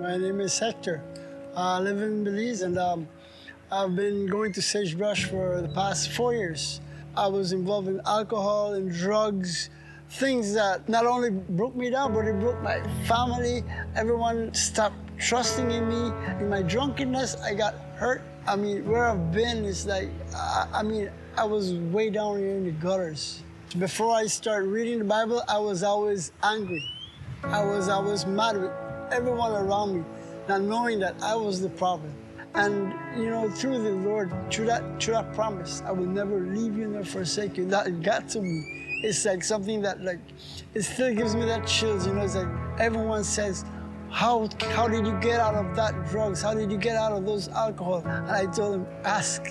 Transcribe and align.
My 0.00 0.16
name 0.16 0.40
is 0.40 0.58
Hector. 0.58 1.02
I 1.54 1.78
live 1.78 2.00
in 2.00 2.24
Belize 2.24 2.62
and 2.62 2.78
um, 2.78 3.06
I've 3.70 3.94
been 3.94 4.26
going 4.28 4.50
to 4.54 4.62
Sagebrush 4.62 5.26
for 5.26 5.60
the 5.60 5.68
past 5.68 6.12
four 6.12 6.32
years. 6.32 6.80
I 7.14 7.26
was 7.26 7.52
involved 7.52 7.86
in 7.86 8.00
alcohol 8.06 8.72
and 8.72 8.90
drugs, 8.90 9.68
things 10.08 10.54
that 10.54 10.88
not 10.88 11.04
only 11.04 11.28
broke 11.28 11.76
me 11.76 11.90
down, 11.90 12.14
but 12.14 12.24
it 12.24 12.40
broke 12.40 12.62
my 12.62 12.80
family. 13.06 13.62
Everyone 13.94 14.54
stopped 14.54 14.96
trusting 15.18 15.70
in 15.70 15.86
me. 15.86 16.14
In 16.40 16.48
my 16.48 16.62
drunkenness, 16.62 17.36
I 17.42 17.52
got 17.52 17.74
hurt. 17.96 18.22
I 18.46 18.56
mean, 18.56 18.88
where 18.88 19.06
I've 19.06 19.30
been 19.32 19.66
is 19.66 19.84
like, 19.84 20.08
I, 20.34 20.66
I 20.72 20.82
mean, 20.82 21.10
I 21.36 21.44
was 21.44 21.74
way 21.74 22.08
down 22.08 22.38
here 22.38 22.56
in 22.56 22.64
the 22.64 22.70
gutters. 22.70 23.42
Before 23.78 24.16
I 24.16 24.28
started 24.28 24.68
reading 24.68 24.98
the 24.98 25.04
Bible, 25.04 25.42
I 25.46 25.58
was 25.58 25.82
always 25.82 26.32
angry. 26.42 26.82
I 27.44 27.62
was 27.62 27.90
always 27.90 28.24
mad 28.24 28.58
with 28.58 28.72
everyone 29.12 29.52
around 29.52 29.98
me, 29.98 30.04
not 30.48 30.62
knowing 30.62 31.00
that 31.00 31.14
I 31.22 31.34
was 31.34 31.60
the 31.60 31.68
problem. 31.68 32.12
And 32.54 32.92
you 33.16 33.30
know, 33.30 33.48
through 33.48 33.82
the 33.82 33.90
Lord, 33.90 34.32
through 34.50 34.66
that, 34.66 35.00
through 35.00 35.14
that 35.14 35.32
promise, 35.34 35.82
I 35.86 35.92
will 35.92 36.06
never 36.06 36.40
leave 36.40 36.76
you 36.76 36.88
nor 36.88 37.04
forsake 37.04 37.56
you. 37.56 37.66
That 37.66 38.02
got 38.02 38.28
to 38.30 38.40
me. 38.40 38.76
It's 39.04 39.24
like 39.24 39.44
something 39.44 39.80
that 39.82 40.02
like 40.02 40.18
it 40.74 40.82
still 40.82 41.14
gives 41.14 41.34
me 41.34 41.44
that 41.46 41.66
chills. 41.66 42.06
You 42.06 42.14
know, 42.14 42.22
it's 42.22 42.34
like 42.34 42.48
everyone 42.78 43.22
says, 43.24 43.64
how 44.10 44.48
how 44.70 44.88
did 44.88 45.06
you 45.06 45.18
get 45.20 45.38
out 45.38 45.54
of 45.54 45.76
that 45.76 46.08
drugs? 46.10 46.42
How 46.42 46.54
did 46.54 46.70
you 46.70 46.78
get 46.78 46.96
out 46.96 47.12
of 47.12 47.24
those 47.24 47.48
alcohol? 47.48 48.02
And 48.04 48.30
I 48.30 48.46
told 48.46 48.74
them, 48.74 48.86
ask, 49.04 49.42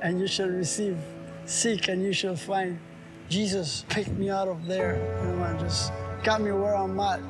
and 0.00 0.18
you 0.18 0.26
shall 0.26 0.48
receive. 0.48 0.98
Seek, 1.44 1.88
and 1.88 2.02
you 2.02 2.12
shall 2.12 2.36
find. 2.36 2.78
Jesus 3.28 3.84
picked 3.88 4.10
me 4.10 4.30
out 4.30 4.48
of 4.48 4.66
there, 4.66 4.96
you 5.22 5.36
know, 5.36 5.44
and 5.44 5.60
just 5.60 5.92
got 6.24 6.40
me 6.40 6.52
where 6.52 6.74
I'm 6.74 6.98
at. 6.98 7.20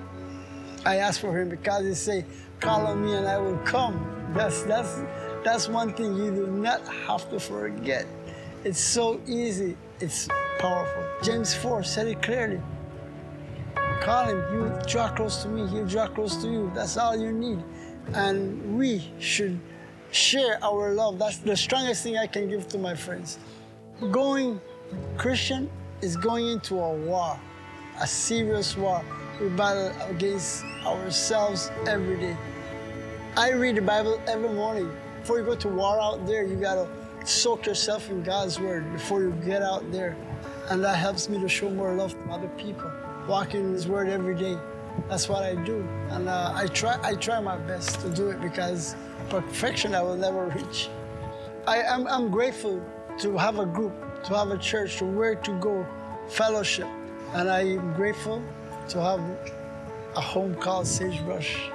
I 0.85 0.97
ask 0.97 1.21
for 1.21 1.39
him 1.39 1.49
because 1.49 1.85
he 1.85 1.95
say, 1.95 2.25
call 2.61 2.87
on 2.87 3.05
me 3.05 3.15
and 3.15 3.27
I 3.27 3.39
will 3.39 3.59
come. 3.59 4.33
That's, 4.35 4.63
that's, 4.63 5.03
that's 5.45 5.69
one 5.69 5.93
thing 5.95 6.17
you 6.17 6.31
do 6.31 6.47
not 6.47 6.87
have 7.07 7.29
to 7.31 7.41
forget. 7.41 8.07
It's 8.65 8.81
so 8.81 9.21
easy, 9.27 9.77
it's 10.01 10.29
powerful. 10.59 11.05
James 11.23 11.55
4 11.55 11.83
said 11.83 12.07
it 12.09 12.23
clearly. 12.23 12.61
Call 14.01 14.29
him, 14.29 14.39
you 14.53 14.73
draw 14.87 15.09
close 15.09 15.43
to 15.43 15.49
me, 15.49 15.67
he'll 15.69 15.87
draw 15.87 16.07
close 16.07 16.37
to 16.37 16.49
you. 16.49 16.71
That's 16.75 16.97
all 16.97 17.17
you 17.17 17.33
need. 17.33 17.63
And 18.15 18.79
we 18.79 19.11
should 19.19 19.61
share 20.11 20.59
our 20.65 20.93
love. 20.93 21.19
That's 21.19 21.39
the 21.39 21.57
strongest 21.57 22.03
thing 22.03 22.17
I 22.17 22.27
can 22.27 22.49
give 22.49 22.69
to 22.69 22.79
my 22.79 22.95
friends. 22.95 23.39
Going 24.11 24.61
Christian 25.19 25.71
is 26.01 26.17
going 26.17 26.49
into 26.49 26.79
a 26.79 26.95
war, 26.95 27.39
a 28.01 28.07
serious 28.07 28.77
war. 28.77 29.05
We 29.41 29.49
battle 29.49 29.91
against 30.07 30.65
ourselves 30.85 31.71
every 31.87 32.19
day. 32.19 32.37
I 33.37 33.53
read 33.53 33.77
the 33.77 33.83
Bible 33.83 34.21
every 34.29 34.51
morning. 34.51 34.95
Before 35.21 35.39
you 35.39 35.47
go 35.47 35.55
to 35.55 35.69
war 35.69 35.99
out 35.99 36.27
there, 36.27 36.45
you 36.45 36.57
gotta 36.57 36.87
soak 37.25 37.65
yourself 37.65 38.11
in 38.11 38.23
God's 38.23 38.61
word 38.61 38.93
before 38.93 39.23
you 39.23 39.31
get 39.45 39.63
out 39.63 39.91
there. 39.91 40.15
And 40.69 40.85
that 40.85 40.97
helps 40.97 41.31
me 41.31 41.41
to 41.41 41.49
show 41.49 41.71
more 41.71 41.95
love 41.95 42.13
to 42.13 42.31
other 42.31 42.49
people. 42.59 42.93
Walking 43.27 43.61
in 43.61 43.73
His 43.73 43.89
word 43.89 44.11
every 44.11 44.35
day. 44.35 44.59
That's 45.09 45.27
what 45.27 45.43
I 45.43 45.55
do. 45.55 45.89
And 46.11 46.29
uh, 46.29 46.53
I, 46.55 46.67
try, 46.67 46.99
I 47.03 47.15
try 47.15 47.41
my 47.41 47.57
best 47.57 48.01
to 48.01 48.11
do 48.11 48.29
it 48.29 48.43
because 48.43 48.95
perfection 49.31 49.95
I 49.95 50.03
will 50.03 50.17
never 50.17 50.49
reach. 50.49 50.91
I 51.67 51.79
am 51.79 52.07
I'm 52.09 52.31
grateful 52.31 52.85
to 53.21 53.39
have 53.39 53.59
a 53.59 53.65
group, 53.65 53.95
to 54.25 54.37
have 54.37 54.51
a 54.51 54.59
church, 54.59 54.99
to 54.99 55.07
where 55.07 55.35
to 55.35 55.53
go, 55.61 55.87
fellowship. 56.29 56.89
And 57.33 57.49
I 57.49 57.61
am 57.61 57.95
grateful 57.95 58.43
to 58.89 59.01
have 59.01 59.21
a 60.17 60.21
home 60.21 60.55
called 60.55 60.87
Sagebrush. 60.87 61.71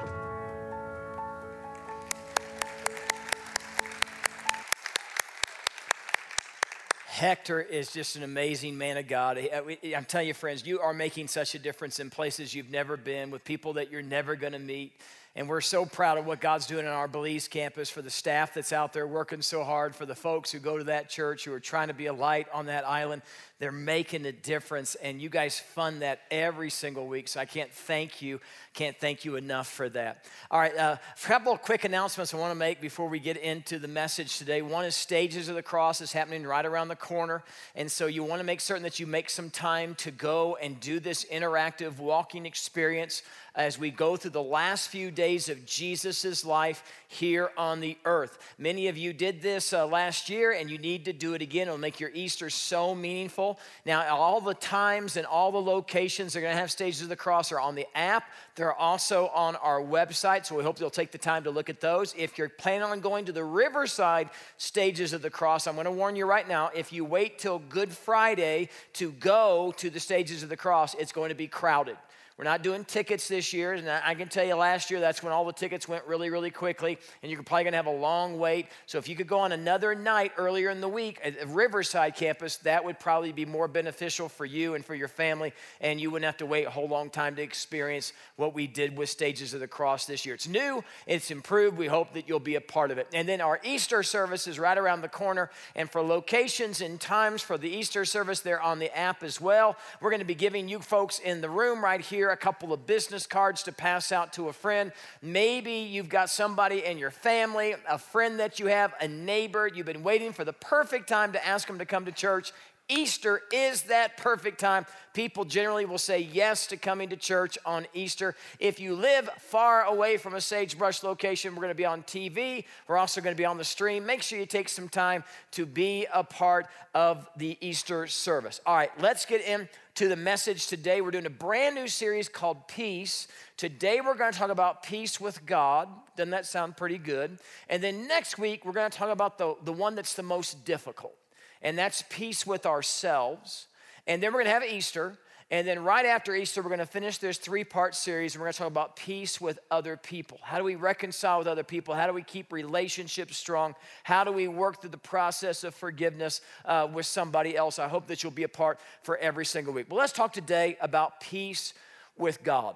Hector 7.08 7.62
is 7.62 7.94
just 7.94 8.18
an 8.18 8.24
amazing 8.24 8.78
man 8.78 8.98
of 8.98 9.08
God. 9.08 9.38
Uh, 9.38 9.62
I'm 9.96 10.04
telling 10.04 10.28
you, 10.28 10.34
friends, 10.34 10.68
you 10.68 10.82
are 10.82 10.94
making 10.94 11.30
such 11.30 11.56
a 11.56 11.60
difference 11.60 12.02
in 12.02 12.10
places 12.10 12.54
you've 12.54 12.70
never 12.70 12.98
been, 12.98 13.32
with 13.32 13.46
people 13.46 13.74
that 13.74 13.90
you're 13.90 14.02
never 14.02 14.36
going 14.36 14.52
to 14.52 14.60
meet. 14.60 14.92
And 15.38 15.48
we're 15.48 15.62
so 15.62 15.86
proud 15.86 16.18
of 16.18 16.26
what 16.26 16.40
God's 16.40 16.66
doing 16.66 16.86
on 16.86 16.92
our 16.92 17.08
Belize 17.08 17.48
campus 17.48 17.90
for 17.90 18.02
the 18.02 18.10
staff 18.10 18.54
that's 18.54 18.74
out 18.74 18.92
there 18.92 19.08
working 19.08 19.42
so 19.42 19.64
hard, 19.64 19.96
for 19.96 20.06
the 20.06 20.16
folks 20.16 20.52
who 20.52 20.60
go 20.60 20.78
to 20.78 20.84
that 20.86 21.10
church 21.10 21.46
who 21.46 21.54
are 21.54 21.60
trying 21.60 21.88
to 21.88 21.94
be 21.94 22.06
a 22.08 22.14
light 22.14 22.48
on 22.54 22.66
that 22.66 22.86
island. 22.86 23.22
They're 23.58 23.72
making 23.72 24.26
a 24.26 24.34
difference, 24.34 24.96
and 24.96 25.22
you 25.22 25.30
guys 25.30 25.58
fund 25.58 26.02
that 26.02 26.20
every 26.30 26.70
single 26.70 27.08
week. 27.08 27.30
So 27.30 27.40
I 27.40 27.46
can't 27.46 27.72
thank 27.72 28.22
you, 28.22 28.42
can't 28.74 28.98
thank 29.00 29.24
you 29.24 29.38
enough 29.38 29.68
for 29.68 29.88
that. 29.90 30.26
All 30.52 30.60
right, 30.60 30.76
uh, 30.76 30.98
a 31.00 31.28
couple 31.28 31.54
of 31.54 31.62
quick 31.62 31.86
announcements 31.86 32.34
I 32.34 32.38
want 32.38 32.52
to 32.52 32.60
make 32.60 32.82
before 32.82 33.08
we 33.08 33.18
get 33.18 33.38
into 33.38 33.80
the 33.80 33.88
message 33.88 34.38
today. 34.38 34.62
One 34.62 34.84
is 34.84 34.94
Stages 34.94 35.48
of 35.48 35.56
the 35.56 35.64
Cross 35.64 36.02
is 36.02 36.12
happening 36.12 36.44
right 36.44 36.66
around 36.66 36.90
the 36.90 36.98
corner, 36.98 37.46
and 37.76 37.90
so 37.90 38.08
you 38.08 38.26
want 38.26 38.42
to 38.42 38.46
make 38.46 38.60
certain 38.60 38.84
that 38.84 39.00
you 39.00 39.08
make 39.08 39.30
some 39.30 39.50
time 39.50 39.96
to 39.96 40.12
go 40.12 40.58
and 40.58 40.78
do 40.82 41.00
this 41.00 41.24
interactive 41.24 41.98
walking 41.98 42.46
experience 42.46 43.22
as 43.56 43.80
we 43.80 43.90
go 43.90 44.18
through 44.18 44.32
the 44.32 44.44
last 44.44 44.90
few 44.90 45.10
days 45.10 45.48
of 45.48 45.66
Jesus' 45.66 46.44
life 46.44 46.84
here 47.08 47.52
on 47.58 47.80
the 47.80 47.98
earth. 48.04 48.38
Many 48.58 48.90
of 48.90 48.98
you 48.98 49.14
did 49.14 49.42
this 49.42 49.72
uh, 49.72 49.88
last 49.88 50.30
year, 50.30 50.52
and 50.52 50.70
you 50.70 50.78
need 50.78 51.06
to 51.06 51.14
do 51.14 51.36
it 51.36 51.42
again. 51.42 51.68
It'll 51.68 51.80
make 51.80 52.02
your 52.02 52.12
Easter 52.14 52.50
so 52.50 52.94
meaningful. 52.94 53.45
Now, 53.86 54.16
all 54.16 54.42
the 54.42 54.54
times 54.54 55.18
and 55.18 55.26
all 55.26 55.52
the 55.52 55.62
locations 55.62 56.34
they're 56.34 56.42
going 56.42 56.54
to 56.54 56.60
have 56.60 56.72
stages 56.72 57.02
of 57.02 57.10
the 57.10 57.16
cross 57.16 57.52
are 57.52 57.60
on 57.60 57.76
the 57.76 57.88
app. 57.96 58.24
They're 58.56 58.74
also 58.74 59.28
on 59.28 59.56
our 59.58 59.82
website, 59.82 60.46
so 60.46 60.56
we 60.56 60.64
hope 60.64 60.80
you'll 60.80 60.90
take 60.90 61.12
the 61.12 61.18
time 61.18 61.44
to 61.44 61.52
look 61.52 61.70
at 61.70 61.82
those. 61.82 62.14
If 62.18 62.38
you're 62.38 62.50
planning 62.50 62.84
on 62.84 63.00
going 63.00 63.26
to 63.26 63.32
the 63.32 63.44
Riverside 63.44 64.30
stages 64.58 65.14
of 65.14 65.22
the 65.22 65.30
cross, 65.30 65.68
I'm 65.68 65.76
going 65.76 65.86
to 65.86 65.92
warn 65.92 66.16
you 66.16 66.26
right 66.26 66.48
now 66.48 66.72
if 66.74 66.92
you 66.92 67.06
wait 67.06 67.40
till 67.40 67.60
Good 67.60 67.92
Friday 67.92 68.70
to 68.94 69.12
go 69.12 69.74
to 69.78 69.90
the 69.90 70.00
stages 70.00 70.44
of 70.44 70.50
the 70.50 70.58
cross, 70.58 70.94
it's 70.96 71.12
going 71.12 71.30
to 71.30 71.36
be 71.36 71.48
crowded. 71.48 71.98
We're 72.38 72.44
not 72.44 72.64
doing 72.64 72.84
tickets 72.84 73.30
this 73.30 73.54
year. 73.54 73.74
And 73.74 73.90
I 73.90 74.14
can 74.14 74.28
tell 74.28 74.44
you 74.44 74.56
last 74.56 74.92
year, 74.92 75.00
that's 75.00 75.24
when 75.24 75.32
all 75.32 75.46
the 75.46 75.54
tickets 75.54 75.88
went 75.88 76.06
really, 76.06 76.30
really 76.30 76.52
quickly. 76.52 76.98
And 77.24 77.32
you're 77.32 77.42
probably 77.44 77.64
going 77.64 77.72
to 77.72 77.78
have 77.78 77.86
a 77.86 77.92
long 77.92 78.38
wait. 78.38 78.68
So 78.88 78.98
if 78.98 79.08
you 79.08 79.16
could 79.16 79.28
go 79.28 79.40
on 79.40 79.54
another 79.54 79.96
night 79.96 80.34
earlier 80.36 80.70
in 80.70 80.82
the 80.82 80.90
week 80.90 81.22
at 81.24 81.48
Riverside 81.48 82.16
campus, 82.16 82.58
that 82.58 82.84
would 82.84 83.00
probably 83.00 83.32
be 83.32 83.46
more 83.46 83.70
beneficial 83.70 84.28
for 84.28 84.44
you 84.44 84.76
and 84.76 84.84
for 84.84 84.96
your 84.96 85.08
family. 85.08 85.54
And 85.80 86.02
you 86.02 86.12
wouldn't 86.12 86.26
have 86.26 86.36
to 86.38 86.46
wait 86.46 86.68
a 86.68 86.70
whole 86.70 86.90
long 86.90 87.10
time 87.10 87.38
to 87.38 87.42
experience 87.42 88.12
what 88.36 88.54
we 88.54 88.68
did 88.68 88.98
with 88.98 89.10
Stages 89.10 89.54
of 89.54 89.62
the 89.62 89.68
Cross 89.68 90.06
this 90.06 90.26
year. 90.26 90.36
It's 90.36 90.48
new, 90.48 90.84
it's 91.08 91.32
improved. 91.32 91.78
We 91.78 91.88
hope 91.88 92.14
that 92.16 92.28
you'll 92.28 92.42
be 92.42 92.56
a 92.56 92.62
part 92.62 92.92
of 92.92 92.98
it. 92.98 93.08
And 93.14 93.30
then 93.30 93.40
our 93.40 93.62
Easter 93.64 94.04
service 94.04 94.46
is 94.46 94.60
right 94.60 94.78
around 94.78 95.02
the 95.02 95.08
corner. 95.08 95.52
And 95.74 95.90
for 95.90 96.02
locations 96.02 96.82
and 96.82 97.00
times 97.00 97.42
for 97.42 97.58
the 97.58 97.70
Easter 97.70 98.04
service, 98.04 98.42
they're 98.42 98.62
on 98.62 98.80
the 98.80 98.96
app 98.98 99.24
as 99.24 99.40
well. 99.40 99.78
We're 100.02 100.10
going 100.10 100.20
to 100.20 100.26
be 100.26 100.36
giving 100.36 100.68
you 100.68 100.80
folks 100.80 101.20
in 101.20 101.40
the 101.40 101.50
room 101.50 101.82
right 101.82 102.02
here 102.02 102.25
a 102.32 102.38
couple 102.38 102.74
of 102.74 102.86
business 102.86 103.28
cards 103.28 103.64
to 103.64 103.72
pass 103.72 104.12
out 104.12 104.34
to 104.34 104.50
a 104.50 104.54
friend. 104.54 104.92
Maybe 105.22 105.72
you've 105.72 106.10
got 106.10 106.30
somebody 106.30 106.84
in 106.84 106.98
your 106.98 107.12
family, 107.12 107.76
a 107.88 107.98
friend 107.98 108.40
that 108.40 108.60
you 108.60 108.68
have, 108.68 108.94
a 109.02 109.08
neighbor. 109.08 109.68
You've 109.68 109.86
been 109.86 110.04
waiting 110.04 110.34
for 110.34 110.44
the 110.44 110.54
perfect 110.54 111.10
time 111.10 111.32
to 111.34 111.46
ask 111.46 111.68
them 111.68 111.80
to 111.80 111.86
come 111.86 112.06
to 112.06 112.12
church. 112.12 112.52
Easter 112.88 113.42
is 113.52 113.84
that 113.84 114.18
perfect 114.18 114.60
time. 114.60 114.86
People 115.14 115.46
generally 115.46 115.86
will 115.86 115.98
say 115.98 116.20
yes 116.20 116.68
to 116.68 116.78
coming 116.78 117.10
to 117.10 117.16
church 117.16 117.58
on 117.66 117.88
Easter. 117.94 118.36
If 118.60 118.80
you 118.80 118.96
live 118.96 119.30
far 119.40 119.84
away 119.84 120.18
from 120.18 120.36
a 120.36 120.42
sagebrush 120.42 121.02
location, 121.04 121.56
we're 121.56 121.62
going 121.62 121.70
to 121.70 121.76
be 121.76 121.86
on 121.86 122.04
TV. 122.04 122.66
We're 122.88 122.98
also 122.98 123.22
going 123.22 123.34
to 123.34 123.38
be 123.38 123.46
on 123.46 123.58
the 123.58 123.64
stream. 123.64 124.06
Make 124.06 124.22
sure 124.22 124.38
you 124.38 124.46
take 124.46 124.70
some 124.70 124.90
time 124.90 125.24
to 125.52 125.66
be 125.66 126.06
a 126.14 126.24
part 126.24 126.68
of 126.94 127.28
the 127.38 127.58
Easter 127.62 128.08
service. 128.08 128.62
All 128.66 128.76
right, 128.76 128.92
let's 129.00 129.26
get 129.26 129.42
into 129.42 130.08
the 130.08 130.16
message 130.16 130.68
today. 130.68 131.02
We're 131.02 131.12
doing 131.12 131.26
a 131.26 131.30
brand 131.30 131.76
new 131.76 131.88
series 131.88 132.30
called 132.30 132.68
Peace. 132.68 133.28
Today, 133.58 134.02
we're 134.02 134.16
going 134.16 134.34
to 134.34 134.38
talk 134.38 134.52
about 134.52 134.84
peace 134.84 135.20
with 135.20 135.46
God. 135.46 135.88
Doesn't 136.18 136.32
that 136.32 136.46
sound 136.46 136.76
pretty 136.76 136.98
good? 136.98 137.40
And 137.70 137.82
then 137.82 138.08
next 138.08 138.38
week, 138.38 138.66
we're 138.66 138.74
going 138.74 138.92
to 138.92 138.98
talk 138.98 139.10
about 139.10 139.38
the, 139.38 139.56
the 139.64 139.74
one 139.74 139.96
that's 139.96 140.14
the 140.14 140.24
most 140.24 140.66
difficult, 140.66 141.16
and 141.62 141.78
that's 141.78 142.04
peace 142.10 142.46
with 142.46 142.66
ourselves. 142.66 143.68
And 144.08 144.22
then 144.22 144.32
we're 144.32 144.44
going 144.44 144.46
to 144.46 144.52
have 144.52 144.64
Easter. 144.64 145.18
And 145.52 145.68
then 145.68 145.84
right 145.84 146.08
after 146.08 146.36
Easter, 146.36 146.62
we're 146.62 146.70
going 146.70 146.80
to 146.80 146.88
finish 146.88 147.20
this 147.20 147.38
three 147.38 147.64
part 147.64 147.94
series 147.94 148.34
and 148.34 148.42
we're 148.42 148.48
going 148.48 148.54
to 148.54 148.60
talk 148.60 148.68
about 148.68 148.96
peace 148.96 149.40
with 149.40 149.60
other 149.70 149.96
people. 149.96 150.40
How 150.42 150.58
do 150.58 150.64
we 150.64 150.76
reconcile 150.76 151.38
with 151.38 151.48
other 151.48 151.64
people? 151.64 151.94
How 151.94 152.08
do 152.08 152.14
we 152.14 152.24
keep 152.24 152.52
relationships 152.52 153.38
strong? 153.38 153.76
How 154.04 154.24
do 154.24 154.32
we 154.32 154.48
work 154.48 154.82
through 154.82 154.90
the 154.90 154.98
process 154.98 155.64
of 155.64 155.76
forgiveness 155.76 156.42
uh, 156.66 156.88
with 156.92 157.06
somebody 157.06 157.56
else? 157.56 157.78
I 157.78 157.88
hope 157.88 158.08
that 158.08 158.24
you'll 158.24 158.32
be 158.32 158.44
a 158.44 158.50
part 158.50 158.80
for 159.04 159.18
every 159.18 159.46
single 159.46 159.74
week. 159.74 159.86
Well, 159.90 160.00
let's 160.00 160.14
talk 160.14 160.34
today 160.34 160.78
about 160.82 161.22
peace 161.22 161.76
with 162.18 162.44
God. 162.44 162.76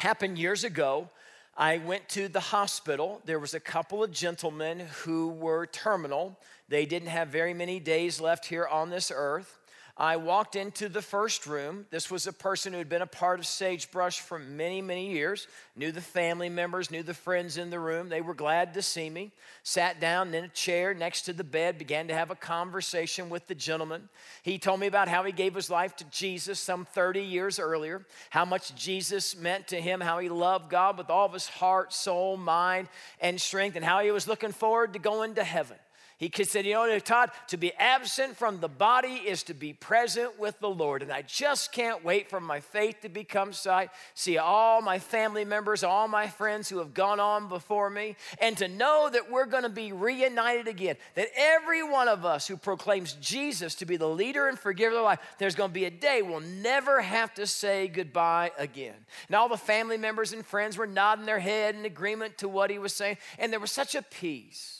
Happened 0.00 0.38
years 0.38 0.64
ago. 0.64 1.08
I 1.58 1.78
went 1.78 2.08
to 2.10 2.28
the 2.28 2.40
hospital. 2.40 3.22
There 3.24 3.38
was 3.38 3.54
a 3.54 3.60
couple 3.60 4.04
of 4.04 4.12
gentlemen 4.12 4.80
who 5.04 5.28
were 5.28 5.64
terminal. 5.66 6.38
They 6.68 6.84
didn't 6.84 7.08
have 7.08 7.28
very 7.28 7.54
many 7.54 7.80
days 7.80 8.20
left 8.20 8.44
here 8.44 8.66
on 8.66 8.90
this 8.90 9.10
earth. 9.14 9.58
I 9.98 10.16
walked 10.16 10.56
into 10.56 10.90
the 10.90 11.00
first 11.00 11.46
room. 11.46 11.86
This 11.88 12.10
was 12.10 12.26
a 12.26 12.32
person 12.32 12.72
who 12.74 12.78
had 12.78 12.88
been 12.88 13.00
a 13.00 13.06
part 13.06 13.38
of 13.38 13.46
Sagebrush 13.46 14.20
for 14.20 14.38
many, 14.38 14.82
many 14.82 15.10
years, 15.10 15.48
knew 15.74 15.90
the 15.90 16.02
family 16.02 16.50
members, 16.50 16.90
knew 16.90 17.02
the 17.02 17.14
friends 17.14 17.56
in 17.56 17.70
the 17.70 17.80
room. 17.80 18.10
They 18.10 18.20
were 18.20 18.34
glad 18.34 18.74
to 18.74 18.82
see 18.82 19.08
me. 19.08 19.32
Sat 19.62 19.98
down 19.98 20.34
in 20.34 20.44
a 20.44 20.48
chair 20.48 20.92
next 20.92 21.22
to 21.22 21.32
the 21.32 21.44
bed, 21.44 21.78
began 21.78 22.08
to 22.08 22.14
have 22.14 22.30
a 22.30 22.34
conversation 22.34 23.30
with 23.30 23.46
the 23.46 23.54
gentleman. 23.54 24.10
He 24.42 24.58
told 24.58 24.80
me 24.80 24.86
about 24.86 25.08
how 25.08 25.24
he 25.24 25.32
gave 25.32 25.54
his 25.54 25.70
life 25.70 25.96
to 25.96 26.04
Jesus 26.10 26.60
some 26.60 26.84
30 26.84 27.22
years 27.22 27.58
earlier, 27.58 28.04
how 28.28 28.44
much 28.44 28.74
Jesus 28.74 29.34
meant 29.34 29.68
to 29.68 29.80
him, 29.80 30.02
how 30.02 30.18
he 30.18 30.28
loved 30.28 30.68
God 30.68 30.98
with 30.98 31.08
all 31.08 31.24
of 31.24 31.32
his 31.32 31.48
heart, 31.48 31.94
soul, 31.94 32.36
mind, 32.36 32.88
and 33.18 33.40
strength, 33.40 33.76
and 33.76 33.84
how 33.84 34.00
he 34.00 34.10
was 34.10 34.28
looking 34.28 34.52
forward 34.52 34.92
to 34.92 34.98
going 34.98 35.36
to 35.36 35.44
heaven. 35.44 35.78
He 36.18 36.30
said, 36.44 36.64
You 36.64 36.74
know, 36.74 36.98
Todd, 36.98 37.30
to 37.48 37.58
be 37.58 37.74
absent 37.74 38.38
from 38.38 38.60
the 38.60 38.68
body 38.68 39.16
is 39.26 39.42
to 39.44 39.54
be 39.54 39.74
present 39.74 40.38
with 40.38 40.58
the 40.60 40.70
Lord. 40.70 41.02
And 41.02 41.12
I 41.12 41.20
just 41.20 41.72
can't 41.72 42.02
wait 42.02 42.30
for 42.30 42.40
my 42.40 42.60
faith 42.60 43.02
to 43.02 43.10
become 43.10 43.52
sight, 43.52 43.90
see 44.14 44.38
all 44.38 44.80
my 44.80 44.98
family 44.98 45.44
members, 45.44 45.84
all 45.84 46.08
my 46.08 46.26
friends 46.26 46.70
who 46.70 46.78
have 46.78 46.94
gone 46.94 47.20
on 47.20 47.50
before 47.50 47.90
me, 47.90 48.16
and 48.40 48.56
to 48.56 48.66
know 48.66 49.10
that 49.12 49.30
we're 49.30 49.44
going 49.44 49.64
to 49.64 49.68
be 49.68 49.92
reunited 49.92 50.68
again. 50.68 50.96
That 51.16 51.28
every 51.36 51.82
one 51.82 52.08
of 52.08 52.24
us 52.24 52.48
who 52.48 52.56
proclaims 52.56 53.12
Jesus 53.20 53.74
to 53.74 53.84
be 53.84 53.98
the 53.98 54.08
leader 54.08 54.48
and 54.48 54.58
forgiver 54.58 54.96
of 54.96 55.04
life, 55.04 55.20
there's 55.36 55.54
going 55.54 55.70
to 55.70 55.74
be 55.74 55.84
a 55.84 55.90
day 55.90 56.22
we'll 56.22 56.40
never 56.40 57.02
have 57.02 57.34
to 57.34 57.46
say 57.46 57.88
goodbye 57.88 58.52
again. 58.56 58.96
And 59.28 59.36
all 59.36 59.50
the 59.50 59.58
family 59.58 59.98
members 59.98 60.32
and 60.32 60.46
friends 60.46 60.78
were 60.78 60.86
nodding 60.86 61.26
their 61.26 61.40
head 61.40 61.74
in 61.74 61.84
agreement 61.84 62.38
to 62.38 62.48
what 62.48 62.70
he 62.70 62.78
was 62.78 62.94
saying. 62.94 63.18
And 63.38 63.52
there 63.52 63.60
was 63.60 63.70
such 63.70 63.94
a 63.94 64.00
peace 64.00 64.75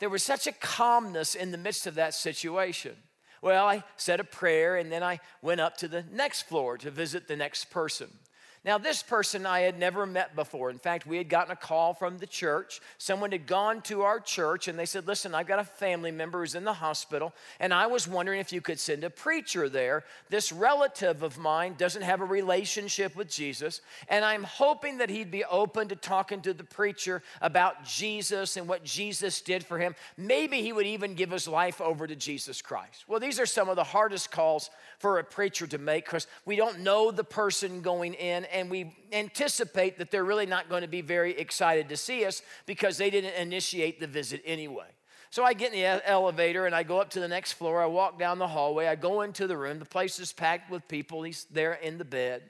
there 0.00 0.10
was 0.10 0.22
such 0.22 0.46
a 0.46 0.52
calmness 0.52 1.34
in 1.34 1.52
the 1.52 1.58
midst 1.58 1.86
of 1.86 1.94
that 1.94 2.14
situation. 2.14 2.96
Well, 3.42 3.66
I 3.66 3.84
said 3.96 4.20
a 4.20 4.24
prayer 4.24 4.76
and 4.76 4.90
then 4.90 5.02
I 5.02 5.20
went 5.40 5.60
up 5.60 5.76
to 5.78 5.88
the 5.88 6.04
next 6.10 6.42
floor 6.42 6.76
to 6.78 6.90
visit 6.90 7.28
the 7.28 7.36
next 7.36 7.70
person. 7.70 8.08
Now, 8.62 8.76
this 8.76 9.02
person 9.02 9.46
I 9.46 9.60
had 9.60 9.78
never 9.78 10.04
met 10.04 10.36
before. 10.36 10.68
In 10.68 10.78
fact, 10.78 11.06
we 11.06 11.16
had 11.16 11.30
gotten 11.30 11.50
a 11.50 11.56
call 11.56 11.94
from 11.94 12.18
the 12.18 12.26
church. 12.26 12.82
Someone 12.98 13.32
had 13.32 13.46
gone 13.46 13.80
to 13.82 14.02
our 14.02 14.20
church 14.20 14.68
and 14.68 14.78
they 14.78 14.84
said, 14.84 15.06
Listen, 15.06 15.34
I've 15.34 15.46
got 15.46 15.60
a 15.60 15.64
family 15.64 16.10
member 16.10 16.40
who's 16.40 16.54
in 16.54 16.64
the 16.64 16.74
hospital, 16.74 17.32
and 17.58 17.72
I 17.72 17.86
was 17.86 18.06
wondering 18.06 18.38
if 18.38 18.52
you 18.52 18.60
could 18.60 18.78
send 18.78 19.02
a 19.02 19.08
preacher 19.08 19.70
there. 19.70 20.04
This 20.28 20.52
relative 20.52 21.22
of 21.22 21.38
mine 21.38 21.74
doesn't 21.78 22.02
have 22.02 22.20
a 22.20 22.26
relationship 22.26 23.16
with 23.16 23.30
Jesus, 23.30 23.80
and 24.08 24.26
I'm 24.26 24.44
hoping 24.44 24.98
that 24.98 25.08
he'd 25.08 25.30
be 25.30 25.44
open 25.46 25.88
to 25.88 25.96
talking 25.96 26.42
to 26.42 26.52
the 26.52 26.64
preacher 26.64 27.22
about 27.40 27.84
Jesus 27.84 28.58
and 28.58 28.68
what 28.68 28.84
Jesus 28.84 29.40
did 29.40 29.64
for 29.64 29.78
him. 29.78 29.94
Maybe 30.18 30.60
he 30.60 30.74
would 30.74 30.86
even 30.86 31.14
give 31.14 31.30
his 31.30 31.48
life 31.48 31.80
over 31.80 32.06
to 32.06 32.14
Jesus 32.14 32.60
Christ. 32.60 33.04
Well, 33.08 33.20
these 33.20 33.40
are 33.40 33.46
some 33.46 33.70
of 33.70 33.76
the 33.76 33.84
hardest 33.84 34.30
calls 34.30 34.68
for 34.98 35.18
a 35.18 35.24
preacher 35.24 35.66
to 35.68 35.78
make 35.78 36.04
because 36.04 36.26
we 36.44 36.56
don't 36.56 36.80
know 36.80 37.10
the 37.10 37.24
person 37.24 37.80
going 37.80 38.12
in 38.12 38.44
and 38.52 38.70
we 38.70 38.94
anticipate 39.12 39.98
that 39.98 40.10
they're 40.10 40.24
really 40.24 40.46
not 40.46 40.68
going 40.68 40.82
to 40.82 40.88
be 40.88 41.00
very 41.00 41.38
excited 41.38 41.88
to 41.88 41.96
see 41.96 42.24
us 42.24 42.42
because 42.66 42.96
they 42.96 43.10
didn't 43.10 43.34
initiate 43.34 44.00
the 44.00 44.06
visit 44.06 44.42
anyway. 44.44 44.88
So 45.30 45.44
I 45.44 45.52
get 45.52 45.72
in 45.72 45.80
the 45.80 46.08
elevator 46.08 46.66
and 46.66 46.74
I 46.74 46.82
go 46.82 47.00
up 47.00 47.10
to 47.10 47.20
the 47.20 47.28
next 47.28 47.52
floor. 47.52 47.80
I 47.80 47.86
walk 47.86 48.18
down 48.18 48.38
the 48.38 48.48
hallway. 48.48 48.88
I 48.88 48.96
go 48.96 49.22
into 49.22 49.46
the 49.46 49.56
room. 49.56 49.78
The 49.78 49.84
place 49.84 50.18
is 50.18 50.32
packed 50.32 50.70
with 50.70 50.88
people. 50.88 51.22
He's 51.22 51.46
there 51.52 51.74
in 51.74 51.98
the 51.98 52.04
bed. 52.04 52.42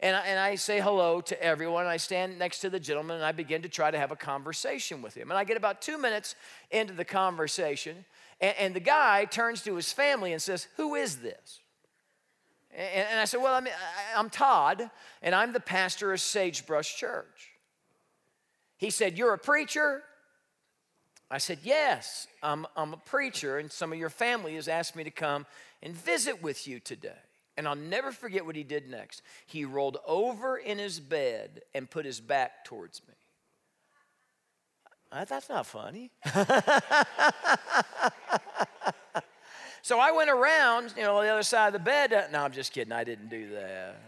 And 0.00 0.16
I, 0.16 0.20
and 0.26 0.38
I 0.38 0.56
say 0.56 0.80
hello 0.80 1.20
to 1.22 1.42
everyone. 1.42 1.86
I 1.86 1.96
stand 1.96 2.38
next 2.38 2.60
to 2.60 2.70
the 2.70 2.80
gentleman 2.80 3.16
and 3.16 3.24
I 3.24 3.32
begin 3.32 3.62
to 3.62 3.68
try 3.68 3.90
to 3.90 3.98
have 3.98 4.10
a 4.10 4.16
conversation 4.16 5.02
with 5.02 5.14
him. 5.14 5.30
And 5.30 5.38
I 5.38 5.44
get 5.44 5.56
about 5.56 5.80
two 5.80 5.98
minutes 5.98 6.34
into 6.70 6.92
the 6.92 7.04
conversation, 7.04 8.04
and, 8.40 8.54
and 8.58 8.74
the 8.74 8.80
guy 8.80 9.24
turns 9.24 9.62
to 9.62 9.76
his 9.76 9.92
family 9.92 10.32
and 10.32 10.42
says, 10.42 10.68
Who 10.76 10.96
is 10.96 11.18
this? 11.18 11.60
And, 12.76 13.08
and 13.10 13.20
I 13.20 13.24
said, 13.24 13.40
Well, 13.40 13.54
I'm, 13.54 13.66
I'm 14.14 14.30
Todd, 14.30 14.90
and 15.22 15.34
I'm 15.34 15.52
the 15.52 15.60
pastor 15.60 16.12
of 16.12 16.20
Sagebrush 16.20 16.96
Church. 16.96 17.50
He 18.76 18.90
said, 18.90 19.16
You're 19.16 19.32
a 19.32 19.38
preacher? 19.38 20.02
I 21.30 21.38
said, 21.38 21.60
Yes, 21.64 22.28
I'm, 22.42 22.66
I'm 22.76 22.92
a 22.92 22.98
preacher, 22.98 23.58
and 23.58 23.72
some 23.72 23.92
of 23.92 23.98
your 23.98 24.10
family 24.10 24.54
has 24.56 24.68
asked 24.68 24.94
me 24.94 25.04
to 25.04 25.10
come 25.10 25.46
and 25.82 25.94
visit 25.94 26.42
with 26.42 26.68
you 26.68 26.78
today. 26.78 27.16
And 27.56 27.66
I'll 27.66 27.74
never 27.74 28.12
forget 28.12 28.44
what 28.44 28.54
he 28.54 28.62
did 28.64 28.90
next. 28.90 29.22
He 29.46 29.64
rolled 29.64 29.96
over 30.06 30.58
in 30.58 30.76
his 30.76 31.00
bed 31.00 31.62
and 31.74 31.88
put 31.88 32.04
his 32.04 32.20
back 32.20 32.66
towards 32.66 33.00
me. 33.08 33.14
That's 35.10 35.48
not 35.48 35.64
funny. 35.64 36.10
So 39.86 40.00
I 40.00 40.10
went 40.10 40.30
around, 40.30 40.94
you 40.96 41.04
know, 41.04 41.22
the 41.22 41.28
other 41.28 41.44
side 41.44 41.68
of 41.68 41.72
the 41.72 41.78
bed. 41.78 42.12
Uh, 42.12 42.24
no, 42.32 42.42
I'm 42.42 42.50
just 42.50 42.72
kidding. 42.72 42.90
I 42.90 43.04
didn't 43.04 43.28
do 43.28 43.50
that. 43.50 44.00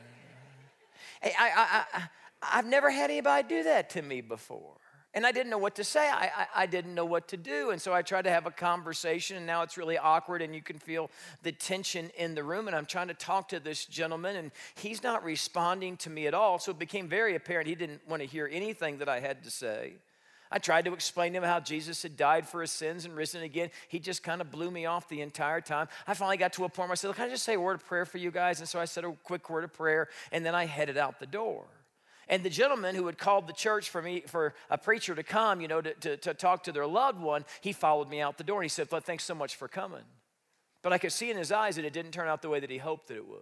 Hey, 1.22 1.32
I, 1.38 1.50
I, 1.50 1.84
I, 1.94 2.08
I've 2.42 2.66
never 2.66 2.90
had 2.90 3.12
anybody 3.12 3.46
do 3.46 3.62
that 3.62 3.88
to 3.90 4.02
me 4.02 4.20
before. 4.20 4.74
And 5.14 5.24
I 5.24 5.30
didn't 5.30 5.50
know 5.50 5.58
what 5.58 5.76
to 5.76 5.84
say. 5.84 6.10
I, 6.10 6.32
I, 6.36 6.46
I, 6.62 6.66
didn't 6.66 6.96
know 6.96 7.04
what 7.04 7.28
to 7.28 7.36
do. 7.36 7.70
And 7.70 7.80
so 7.80 7.94
I 7.94 8.02
tried 8.02 8.22
to 8.22 8.30
have 8.30 8.44
a 8.44 8.50
conversation, 8.50 9.36
and 9.36 9.46
now 9.46 9.62
it's 9.62 9.78
really 9.78 9.96
awkward, 9.96 10.42
and 10.42 10.52
you 10.52 10.62
can 10.62 10.80
feel 10.80 11.12
the 11.44 11.52
tension 11.52 12.10
in 12.18 12.34
the 12.34 12.42
room. 12.42 12.66
And 12.66 12.74
I'm 12.74 12.84
trying 12.84 13.06
to 13.06 13.14
talk 13.14 13.48
to 13.50 13.60
this 13.60 13.84
gentleman, 13.84 14.34
and 14.34 14.50
he's 14.74 15.04
not 15.04 15.22
responding 15.22 15.96
to 15.98 16.10
me 16.10 16.26
at 16.26 16.34
all. 16.34 16.58
So 16.58 16.72
it 16.72 16.80
became 16.80 17.06
very 17.06 17.36
apparent 17.36 17.68
he 17.68 17.76
didn't 17.76 18.00
want 18.08 18.20
to 18.20 18.26
hear 18.26 18.50
anything 18.50 18.98
that 18.98 19.08
I 19.08 19.20
had 19.20 19.44
to 19.44 19.50
say. 19.52 19.92
I 20.50 20.58
tried 20.58 20.86
to 20.86 20.94
explain 20.94 21.32
to 21.32 21.38
him 21.38 21.44
how 21.44 21.60
Jesus 21.60 22.02
had 22.02 22.16
died 22.16 22.48
for 22.48 22.60
his 22.60 22.70
sins 22.70 23.04
and 23.04 23.14
risen 23.14 23.42
again. 23.42 23.70
He 23.88 23.98
just 23.98 24.22
kind 24.22 24.40
of 24.40 24.50
blew 24.50 24.70
me 24.70 24.86
off 24.86 25.08
the 25.08 25.20
entire 25.20 25.60
time. 25.60 25.88
I 26.06 26.14
finally 26.14 26.36
got 26.36 26.52
to 26.54 26.64
a 26.64 26.68
point 26.68 26.88
where 26.88 26.92
I 26.92 26.96
said, 26.96 27.14
Can 27.14 27.26
I 27.26 27.30
just 27.30 27.44
say 27.44 27.54
a 27.54 27.60
word 27.60 27.74
of 27.74 27.86
prayer 27.86 28.06
for 28.06 28.18
you 28.18 28.30
guys? 28.30 28.60
And 28.60 28.68
so 28.68 28.80
I 28.80 28.84
said 28.86 29.04
a 29.04 29.12
quick 29.24 29.50
word 29.50 29.64
of 29.64 29.72
prayer, 29.72 30.08
and 30.32 30.44
then 30.44 30.54
I 30.54 30.66
headed 30.66 30.96
out 30.96 31.20
the 31.20 31.26
door. 31.26 31.66
And 32.28 32.42
the 32.42 32.50
gentleman 32.50 32.94
who 32.94 33.06
had 33.06 33.16
called 33.16 33.46
the 33.46 33.54
church 33.54 33.88
for 33.88 34.02
me 34.02 34.22
for 34.26 34.54
a 34.68 34.76
preacher 34.76 35.14
to 35.14 35.22
come, 35.22 35.60
you 35.60 35.68
know, 35.68 35.80
to, 35.80 35.94
to, 35.94 36.16
to 36.18 36.34
talk 36.34 36.64
to 36.64 36.72
their 36.72 36.86
loved 36.86 37.20
one, 37.20 37.44
he 37.62 37.72
followed 37.72 38.10
me 38.10 38.20
out 38.20 38.36
the 38.36 38.44
door 38.44 38.60
and 38.60 38.64
he 38.66 38.68
said, 38.68 38.88
well, 38.90 39.00
thanks 39.00 39.24
so 39.24 39.34
much 39.34 39.56
for 39.56 39.66
coming. 39.66 40.04
But 40.82 40.92
I 40.92 40.98
could 40.98 41.12
see 41.12 41.30
in 41.30 41.38
his 41.38 41.50
eyes 41.50 41.76
that 41.76 41.86
it 41.86 41.92
didn't 41.92 42.12
turn 42.12 42.28
out 42.28 42.42
the 42.42 42.50
way 42.50 42.60
that 42.60 42.70
he 42.70 42.78
hoped 42.78 43.08
that 43.08 43.16
it 43.16 43.26
would. 43.26 43.40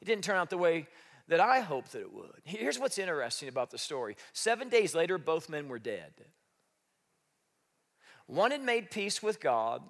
It 0.00 0.04
didn't 0.06 0.24
turn 0.24 0.36
out 0.36 0.50
the 0.50 0.58
way 0.58 0.88
that 1.28 1.40
I 1.40 1.60
hoped 1.60 1.92
that 1.92 2.00
it 2.00 2.12
would. 2.12 2.40
Here's 2.44 2.78
what's 2.78 2.98
interesting 2.98 3.48
about 3.48 3.70
the 3.70 3.78
story. 3.78 4.16
Seven 4.32 4.68
days 4.68 4.94
later, 4.94 5.18
both 5.18 5.48
men 5.48 5.68
were 5.68 5.78
dead. 5.78 6.12
One 8.26 8.50
had 8.50 8.62
made 8.62 8.90
peace 8.90 9.22
with 9.22 9.40
God, 9.40 9.82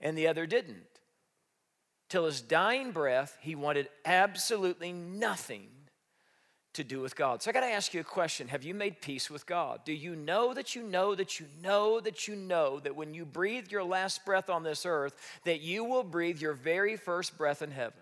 and 0.00 0.16
the 0.16 0.28
other 0.28 0.46
didn't. 0.46 0.84
Till 2.08 2.24
his 2.24 2.40
dying 2.40 2.92
breath, 2.92 3.36
he 3.40 3.54
wanted 3.54 3.88
absolutely 4.04 4.92
nothing 4.92 5.68
to 6.74 6.84
do 6.84 7.00
with 7.00 7.16
God. 7.16 7.42
So 7.42 7.50
I 7.50 7.52
got 7.52 7.60
to 7.60 7.66
ask 7.66 7.92
you 7.92 8.00
a 8.00 8.04
question 8.04 8.48
Have 8.48 8.62
you 8.62 8.72
made 8.72 9.00
peace 9.00 9.28
with 9.28 9.46
God? 9.46 9.80
Do 9.84 9.92
you 9.92 10.14
know 10.14 10.54
that 10.54 10.74
you 10.74 10.82
know 10.82 11.14
that 11.14 11.40
you 11.40 11.46
know 11.62 12.00
that 12.00 12.28
you 12.28 12.36
know 12.36 12.78
that 12.80 12.96
when 12.96 13.14
you 13.14 13.24
breathe 13.24 13.70
your 13.70 13.84
last 13.84 14.24
breath 14.24 14.48
on 14.48 14.62
this 14.62 14.86
earth, 14.86 15.14
that 15.44 15.60
you 15.60 15.84
will 15.84 16.04
breathe 16.04 16.40
your 16.40 16.54
very 16.54 16.96
first 16.96 17.36
breath 17.36 17.62
in 17.62 17.72
heaven? 17.72 18.00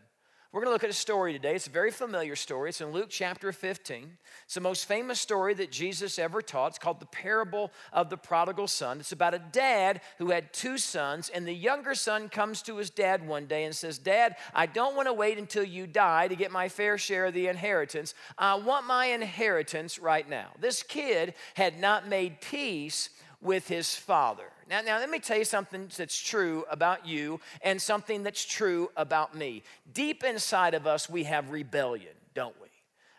We're 0.56 0.62
going 0.62 0.70
to 0.70 0.74
look 0.76 0.84
at 0.84 0.88
a 0.90 0.94
story 0.94 1.34
today. 1.34 1.54
It's 1.54 1.66
a 1.66 1.70
very 1.70 1.90
familiar 1.90 2.34
story. 2.34 2.70
It's 2.70 2.80
in 2.80 2.90
Luke 2.90 3.10
chapter 3.10 3.52
15. 3.52 4.16
It's 4.46 4.54
the 4.54 4.62
most 4.62 4.86
famous 4.86 5.20
story 5.20 5.52
that 5.52 5.70
Jesus 5.70 6.18
ever 6.18 6.40
taught. 6.40 6.68
It's 6.68 6.78
called 6.78 6.98
the 6.98 7.04
parable 7.04 7.70
of 7.92 8.08
the 8.08 8.16
prodigal 8.16 8.66
son. 8.66 9.00
It's 9.00 9.12
about 9.12 9.34
a 9.34 9.38
dad 9.38 10.00
who 10.16 10.30
had 10.30 10.54
two 10.54 10.78
sons, 10.78 11.28
and 11.28 11.46
the 11.46 11.52
younger 11.52 11.94
son 11.94 12.30
comes 12.30 12.62
to 12.62 12.78
his 12.78 12.88
dad 12.88 13.28
one 13.28 13.44
day 13.44 13.64
and 13.64 13.76
says, 13.76 13.98
Dad, 13.98 14.36
I 14.54 14.64
don't 14.64 14.96
want 14.96 15.08
to 15.08 15.12
wait 15.12 15.36
until 15.36 15.62
you 15.62 15.86
die 15.86 16.26
to 16.26 16.36
get 16.36 16.50
my 16.50 16.70
fair 16.70 16.96
share 16.96 17.26
of 17.26 17.34
the 17.34 17.48
inheritance. 17.48 18.14
I 18.38 18.54
want 18.54 18.86
my 18.86 19.04
inheritance 19.08 19.98
right 19.98 20.26
now. 20.26 20.52
This 20.58 20.82
kid 20.82 21.34
had 21.52 21.78
not 21.78 22.08
made 22.08 22.40
peace 22.40 23.10
with 23.42 23.68
his 23.68 23.94
father. 23.94 24.50
Now, 24.68 24.80
now, 24.80 24.98
let 24.98 25.10
me 25.10 25.20
tell 25.20 25.38
you 25.38 25.44
something 25.44 25.88
that's 25.96 26.20
true 26.20 26.64
about 26.68 27.06
you 27.06 27.40
and 27.62 27.80
something 27.80 28.24
that's 28.24 28.44
true 28.44 28.90
about 28.96 29.34
me. 29.34 29.62
Deep 29.92 30.24
inside 30.24 30.74
of 30.74 30.88
us, 30.88 31.08
we 31.08 31.22
have 31.24 31.50
rebellion, 31.50 32.14
don't 32.34 32.54
we? 32.60 32.66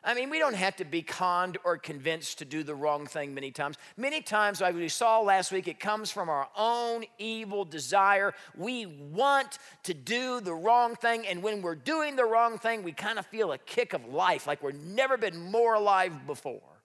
I 0.03 0.13
mean, 0.13 0.29
we 0.29 0.39
don't 0.39 0.55
have 0.55 0.75
to 0.77 0.85
be 0.85 1.01
conned 1.01 1.57
or 1.65 1.77
convinced 1.77 2.39
to 2.39 2.45
do 2.45 2.63
the 2.63 2.75
wrong 2.75 3.07
thing 3.07 3.33
many 3.33 3.51
times. 3.51 3.77
Many 3.97 4.21
times, 4.21 4.61
like 4.61 4.75
we 4.75 4.87
saw 4.89 5.19
last 5.19 5.51
week, 5.51 5.67
it 5.67 5.79
comes 5.79 6.11
from 6.11 6.29
our 6.29 6.47
own 6.55 7.03
evil 7.17 7.65
desire. 7.65 8.33
We 8.55 8.85
want 8.85 9.59
to 9.83 9.93
do 9.93 10.39
the 10.39 10.53
wrong 10.53 10.95
thing, 10.95 11.27
and 11.27 11.43
when 11.43 11.61
we're 11.61 11.75
doing 11.75 12.15
the 12.15 12.25
wrong 12.25 12.57
thing, 12.57 12.83
we 12.83 12.93
kind 12.93 13.19
of 13.19 13.25
feel 13.25 13.51
a 13.51 13.57
kick 13.57 13.93
of 13.93 14.05
life, 14.05 14.47
like 14.47 14.63
we've 14.63 14.75
never 14.75 15.17
been 15.17 15.51
more 15.51 15.73
alive 15.75 16.25
before. 16.25 16.76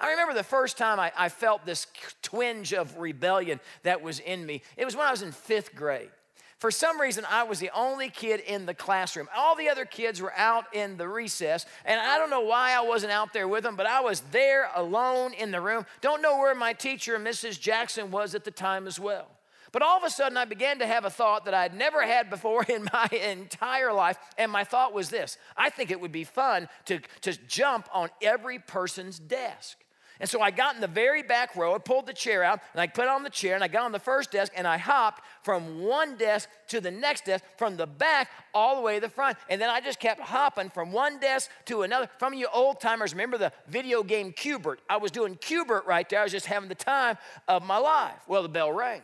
I 0.00 0.10
remember 0.10 0.34
the 0.34 0.42
first 0.42 0.78
time 0.78 0.98
I, 0.98 1.12
I 1.16 1.28
felt 1.28 1.66
this 1.66 1.86
twinge 2.22 2.72
of 2.72 2.96
rebellion 2.98 3.60
that 3.82 4.00
was 4.02 4.18
in 4.18 4.46
me. 4.46 4.62
It 4.76 4.84
was 4.84 4.96
when 4.96 5.06
I 5.06 5.10
was 5.10 5.22
in 5.22 5.32
fifth 5.32 5.74
grade. 5.74 6.10
For 6.60 6.70
some 6.70 7.00
reason, 7.00 7.24
I 7.28 7.44
was 7.44 7.58
the 7.58 7.70
only 7.74 8.10
kid 8.10 8.40
in 8.40 8.66
the 8.66 8.74
classroom. 8.74 9.28
All 9.34 9.56
the 9.56 9.70
other 9.70 9.86
kids 9.86 10.20
were 10.20 10.34
out 10.36 10.66
in 10.74 10.98
the 10.98 11.08
recess, 11.08 11.64
and 11.86 11.98
I 11.98 12.18
don't 12.18 12.28
know 12.28 12.42
why 12.42 12.72
I 12.72 12.82
wasn't 12.82 13.12
out 13.12 13.32
there 13.32 13.48
with 13.48 13.64
them, 13.64 13.76
but 13.76 13.86
I 13.86 14.00
was 14.00 14.20
there 14.30 14.70
alone 14.74 15.32
in 15.32 15.52
the 15.52 15.60
room. 15.60 15.86
Don't 16.02 16.20
know 16.20 16.38
where 16.38 16.54
my 16.54 16.74
teacher, 16.74 17.18
Mrs. 17.18 17.58
Jackson, 17.58 18.10
was 18.10 18.34
at 18.34 18.44
the 18.44 18.50
time 18.50 18.86
as 18.86 19.00
well. 19.00 19.26
But 19.72 19.80
all 19.80 19.96
of 19.96 20.04
a 20.04 20.10
sudden, 20.10 20.36
I 20.36 20.44
began 20.44 20.80
to 20.80 20.86
have 20.86 21.06
a 21.06 21.10
thought 21.10 21.46
that 21.46 21.54
I'd 21.54 21.74
never 21.74 22.02
had 22.02 22.28
before 22.28 22.64
in 22.68 22.88
my 22.92 23.08
entire 23.10 23.92
life. 23.92 24.18
And 24.36 24.50
my 24.50 24.64
thought 24.64 24.92
was 24.92 25.08
this 25.08 25.38
I 25.56 25.70
think 25.70 25.90
it 25.90 26.00
would 26.00 26.12
be 26.12 26.24
fun 26.24 26.68
to, 26.86 27.00
to 27.22 27.32
jump 27.46 27.88
on 27.92 28.10
every 28.20 28.58
person's 28.58 29.18
desk. 29.18 29.78
And 30.20 30.28
so 30.28 30.42
I 30.42 30.50
got 30.50 30.74
in 30.74 30.82
the 30.82 30.86
very 30.86 31.22
back 31.22 31.56
row, 31.56 31.74
I 31.74 31.78
pulled 31.78 32.06
the 32.06 32.12
chair 32.12 32.44
out, 32.44 32.60
and 32.74 32.80
I 32.80 32.86
put 32.86 33.08
on 33.08 33.22
the 33.22 33.30
chair, 33.30 33.54
and 33.54 33.64
I 33.64 33.68
got 33.68 33.84
on 33.84 33.92
the 33.92 33.98
first 33.98 34.30
desk, 34.30 34.52
and 34.54 34.66
I 34.66 34.76
hopped 34.76 35.24
from 35.42 35.82
one 35.82 36.16
desk 36.16 36.48
to 36.68 36.80
the 36.80 36.90
next 36.90 37.24
desk, 37.24 37.42
from 37.56 37.78
the 37.78 37.86
back 37.86 38.28
all 38.52 38.76
the 38.76 38.82
way 38.82 38.96
to 38.96 39.00
the 39.00 39.08
front. 39.08 39.38
And 39.48 39.58
then 39.58 39.70
I 39.70 39.80
just 39.80 39.98
kept 39.98 40.20
hopping 40.20 40.68
from 40.68 40.92
one 40.92 41.18
desk 41.20 41.50
to 41.66 41.82
another. 41.82 42.10
From 42.18 42.34
you 42.34 42.48
old 42.52 42.80
timers, 42.80 43.12
remember 43.12 43.38
the 43.38 43.50
video 43.66 44.02
game 44.02 44.32
Q*bert? 44.32 44.82
I 44.90 44.98
was 44.98 45.10
doing 45.10 45.36
Q*bert 45.36 45.86
right 45.86 46.06
there. 46.06 46.20
I 46.20 46.24
was 46.24 46.32
just 46.32 46.46
having 46.46 46.68
the 46.68 46.74
time 46.74 47.16
of 47.48 47.64
my 47.64 47.78
life. 47.78 48.20
Well, 48.28 48.42
the 48.42 48.50
bell 48.50 48.70
rang. 48.70 49.00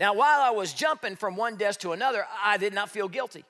Now, 0.00 0.14
while 0.14 0.40
I 0.40 0.50
was 0.50 0.72
jumping 0.72 1.14
from 1.14 1.36
one 1.36 1.54
desk 1.54 1.80
to 1.80 1.92
another, 1.92 2.26
I 2.42 2.56
did 2.56 2.74
not 2.74 2.90
feel 2.90 3.06
guilty. 3.06 3.44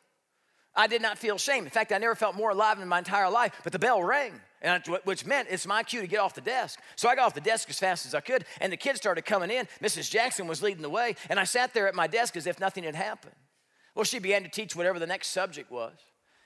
I 0.74 0.86
did 0.86 1.00
not 1.00 1.16
feel 1.16 1.38
shame. 1.38 1.64
In 1.64 1.70
fact, 1.70 1.92
I 1.92 1.98
never 1.98 2.14
felt 2.14 2.34
more 2.36 2.50
alive 2.50 2.78
in 2.78 2.88
my 2.88 2.98
entire 2.98 3.30
life. 3.30 3.58
But 3.64 3.72
the 3.72 3.78
bell 3.78 4.02
rang, 4.02 4.40
and 4.62 4.83
I, 4.87 4.99
which 5.05 5.25
meant 5.25 5.49
it's 5.50 5.67
my 5.67 5.83
cue 5.83 6.00
to 6.00 6.07
get 6.07 6.21
off 6.21 6.35
the 6.35 6.40
desk. 6.40 6.81
So 6.97 7.09
I 7.09 7.14
got 7.14 7.26
off 7.26 7.35
the 7.35 7.40
desk 7.40 7.71
as 7.71 7.79
fast 7.79 8.07
as 8.07 8.14
I 8.14 8.21
could, 8.21 8.45
and 8.61 8.73
the 8.73 8.76
kids 8.76 8.99
started 8.99 9.25
coming 9.25 9.50
in. 9.50 9.67
Mrs. 9.83 10.11
Jackson 10.11 10.47
was 10.47 10.62
leading 10.62 10.83
the 10.83 10.90
way, 10.90 11.17
and 11.29 11.40
I 11.40 11.45
sat 11.45 11.73
there 11.73 11.88
at 11.88 11.95
my 11.95 12.07
desk 12.07 12.37
as 12.37 12.47
if 12.47 12.61
nothing 12.61 12.85
had 12.85 12.95
happened. 12.95 13.35
Well, 13.95 14.05
she 14.05 14.19
began 14.19 14.43
to 14.43 14.49
teach 14.49 14.76
whatever 14.76 14.99
the 14.99 15.07
next 15.07 15.29
subject 15.29 15.71
was. 15.71 15.95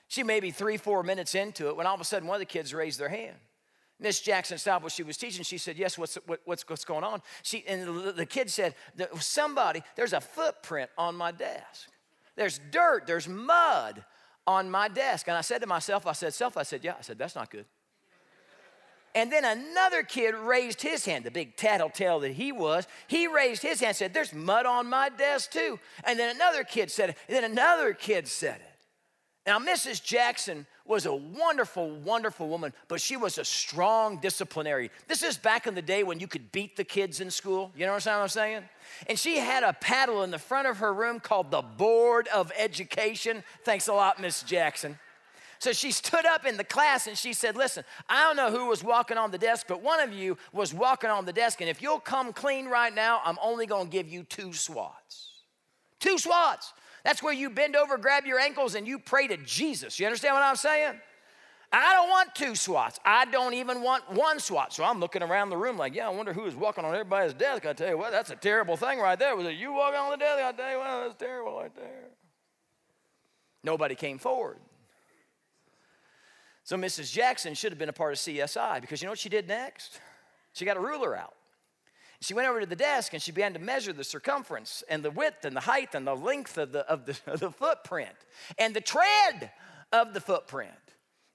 She 0.09 0.23
may 0.23 0.40
be 0.40 0.50
three, 0.50 0.76
four 0.76 1.02
minutes 1.02 1.35
into 1.35 1.68
it 1.68 1.76
when 1.76 1.87
all 1.87 1.94
of 1.94 2.00
a 2.00 2.04
sudden 2.04 2.28
one 2.28 2.37
of 2.37 2.40
the 2.40 2.47
kids 2.47 2.73
raised 2.73 3.00
their 3.00 3.09
hand. 3.09 3.37
Miss 4.00 4.21
Jackson 4.21 4.59
stopped 4.59 4.83
what 4.83 4.92
she 4.92 5.02
was 5.02 5.16
teaching. 5.16 5.44
She 5.44 5.59
said, 5.59 5.76
Yes, 5.76 5.97
what's, 5.97 6.16
what, 6.26 6.40
what's, 6.44 6.68
what's 6.68 6.85
going 6.85 7.04
on? 7.04 7.23
She, 7.42 7.64
and 7.66 7.87
the, 7.87 8.12
the 8.12 8.26
kid 8.26 8.50
said, 8.50 8.75
Somebody, 9.18 9.83
there's 9.97 10.12
a 10.12 10.21
footprint 10.21 10.90
on 10.99 11.14
my 11.14 11.30
desk. 11.30 11.88
There's 12.37 12.61
dirt, 12.71 13.06
there's 13.06 13.28
mud 13.28 14.04
on 14.47 14.71
my 14.71 14.88
desk. 14.88 15.28
And 15.28 15.37
I 15.37 15.42
said 15.42 15.61
to 15.61 15.66
myself, 15.66 16.06
I 16.06 16.12
said, 16.12 16.35
Self, 16.35 16.56
I 16.56 16.64
said, 16.64 16.83
Yeah. 16.83 16.94
I 16.99 17.02
said, 17.02 17.18
That's 17.18 17.37
not 17.37 17.50
good. 17.50 17.66
And 19.14 19.30
then 19.30 19.44
another 19.44 20.02
kid 20.02 20.35
raised 20.35 20.83
his 20.83 21.04
hand, 21.04 21.25
the 21.25 21.30
big 21.30 21.56
tattletale 21.56 22.21
that 22.21 22.33
he 22.33 22.50
was. 22.50 22.87
He 23.06 23.28
raised 23.28 23.62
his 23.62 23.78
hand 23.78 23.90
and 23.90 23.97
said, 23.97 24.14
There's 24.14 24.35
mud 24.35 24.66
on 24.66 24.88
my 24.88 25.09
desk 25.09 25.52
too. 25.52 25.78
And 26.02 26.18
then 26.18 26.35
another 26.35 26.64
kid 26.64 26.90
said 26.90 27.11
it. 27.11 27.16
And 27.28 27.37
then 27.37 27.50
another 27.50 27.94
kid 27.94 28.26
said 28.26 28.56
it. 28.56 28.75
Now, 29.47 29.59
Mrs. 29.59 30.02
Jackson 30.02 30.66
was 30.87 31.04
a 31.04 31.14
wonderful, 31.14 31.90
wonderful 31.90 32.49
woman, 32.49 32.73
but 32.88 33.00
she 33.00 33.16
was 33.16 33.37
a 33.37 33.44
strong 33.44 34.18
disciplinary. 34.18 34.90
This 35.06 35.23
is 35.23 35.37
back 35.37 35.66
in 35.66 35.75
the 35.75 35.83
day 35.83 36.02
when 36.02 36.18
you 36.18 36.26
could 36.26 36.50
beat 36.50 36.76
the 36.76 36.85
kids 36.85 37.21
in 37.21 37.30
school. 37.30 37.71
You 37.76 37.87
know 37.87 37.92
what 37.92 38.06
I'm 38.06 38.28
saying? 38.28 38.62
And 39.09 39.18
she 39.18 39.38
had 39.38 39.62
a 39.62 39.75
paddle 39.75 40.23
in 40.23 40.30
the 40.30 40.38
front 40.38 40.66
of 40.66 40.78
her 40.78 40.92
room 40.92 41.21
called 41.21 41.50
the 41.50 41.62
Board 41.62 42.26
of 42.28 42.52
Education. 42.56 43.44
Thanks 43.64 43.87
a 43.88 43.92
lot, 43.92 44.21
Miss 44.21 44.42
Jackson. 44.42 44.99
So 45.58 45.73
she 45.73 45.90
stood 45.90 46.26
up 46.26 46.44
in 46.44 46.56
the 46.56 46.64
class 46.64 47.06
and 47.06 47.16
she 47.16 47.32
said, 47.32 47.56
Listen, 47.56 47.84
I 48.08 48.23
don't 48.23 48.37
know 48.37 48.50
who 48.50 48.68
was 48.68 48.82
walking 48.82 49.16
on 49.16 49.30
the 49.30 49.38
desk, 49.38 49.66
but 49.68 49.82
one 49.82 50.00
of 50.00 50.12
you 50.12 50.37
was 50.52 50.75
walking 50.75 51.11
on 51.11 51.25
the 51.25 51.32
desk. 51.32 51.61
And 51.61 51.70
if 51.70 51.80
you'll 51.80 52.00
come 52.00 52.32
clean 52.32 52.66
right 52.66 52.94
now, 52.94 53.20
I'm 53.25 53.38
only 53.42 53.66
going 53.66 53.87
to 53.87 53.90
give 53.90 54.08
you 54.08 54.25
two 54.25 54.52
swats. 54.52 55.30
Two 56.00 56.18
swats. 56.18 56.73
That's 57.04 57.23
where 57.23 57.34
you 57.34 57.50
bend 57.50 57.76
over, 57.76 57.99
grab 57.99 58.25
your 58.26 58.38
ankles, 58.38 58.75
and 58.75 58.87
you 58.87 58.99
pray 58.99 59.26
to 59.28 59.37
Jesus. 59.37 60.00
You 60.00 60.06
understand 60.06 60.34
what 60.34 60.42
I'm 60.42 60.56
saying? 60.56 61.00
I 61.73 61.92
don't 61.94 62.08
want 62.08 62.34
two 62.34 62.54
swats. 62.54 63.00
I 63.04 63.25
don't 63.25 63.54
even 63.54 63.82
want 63.82 64.08
one 64.12 64.38
swat. 64.38 64.73
So 64.73 64.84
I'm 64.84 65.00
looking 65.00 65.23
around 65.23 65.50
the 65.50 65.56
room 65.56 65.76
like, 65.76 65.94
yeah, 65.94 66.06
I 66.06 66.11
wonder 66.11 66.32
who 66.32 66.46
is 66.46 66.54
walking 66.54 66.84
on 66.84 66.92
everybody's 66.94 67.34
desk. 67.34 67.66
I 67.66 67.73
tell 67.73 67.88
you 67.88 67.99
what, 67.99 68.12
that's 68.12 68.30
a 68.30 68.37
terrible 68.37 68.76
thing 68.76 69.00
right 69.00 69.18
there. 69.18 69.34
Was 69.34 69.46
it 69.46 69.56
you 69.56 69.73
walking 69.73 69.99
on 69.99 70.11
the 70.12 70.16
desk? 70.16 70.42
I 70.42 70.52
tell 70.52 70.70
you 70.70 70.78
what, 70.78 71.04
that's 71.04 71.14
terrible 71.18 71.58
right 71.58 71.75
there. 71.75 72.11
Nobody 73.64 73.96
came 73.96 74.18
forward. 74.18 74.58
So 76.64 76.76
Mrs. 76.76 77.12
Jackson 77.12 77.54
should 77.54 77.73
have 77.73 77.78
been 77.78 77.90
a 77.90 77.94
part 77.94 78.14
of 78.14 78.18
CSI 78.18 78.80
because 78.80 79.02
you 79.02 79.06
know 79.06 79.12
what 79.12 79.18
she 79.18 79.28
did 79.28 79.47
next? 79.47 80.00
She 80.54 80.64
got 80.64 80.78
a 80.78 80.80
ruler 80.80 81.14
out. 81.14 81.35
She 82.21 82.33
went 82.33 82.49
over 82.49 82.61
to 82.61 82.66
the 82.66 82.75
desk 82.75 83.12
and 83.12 83.21
she 83.21 83.33
began 83.33 83.52
to 83.52 83.59
measure 83.59 83.92
the 83.92 84.02
circumference 84.02 84.83
and 84.88 85.02
the 85.02 85.11
width 85.11 85.44
and 85.44 85.54
the 85.54 85.61
height 85.61 85.94
and 85.94 86.06
the 86.06 86.14
length 86.14 86.56
of 86.56 86.73
the, 86.73 86.88
of 86.88 87.04
the, 87.04 87.18
of 87.26 87.40
the 87.40 87.50
footprint 87.50 88.16
and 88.59 88.75
the 88.75 88.80
tread 88.80 89.50
of 89.92 90.14
the 90.14 90.21
footprint. 90.21 90.73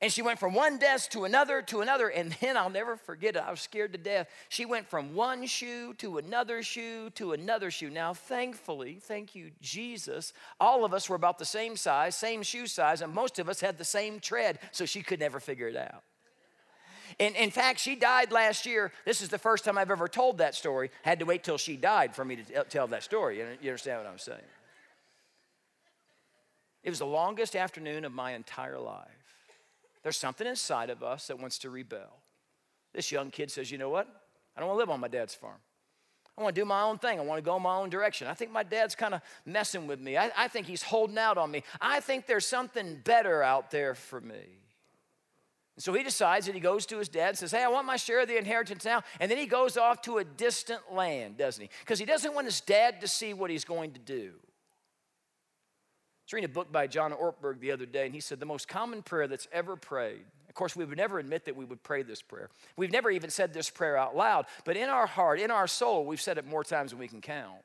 And 0.01 0.11
she 0.11 0.21
went 0.21 0.39
from 0.39 0.53
one 0.53 0.77
desk 0.77 1.11
to 1.11 1.25
another 1.25 1.61
to 1.63 1.81
another. 1.81 2.07
And 2.07 2.31
then 2.41 2.55
I'll 2.55 2.69
never 2.69 2.95
forget 2.95 3.35
it. 3.35 3.43
I 3.45 3.51
was 3.51 3.59
scared 3.59 3.91
to 3.93 3.97
death. 3.97 4.29
She 4.47 4.65
went 4.65 4.89
from 4.89 5.13
one 5.13 5.45
shoe 5.45 5.93
to 5.95 6.17
another 6.17 6.63
shoe 6.63 7.09
to 7.11 7.33
another 7.33 7.69
shoe. 7.69 7.89
Now, 7.89 8.13
thankfully, 8.13 8.99
thank 9.01 9.35
you, 9.35 9.51
Jesus, 9.61 10.33
all 10.59 10.85
of 10.85 10.93
us 10.93 11.09
were 11.09 11.15
about 11.15 11.37
the 11.37 11.45
same 11.45 11.75
size, 11.75 12.15
same 12.15 12.43
shoe 12.43 12.67
size, 12.67 13.01
and 13.01 13.13
most 13.13 13.39
of 13.39 13.49
us 13.49 13.59
had 13.59 13.77
the 13.77 13.83
same 13.83 14.19
tread, 14.19 14.59
so 14.71 14.85
she 14.85 15.01
could 15.01 15.19
never 15.19 15.39
figure 15.39 15.67
it 15.67 15.75
out. 15.75 16.03
In, 17.17 17.35
in 17.35 17.51
fact, 17.51 17.79
she 17.79 17.95
died 17.95 18.31
last 18.31 18.65
year. 18.65 18.91
This 19.03 19.21
is 19.21 19.29
the 19.29 19.39
first 19.39 19.65
time 19.65 19.77
I've 19.77 19.91
ever 19.91 20.07
told 20.07 20.37
that 20.37 20.55
story. 20.55 20.91
Had 21.01 21.19
to 21.19 21.25
wait 21.25 21.43
till 21.43 21.57
she 21.57 21.75
died 21.75 22.15
for 22.15 22.23
me 22.23 22.37
to 22.37 22.63
tell 22.65 22.87
that 22.87 23.03
story. 23.03 23.39
You 23.39 23.69
understand 23.69 24.03
what 24.03 24.11
I'm 24.11 24.19
saying? 24.19 24.39
It 26.83 26.89
was 26.89 26.99
the 26.99 27.05
longest 27.05 27.55
afternoon 27.55 28.05
of 28.05 28.13
my 28.13 28.33
entire 28.33 28.79
life. 28.79 29.18
There's 30.09 30.17
something 30.17 30.47
inside 30.47 30.89
of 30.89 31.03
us 31.03 31.27
that 31.27 31.39
wants 31.39 31.59
to 31.59 31.69
rebel. 31.69 32.23
This 32.95 33.11
young 33.11 33.29
kid 33.29 33.51
says, 33.51 33.69
You 33.69 33.77
know 33.77 33.91
what? 33.91 34.07
I 34.57 34.59
don't 34.59 34.67
want 34.67 34.77
to 34.77 34.79
live 34.79 34.89
on 34.89 34.99
my 34.99 35.07
dad's 35.07 35.35
farm. 35.35 35.59
I 36.35 36.41
want 36.41 36.55
to 36.55 36.61
do 36.61 36.65
my 36.65 36.81
own 36.81 36.97
thing. 36.97 37.19
I 37.19 37.21
want 37.21 37.37
to 37.37 37.43
go 37.43 37.59
my 37.59 37.75
own 37.75 37.91
direction. 37.91 38.25
I 38.25 38.33
think 38.33 38.51
my 38.51 38.63
dad's 38.63 38.95
kind 38.95 39.13
of 39.13 39.21
messing 39.45 39.85
with 39.85 39.99
me. 39.99 40.17
I, 40.17 40.31
I 40.35 40.47
think 40.47 40.65
he's 40.65 40.81
holding 40.81 41.19
out 41.19 41.37
on 41.37 41.51
me. 41.51 41.61
I 41.79 41.99
think 41.99 42.25
there's 42.25 42.47
something 42.47 42.99
better 43.03 43.43
out 43.43 43.69
there 43.69 43.93
for 43.93 44.19
me. 44.19 44.63
And 45.75 45.83
so 45.83 45.93
he 45.93 46.01
decides 46.01 46.47
that 46.47 46.55
he 46.55 46.59
goes 46.59 46.87
to 46.87 46.97
his 46.97 47.07
dad 47.07 47.29
and 47.29 47.37
says, 47.37 47.51
Hey, 47.51 47.63
I 47.63 47.67
want 47.67 47.85
my 47.85 47.95
share 47.95 48.21
of 48.21 48.27
the 48.27 48.37
inheritance 48.39 48.85
now. 48.85 49.03
And 49.19 49.29
then 49.29 49.37
he 49.37 49.45
goes 49.45 49.77
off 49.77 50.01
to 50.01 50.17
a 50.17 50.23
distant 50.23 50.91
land, 50.91 51.37
doesn't 51.37 51.61
he? 51.61 51.69
Because 51.81 51.99
he 51.99 52.05
doesn't 52.05 52.33
want 52.33 52.45
his 52.45 52.61
dad 52.61 52.99
to 53.01 53.07
see 53.07 53.35
what 53.35 53.51
he's 53.51 53.63
going 53.63 53.91
to 53.91 53.99
do. 53.99 54.31
I 56.29 56.31
was 56.31 56.33
reading 56.35 56.51
a 56.51 56.53
book 56.53 56.71
by 56.71 56.85
John 56.85 57.11
Ortberg 57.11 57.59
the 57.59 57.71
other 57.71 57.87
day, 57.87 58.05
and 58.05 58.13
he 58.13 58.21
said 58.21 58.39
the 58.39 58.45
most 58.45 58.67
common 58.67 59.01
prayer 59.01 59.27
that's 59.27 59.47
ever 59.51 59.75
prayed. 59.75 60.21
Of 60.47 60.53
course, 60.53 60.75
we 60.75 60.85
would 60.85 60.95
never 60.95 61.17
admit 61.17 61.45
that 61.45 61.55
we 61.55 61.65
would 61.65 61.81
pray 61.81 62.03
this 62.03 62.21
prayer. 62.21 62.51
We've 62.77 62.91
never 62.91 63.09
even 63.09 63.31
said 63.31 63.51
this 63.51 63.71
prayer 63.71 63.97
out 63.97 64.15
loud, 64.15 64.45
but 64.63 64.77
in 64.77 64.89
our 64.89 65.07
heart, 65.07 65.39
in 65.39 65.49
our 65.49 65.65
soul, 65.65 66.05
we've 66.05 66.21
said 66.21 66.37
it 66.37 66.45
more 66.45 66.63
times 66.63 66.91
than 66.91 66.99
we 66.99 67.07
can 67.07 67.19
count. 67.19 67.57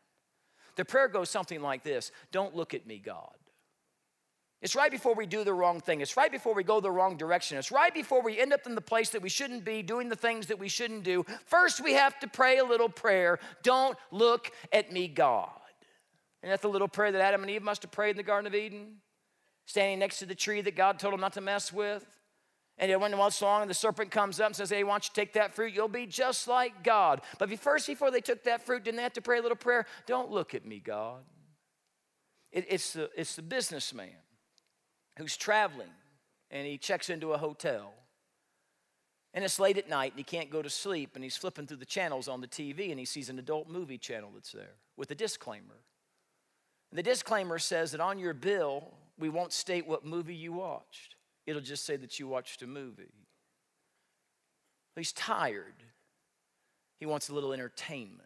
The 0.76 0.84
prayer 0.86 1.08
goes 1.08 1.28
something 1.28 1.60
like 1.60 1.82
this 1.82 2.10
Don't 2.32 2.56
look 2.56 2.72
at 2.72 2.86
me, 2.86 2.96
God. 2.96 3.34
It's 4.62 4.74
right 4.74 4.90
before 4.90 5.14
we 5.14 5.26
do 5.26 5.44
the 5.44 5.52
wrong 5.52 5.82
thing. 5.82 6.00
It's 6.00 6.16
right 6.16 6.32
before 6.32 6.54
we 6.54 6.64
go 6.64 6.80
the 6.80 6.90
wrong 6.90 7.18
direction. 7.18 7.58
It's 7.58 7.70
right 7.70 7.92
before 7.92 8.22
we 8.22 8.40
end 8.40 8.54
up 8.54 8.64
in 8.64 8.74
the 8.74 8.80
place 8.80 9.10
that 9.10 9.20
we 9.20 9.28
shouldn't 9.28 9.66
be, 9.66 9.82
doing 9.82 10.08
the 10.08 10.16
things 10.16 10.46
that 10.46 10.58
we 10.58 10.70
shouldn't 10.70 11.04
do. 11.04 11.26
First, 11.44 11.84
we 11.84 11.92
have 11.92 12.18
to 12.20 12.28
pray 12.28 12.56
a 12.56 12.64
little 12.64 12.88
prayer 12.88 13.40
Don't 13.62 13.98
look 14.10 14.52
at 14.72 14.90
me, 14.90 15.06
God. 15.06 15.50
And 16.44 16.52
that's 16.52 16.60
the 16.60 16.68
little 16.68 16.88
prayer 16.88 17.10
that 17.10 17.22
Adam 17.22 17.40
and 17.40 17.50
Eve 17.50 17.62
must 17.62 17.80
have 17.84 17.90
prayed 17.90 18.10
in 18.10 18.16
the 18.18 18.22
Garden 18.22 18.46
of 18.46 18.54
Eden, 18.54 18.96
standing 19.64 19.98
next 19.98 20.18
to 20.18 20.26
the 20.26 20.34
tree 20.34 20.60
that 20.60 20.76
God 20.76 20.98
told 20.98 21.14
them 21.14 21.22
not 21.22 21.32
to 21.32 21.40
mess 21.40 21.72
with. 21.72 22.04
And 22.76 22.90
it 22.90 23.00
went 23.00 23.16
once 23.16 23.40
long, 23.40 23.62
and 23.62 23.70
the 23.70 23.74
serpent 23.74 24.10
comes 24.10 24.40
up 24.40 24.48
and 24.48 24.56
says, 24.56 24.68
Hey, 24.68 24.84
why 24.84 24.92
don't 24.92 25.04
you 25.04 25.10
take 25.14 25.32
that 25.32 25.54
fruit? 25.54 25.72
You'll 25.72 25.88
be 25.88 26.04
just 26.04 26.46
like 26.46 26.84
God. 26.84 27.22
But 27.38 27.58
first, 27.58 27.86
before 27.86 28.10
they 28.10 28.20
took 28.20 28.44
that 28.44 28.66
fruit, 28.66 28.84
didn't 28.84 28.98
they 28.98 29.04
have 29.04 29.14
to 29.14 29.22
pray 29.22 29.38
a 29.38 29.40
little 29.40 29.56
prayer? 29.56 29.86
Don't 30.06 30.30
look 30.30 30.54
at 30.54 30.66
me, 30.66 30.80
God. 30.80 31.22
It, 32.52 32.66
it's, 32.68 32.92
the, 32.92 33.08
it's 33.16 33.36
the 33.36 33.42
businessman 33.42 34.10
who's 35.16 35.38
traveling 35.38 35.88
and 36.50 36.66
he 36.66 36.76
checks 36.76 37.08
into 37.08 37.32
a 37.32 37.38
hotel. 37.38 37.94
And 39.32 39.46
it's 39.46 39.58
late 39.58 39.78
at 39.78 39.88
night 39.88 40.12
and 40.12 40.18
he 40.18 40.24
can't 40.24 40.50
go 40.50 40.60
to 40.60 40.68
sleep 40.68 41.12
and 41.14 41.24
he's 41.24 41.38
flipping 41.38 41.66
through 41.66 41.78
the 41.78 41.86
channels 41.86 42.28
on 42.28 42.42
the 42.42 42.48
TV 42.48 42.90
and 42.90 42.98
he 42.98 43.06
sees 43.06 43.30
an 43.30 43.38
adult 43.38 43.66
movie 43.66 43.96
channel 43.96 44.30
that's 44.34 44.52
there 44.52 44.74
with 44.94 45.10
a 45.10 45.14
disclaimer. 45.14 45.80
The 46.94 47.02
disclaimer 47.02 47.58
says 47.58 47.90
that 47.90 48.00
on 48.00 48.20
your 48.20 48.34
bill, 48.34 48.94
we 49.18 49.28
won't 49.28 49.52
state 49.52 49.86
what 49.86 50.04
movie 50.04 50.34
you 50.34 50.52
watched, 50.52 51.16
it'll 51.46 51.60
just 51.60 51.84
say 51.84 51.96
that 51.96 52.18
you 52.18 52.28
watched 52.28 52.62
a 52.62 52.66
movie. 52.66 53.12
He's 54.96 55.12
tired, 55.12 55.74
he 57.00 57.06
wants 57.06 57.28
a 57.28 57.34
little 57.34 57.52
entertainment. 57.52 58.22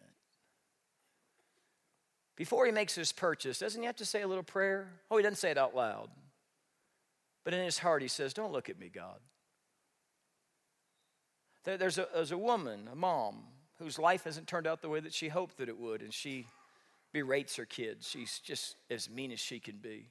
Before 2.35 2.65
he 2.65 2.71
makes 2.71 2.95
his 2.95 3.11
purchase, 3.11 3.59
doesn't 3.59 3.81
he 3.81 3.85
have 3.85 3.97
to 3.97 4.05
say 4.05 4.21
a 4.21 4.27
little 4.27 4.43
prayer? 4.43 4.87
Oh, 5.11 5.17
he 5.17 5.23
doesn't 5.23 5.35
say 5.35 5.51
it 5.51 5.57
out 5.57 5.75
loud. 5.75 6.09
But 7.43 7.53
in 7.53 7.65
his 7.65 7.79
heart, 7.79 8.01
he 8.01 8.07
says, 8.07 8.33
Don't 8.33 8.53
look 8.53 8.69
at 8.69 8.79
me, 8.79 8.89
God. 8.93 9.19
There's 11.65 11.97
a, 11.97 12.07
there's 12.13 12.31
a 12.31 12.37
woman, 12.37 12.87
a 12.89 12.95
mom, 12.95 13.43
whose 13.77 13.99
life 13.99 14.23
hasn't 14.23 14.47
turned 14.47 14.67
out 14.67 14.81
the 14.81 14.87
way 14.87 15.01
that 15.01 15.13
she 15.13 15.27
hoped 15.27 15.57
that 15.57 15.67
it 15.67 15.77
would, 15.77 16.01
and 16.01 16.13
she 16.13 16.45
berates 17.13 17.55
her 17.55 17.65
kids. 17.65 18.07
She's 18.07 18.39
just 18.39 18.75
as 18.89 19.09
mean 19.09 19.31
as 19.31 19.39
she 19.39 19.59
can 19.59 19.77
be. 19.77 20.09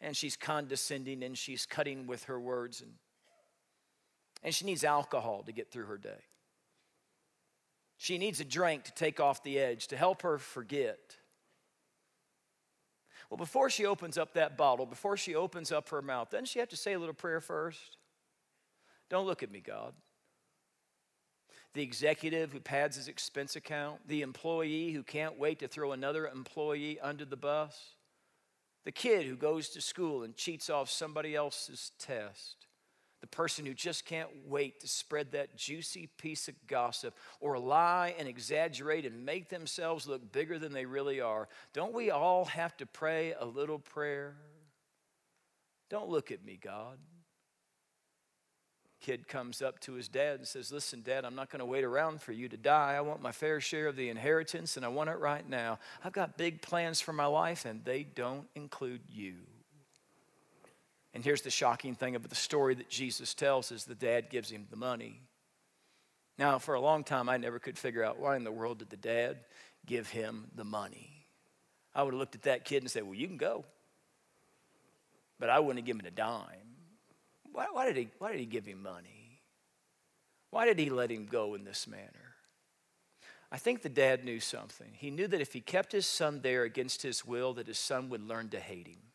And 0.00 0.16
she's 0.16 0.36
condescending 0.36 1.22
and 1.22 1.36
she's 1.36 1.66
cutting 1.66 2.06
with 2.06 2.24
her 2.24 2.38
words, 2.38 2.80
and, 2.80 2.92
and 4.42 4.54
she 4.54 4.64
needs 4.64 4.84
alcohol 4.84 5.42
to 5.44 5.52
get 5.52 5.72
through 5.72 5.86
her 5.86 5.98
day. 5.98 6.22
She 7.96 8.16
needs 8.16 8.38
a 8.38 8.44
drink 8.44 8.84
to 8.84 8.92
take 8.92 9.18
off 9.18 9.42
the 9.42 9.58
edge, 9.58 9.88
to 9.88 9.96
help 9.96 10.22
her 10.22 10.38
forget. 10.38 11.16
Well, 13.28 13.38
before 13.38 13.68
she 13.70 13.86
opens 13.86 14.16
up 14.16 14.34
that 14.34 14.56
bottle, 14.56 14.86
before 14.86 15.16
she 15.16 15.34
opens 15.34 15.72
up 15.72 15.88
her 15.88 16.00
mouth, 16.00 16.30
doesn't 16.30 16.46
she 16.46 16.60
have 16.60 16.68
to 16.68 16.76
say 16.76 16.92
a 16.92 16.98
little 16.98 17.14
prayer 17.14 17.40
first? 17.40 17.98
Don't 19.10 19.26
look 19.26 19.42
at 19.42 19.50
me, 19.50 19.60
God. 19.60 19.94
The 21.74 21.82
executive 21.82 22.52
who 22.52 22.60
pads 22.60 22.96
his 22.96 23.08
expense 23.08 23.54
account, 23.54 24.00
the 24.08 24.22
employee 24.22 24.92
who 24.92 25.02
can't 25.02 25.38
wait 25.38 25.58
to 25.60 25.68
throw 25.68 25.92
another 25.92 26.26
employee 26.26 26.98
under 27.00 27.24
the 27.24 27.36
bus, 27.36 27.94
the 28.84 28.92
kid 28.92 29.26
who 29.26 29.36
goes 29.36 29.68
to 29.70 29.80
school 29.80 30.22
and 30.22 30.34
cheats 30.34 30.70
off 30.70 30.90
somebody 30.90 31.34
else's 31.34 31.92
test, 31.98 32.66
the 33.20 33.26
person 33.26 33.66
who 33.66 33.74
just 33.74 34.06
can't 34.06 34.30
wait 34.46 34.80
to 34.80 34.88
spread 34.88 35.32
that 35.32 35.56
juicy 35.56 36.08
piece 36.18 36.48
of 36.48 36.54
gossip 36.66 37.16
or 37.40 37.58
lie 37.58 38.14
and 38.18 38.28
exaggerate 38.28 39.04
and 39.04 39.26
make 39.26 39.48
themselves 39.48 40.06
look 40.06 40.32
bigger 40.32 40.58
than 40.58 40.72
they 40.72 40.86
really 40.86 41.20
are. 41.20 41.48
Don't 41.74 41.92
we 41.92 42.10
all 42.10 42.46
have 42.46 42.76
to 42.78 42.86
pray 42.86 43.34
a 43.38 43.44
little 43.44 43.78
prayer? 43.78 44.36
Don't 45.90 46.08
look 46.08 46.30
at 46.30 46.44
me, 46.44 46.58
God. 46.62 46.98
Kid 49.00 49.28
comes 49.28 49.62
up 49.62 49.78
to 49.80 49.92
his 49.92 50.08
dad 50.08 50.38
and 50.38 50.46
says, 50.46 50.72
Listen, 50.72 51.02
dad, 51.02 51.24
I'm 51.24 51.34
not 51.34 51.50
going 51.50 51.60
to 51.60 51.66
wait 51.66 51.84
around 51.84 52.20
for 52.20 52.32
you 52.32 52.48
to 52.48 52.56
die. 52.56 52.94
I 52.94 53.00
want 53.00 53.22
my 53.22 53.32
fair 53.32 53.60
share 53.60 53.86
of 53.86 53.96
the 53.96 54.08
inheritance 54.08 54.76
and 54.76 54.84
I 54.84 54.88
want 54.88 55.10
it 55.10 55.18
right 55.18 55.48
now. 55.48 55.78
I've 56.04 56.12
got 56.12 56.36
big 56.36 56.62
plans 56.62 57.00
for 57.00 57.12
my 57.12 57.26
life 57.26 57.64
and 57.64 57.84
they 57.84 58.02
don't 58.02 58.48
include 58.54 59.02
you. 59.08 59.34
And 61.14 61.24
here's 61.24 61.42
the 61.42 61.50
shocking 61.50 61.94
thing 61.94 62.16
about 62.16 62.28
the 62.28 62.36
story 62.36 62.74
that 62.74 62.88
Jesus 62.88 63.34
tells 63.34 63.72
is 63.72 63.84
the 63.84 63.94
dad 63.94 64.30
gives 64.30 64.50
him 64.50 64.66
the 64.70 64.76
money. 64.76 65.20
Now, 66.38 66.58
for 66.58 66.74
a 66.74 66.80
long 66.80 67.02
time, 67.02 67.28
I 67.28 67.36
never 67.36 67.58
could 67.58 67.78
figure 67.78 68.04
out 68.04 68.18
why 68.18 68.36
in 68.36 68.44
the 68.44 68.52
world 68.52 68.78
did 68.78 68.90
the 68.90 68.96
dad 68.96 69.38
give 69.86 70.08
him 70.08 70.46
the 70.54 70.64
money. 70.64 71.26
I 71.94 72.02
would 72.02 72.14
have 72.14 72.18
looked 72.18 72.36
at 72.36 72.42
that 72.42 72.64
kid 72.64 72.82
and 72.82 72.90
said, 72.90 73.02
Well, 73.04 73.14
you 73.14 73.26
can 73.26 73.36
go. 73.36 73.64
But 75.40 75.50
I 75.50 75.60
wouldn't 75.60 75.78
have 75.78 75.86
given 75.86 76.06
a 76.06 76.10
dime. 76.10 76.67
Why, 77.58 77.66
why, 77.72 77.86
did 77.86 77.96
he, 77.96 78.08
why 78.20 78.30
did 78.30 78.38
he 78.38 78.46
give 78.46 78.66
him 78.66 78.84
money? 78.84 79.40
Why 80.52 80.64
did 80.64 80.78
he 80.78 80.90
let 80.90 81.10
him 81.10 81.26
go 81.26 81.56
in 81.56 81.64
this 81.64 81.88
manner? 81.88 82.36
I 83.50 83.56
think 83.56 83.82
the 83.82 83.88
dad 83.88 84.24
knew 84.24 84.38
something. 84.38 84.92
He 84.92 85.10
knew 85.10 85.26
that 85.26 85.40
if 85.40 85.54
he 85.54 85.60
kept 85.60 85.90
his 85.90 86.06
son 86.06 86.38
there 86.40 86.62
against 86.62 87.02
his 87.02 87.24
will, 87.24 87.54
that 87.54 87.66
his 87.66 87.78
son 87.80 88.10
would 88.10 88.22
learn 88.22 88.48
to 88.50 88.60
hate 88.60 88.86
him 88.86 89.08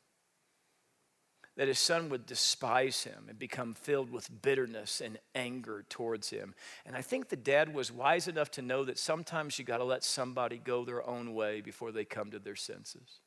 that 1.55 1.67
his 1.67 1.79
son 1.79 2.09
would 2.09 2.25
despise 2.25 3.03
him 3.03 3.25
and 3.29 3.37
become 3.37 3.73
filled 3.73 4.09
with 4.09 4.41
bitterness 4.41 5.01
and 5.01 5.19
anger 5.35 5.85
towards 5.87 6.29
him. 6.31 6.55
And 6.85 6.95
I 6.95 7.01
think 7.01 7.29
the 7.29 7.35
dad 7.35 7.73
was 7.73 7.91
wise 7.91 8.27
enough 8.27 8.49
to 8.51 8.61
know 8.61 8.83
that 8.85 8.97
sometimes 8.97 9.59
you 9.59 9.65
got 9.65 9.77
to 9.77 9.83
let 9.83 10.03
somebody 10.03 10.57
go 10.57 10.83
their 10.83 11.07
own 11.07 11.35
way 11.35 11.61
before 11.61 11.91
they 11.91 12.05
come 12.05 12.31
to 12.31 12.39
their 12.39 12.55
senses. 12.55 13.19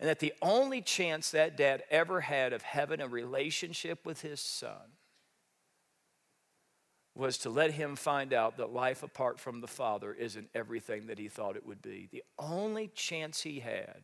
And 0.00 0.08
that 0.08 0.20
the 0.20 0.34
only 0.40 0.80
chance 0.80 1.30
that 1.32 1.56
dad 1.56 1.82
ever 1.90 2.20
had 2.20 2.52
of 2.52 2.62
having 2.62 3.00
a 3.00 3.08
relationship 3.08 4.06
with 4.06 4.22
his 4.22 4.40
son 4.40 4.92
was 7.16 7.36
to 7.38 7.50
let 7.50 7.72
him 7.72 7.96
find 7.96 8.32
out 8.32 8.58
that 8.58 8.72
life 8.72 9.02
apart 9.02 9.40
from 9.40 9.60
the 9.60 9.66
father 9.66 10.12
isn't 10.12 10.48
everything 10.54 11.08
that 11.08 11.18
he 11.18 11.28
thought 11.28 11.56
it 11.56 11.66
would 11.66 11.82
be. 11.82 12.08
The 12.12 12.22
only 12.38 12.86
chance 12.94 13.40
he 13.40 13.58
had 13.58 14.02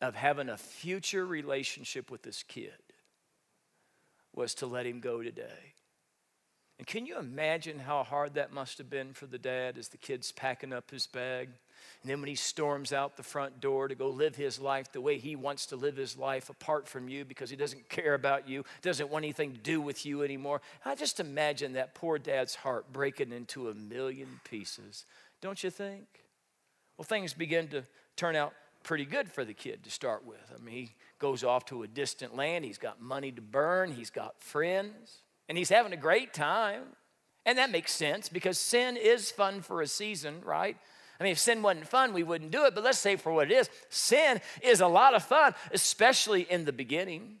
of 0.00 0.14
having 0.14 0.48
a 0.48 0.56
future 0.56 1.26
relationship 1.26 2.10
with 2.10 2.22
this 2.22 2.42
kid 2.42 2.72
was 4.34 4.54
to 4.54 4.66
let 4.66 4.86
him 4.86 5.00
go 5.00 5.22
today. 5.22 5.74
And 6.78 6.86
can 6.86 7.04
you 7.04 7.18
imagine 7.18 7.78
how 7.78 8.02
hard 8.02 8.34
that 8.34 8.52
must 8.52 8.78
have 8.78 8.88
been 8.88 9.12
for 9.12 9.26
the 9.26 9.38
dad 9.38 9.76
as 9.76 9.88
the 9.88 9.98
kid's 9.98 10.32
packing 10.32 10.72
up 10.72 10.90
his 10.90 11.06
bag? 11.06 11.50
And 12.02 12.10
then 12.10 12.20
when 12.20 12.28
he 12.28 12.34
storms 12.34 12.92
out 12.92 13.16
the 13.16 13.22
front 13.22 13.60
door 13.60 13.88
to 13.88 13.94
go 13.94 14.08
live 14.08 14.34
his 14.36 14.58
life 14.58 14.90
the 14.92 15.00
way 15.00 15.18
he 15.18 15.36
wants 15.36 15.66
to 15.66 15.76
live 15.76 15.96
his 15.96 16.16
life 16.16 16.50
apart 16.50 16.88
from 16.88 17.08
you 17.08 17.24
because 17.24 17.50
he 17.50 17.56
doesn't 17.56 17.88
care 17.88 18.14
about 18.14 18.48
you, 18.48 18.64
doesn't 18.82 19.10
want 19.10 19.24
anything 19.24 19.52
to 19.52 19.58
do 19.58 19.80
with 19.80 20.04
you 20.04 20.22
anymore. 20.22 20.60
I 20.84 20.94
just 20.94 21.20
imagine 21.20 21.74
that 21.74 21.94
poor 21.94 22.18
dad's 22.18 22.54
heart 22.54 22.92
breaking 22.92 23.32
into 23.32 23.68
a 23.68 23.74
million 23.74 24.40
pieces, 24.44 25.04
don't 25.40 25.62
you 25.62 25.70
think? 25.70 26.06
Well, 26.96 27.04
things 27.04 27.32
begin 27.34 27.68
to 27.68 27.84
turn 28.16 28.36
out 28.36 28.52
pretty 28.82 29.04
good 29.04 29.30
for 29.30 29.44
the 29.44 29.54
kid 29.54 29.84
to 29.84 29.90
start 29.90 30.26
with. 30.26 30.52
I 30.54 30.62
mean, 30.62 30.74
he 30.74 30.90
goes 31.18 31.44
off 31.44 31.64
to 31.66 31.82
a 31.82 31.86
distant 31.86 32.34
land, 32.36 32.64
he's 32.64 32.78
got 32.78 33.00
money 33.00 33.30
to 33.32 33.42
burn, 33.42 33.92
he's 33.92 34.10
got 34.10 34.40
friends, 34.40 35.22
and 35.48 35.56
he's 35.56 35.68
having 35.68 35.92
a 35.92 35.96
great 35.96 36.34
time. 36.34 36.82
And 37.44 37.58
that 37.58 37.70
makes 37.70 37.92
sense 37.92 38.28
because 38.28 38.58
sin 38.58 38.96
is 38.96 39.30
fun 39.30 39.62
for 39.62 39.82
a 39.82 39.86
season, 39.86 40.42
right? 40.44 40.76
I 41.22 41.24
mean, 41.24 41.32
if 41.32 41.38
sin 41.38 41.62
wasn't 41.62 41.86
fun, 41.86 42.12
we 42.12 42.24
wouldn't 42.24 42.50
do 42.50 42.64
it, 42.64 42.74
but 42.74 42.82
let's 42.82 42.98
say 42.98 43.14
for 43.14 43.30
what 43.30 43.48
it 43.48 43.54
is. 43.54 43.70
Sin 43.90 44.40
is 44.60 44.80
a 44.80 44.88
lot 44.88 45.14
of 45.14 45.22
fun, 45.22 45.54
especially 45.70 46.42
in 46.50 46.64
the 46.64 46.72
beginning. 46.72 47.36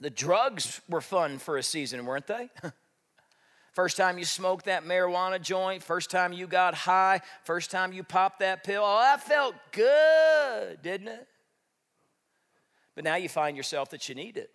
The 0.00 0.08
drugs 0.08 0.80
were 0.88 1.02
fun 1.02 1.36
for 1.36 1.58
a 1.58 1.62
season, 1.62 2.06
weren't 2.06 2.26
they? 2.26 2.48
First 3.74 3.98
time 3.98 4.16
you 4.16 4.24
smoked 4.24 4.64
that 4.64 4.84
marijuana 4.84 5.38
joint, 5.38 5.82
first 5.82 6.08
time 6.08 6.32
you 6.32 6.46
got 6.46 6.74
high, 6.74 7.20
first 7.42 7.72
time 7.72 7.92
you 7.92 8.04
popped 8.04 8.38
that 8.38 8.62
pill, 8.62 8.82
oh, 8.86 9.00
that 9.00 9.20
felt 9.20 9.56
good, 9.72 10.80
didn't 10.80 11.08
it? 11.08 11.26
But 12.94 13.02
now 13.02 13.16
you 13.16 13.28
find 13.28 13.56
yourself 13.56 13.90
that 13.90 14.08
you 14.08 14.14
need 14.14 14.36
it. 14.36 14.50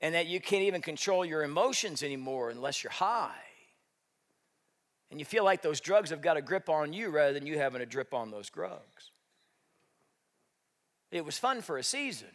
And 0.00 0.14
that 0.14 0.28
you 0.28 0.40
can't 0.40 0.62
even 0.62 0.80
control 0.80 1.22
your 1.22 1.42
emotions 1.42 2.02
anymore 2.02 2.48
unless 2.48 2.82
you're 2.82 2.90
high. 2.90 3.49
And 5.10 5.18
you 5.18 5.24
feel 5.24 5.44
like 5.44 5.62
those 5.62 5.80
drugs 5.80 6.10
have 6.10 6.22
got 6.22 6.36
a 6.36 6.42
grip 6.42 6.68
on 6.68 6.92
you 6.92 7.10
rather 7.10 7.32
than 7.32 7.46
you 7.46 7.58
having 7.58 7.82
a 7.82 7.86
grip 7.86 8.14
on 8.14 8.30
those 8.30 8.48
drugs. 8.48 9.10
It 11.10 11.24
was 11.24 11.36
fun 11.36 11.62
for 11.62 11.78
a 11.78 11.82
season, 11.82 12.28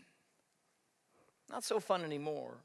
not 1.50 1.64
so 1.64 1.80
fun 1.80 2.04
anymore. 2.04 2.56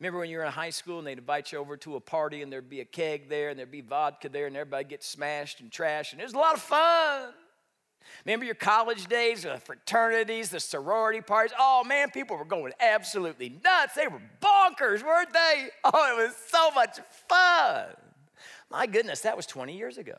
Remember 0.00 0.18
when 0.18 0.30
you 0.30 0.38
were 0.38 0.44
in 0.44 0.52
high 0.52 0.70
school 0.70 0.98
and 0.98 1.06
they'd 1.06 1.18
invite 1.18 1.52
you 1.52 1.58
over 1.58 1.76
to 1.76 1.96
a 1.96 2.00
party 2.00 2.42
and 2.42 2.50
there'd 2.50 2.70
be 2.70 2.80
a 2.80 2.84
keg 2.86 3.28
there 3.28 3.50
and 3.50 3.58
there'd 3.58 3.70
be 3.70 3.82
vodka 3.82 4.28
there 4.28 4.46
and 4.46 4.56
everybody 4.56 4.84
gets 4.84 5.06
smashed 5.06 5.60
and 5.60 5.70
trashed 5.70 6.12
and 6.12 6.20
it 6.20 6.24
was 6.24 6.32
a 6.32 6.38
lot 6.38 6.54
of 6.54 6.62
fun. 6.62 7.32
Remember 8.24 8.46
your 8.46 8.54
college 8.54 9.06
days, 9.06 9.42
the 9.42 9.58
fraternities, 9.58 10.48
the 10.48 10.58
sorority 10.58 11.20
parties? 11.20 11.54
Oh 11.58 11.84
man, 11.84 12.10
people 12.10 12.36
were 12.36 12.46
going 12.46 12.72
absolutely 12.80 13.60
nuts. 13.62 13.94
They 13.94 14.08
were 14.08 14.22
bonkers, 14.40 15.04
weren't 15.04 15.32
they? 15.32 15.68
Oh, 15.84 16.18
it 16.18 16.22
was 16.26 16.34
so 16.48 16.70
much 16.72 16.98
fun. 17.28 17.94
My 18.70 18.86
goodness, 18.86 19.20
that 19.22 19.36
was 19.36 19.46
20 19.46 19.76
years 19.76 19.98
ago. 19.98 20.18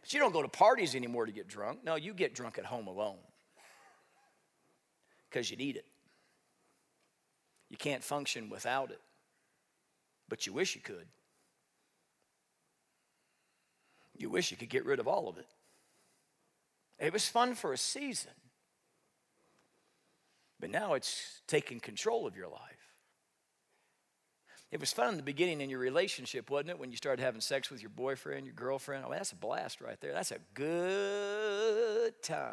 But 0.00 0.12
you 0.12 0.20
don't 0.20 0.32
go 0.32 0.42
to 0.42 0.48
parties 0.48 0.94
anymore 0.94 1.26
to 1.26 1.32
get 1.32 1.48
drunk. 1.48 1.80
No, 1.84 1.96
you 1.96 2.12
get 2.12 2.34
drunk 2.34 2.58
at 2.58 2.66
home 2.66 2.86
alone 2.86 3.18
because 5.28 5.50
you 5.50 5.56
need 5.56 5.76
it. 5.76 5.86
You 7.70 7.76
can't 7.76 8.02
function 8.02 8.48
without 8.48 8.90
it, 8.90 9.00
but 10.28 10.46
you 10.46 10.52
wish 10.52 10.74
you 10.74 10.80
could. 10.80 11.06
You 14.16 14.30
wish 14.30 14.50
you 14.50 14.56
could 14.56 14.70
get 14.70 14.84
rid 14.84 14.98
of 14.98 15.06
all 15.06 15.28
of 15.28 15.38
it. 15.38 15.46
It 16.98 17.12
was 17.12 17.28
fun 17.28 17.54
for 17.54 17.72
a 17.72 17.78
season, 17.78 18.32
but 20.58 20.70
now 20.70 20.94
it's 20.94 21.40
taking 21.46 21.78
control 21.78 22.26
of 22.26 22.36
your 22.36 22.48
life. 22.48 22.77
It 24.70 24.80
was 24.80 24.92
fun 24.92 25.08
in 25.08 25.16
the 25.16 25.22
beginning 25.22 25.62
in 25.62 25.70
your 25.70 25.78
relationship, 25.78 26.50
wasn't 26.50 26.70
it? 26.70 26.78
When 26.78 26.90
you 26.90 26.96
started 26.98 27.22
having 27.22 27.40
sex 27.40 27.70
with 27.70 27.80
your 27.80 27.90
boyfriend, 27.90 28.44
your 28.44 28.54
girlfriend. 28.54 29.04
Oh, 29.06 29.10
that's 29.10 29.32
a 29.32 29.36
blast 29.36 29.80
right 29.80 29.98
there. 30.00 30.12
That's 30.12 30.30
a 30.30 30.40
good 30.52 32.22
time. 32.22 32.52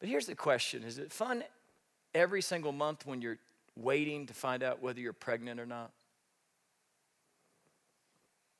But 0.00 0.08
here's 0.08 0.26
the 0.26 0.34
question 0.34 0.82
Is 0.82 0.98
it 0.98 1.12
fun 1.12 1.44
every 2.14 2.42
single 2.42 2.72
month 2.72 3.06
when 3.06 3.22
you're 3.22 3.38
waiting 3.76 4.26
to 4.26 4.34
find 4.34 4.62
out 4.62 4.82
whether 4.82 5.00
you're 5.00 5.12
pregnant 5.12 5.60
or 5.60 5.66
not? 5.66 5.92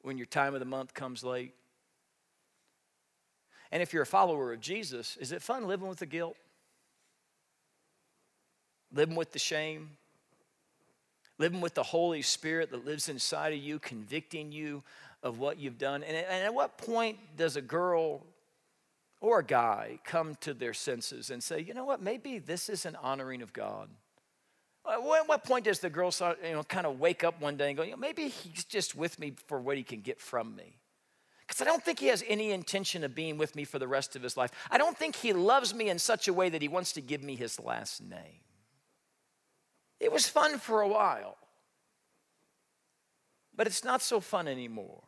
When 0.03 0.17
your 0.17 0.27
time 0.27 0.55
of 0.55 0.61
the 0.61 0.67
month 0.67 0.95
comes 0.95 1.25
late? 1.25 1.55
And 3.73 3.83
if 3.83 3.93
you're 3.93 4.05
a 4.05 4.07
follower 4.07 4.53
of 4.53 4.61
Jesus, 4.61 5.17
is 5.21 5.33
it 5.33 5.43
fun 5.43 5.67
living 5.67 5.89
with 5.89 5.99
the 5.99 6.07
guilt? 6.07 6.37
Living 8.93 9.17
with 9.17 9.33
the 9.33 9.39
shame? 9.39 9.91
Living 11.39 11.61
with 11.61 11.75
the 11.75 11.83
Holy 11.83 12.23
Spirit 12.23 12.71
that 12.73 12.85
lives 12.85 13.09
inside 13.09 13.53
of 13.53 13.59
you, 13.61 13.79
convicting 13.79 14.51
you 14.51 14.83
of 15.23 15.39
what 15.39 15.59
you've 15.59 15.79
done? 15.79 16.03
And 16.03 16.17
at 16.17 16.53
what 16.53 16.79
point 16.79 17.19
does 17.37 17.57
a 17.57 17.63
girl 17.63 18.27
or 19.21 19.41
a 19.41 19.45
guy 19.45 19.99
come 20.05 20.37
to 20.41 20.55
their 20.55 20.75
senses 20.75 21.31
and 21.31 21.43
say, 21.43 21.61
you 21.61 21.75
know 21.75 21.85
what, 21.85 22.03
maybe 22.03 22.39
this 22.39 22.69
is 22.69 22.87
an 22.87 22.97
honoring 23.03 23.43
of 23.43 23.53
God. 23.53 23.89
At 24.91 25.03
what 25.03 25.45
point 25.45 25.65
does 25.65 25.81
the 25.81 25.91
girl 25.91 26.11
start, 26.11 26.39
you 26.43 26.53
know, 26.53 26.63
kind 26.63 26.87
of 26.87 26.99
wake 26.99 27.23
up 27.23 27.41
one 27.41 27.57
day 27.57 27.69
and 27.69 27.77
go, 27.77 27.83
you 27.83 27.91
know, 27.91 27.97
maybe 27.99 28.29
he's 28.29 28.65
just 28.65 28.95
with 28.95 29.19
me 29.19 29.35
for 29.47 29.61
what 29.61 29.77
he 29.77 29.83
can 29.83 30.01
get 30.01 30.21
from 30.21 30.57
me? 30.57 30.79
Because 31.47 31.61
I 31.61 31.65
don't 31.65 31.85
think 31.85 31.99
he 31.99 32.07
has 32.07 32.25
any 32.27 32.53
intention 32.53 33.05
of 33.05 33.15
being 33.15 33.39
with 33.39 33.55
me 33.55 33.65
for 33.65 33.79
the 33.79 33.89
rest 33.89 34.17
of 34.17 34.23
his 34.23 34.37
life. 34.37 34.51
I 34.71 34.79
don't 34.79 34.97
think 34.97 35.17
he 35.17 35.33
loves 35.33 35.75
me 35.75 35.89
in 35.89 35.99
such 35.99 36.27
a 36.27 36.33
way 36.33 36.49
that 36.49 36.63
he 36.63 36.69
wants 36.69 36.93
to 36.93 37.01
give 37.01 37.23
me 37.23 37.37
his 37.37 37.61
last 37.61 38.03
name. 38.03 38.41
It 40.01 40.13
was 40.13 40.29
fun 40.29 40.59
for 40.59 40.81
a 40.81 40.89
while. 40.89 41.37
but 43.57 43.67
it's 43.67 43.85
not 43.85 44.01
so 44.01 44.21
fun 44.21 44.47
anymore. 44.47 45.03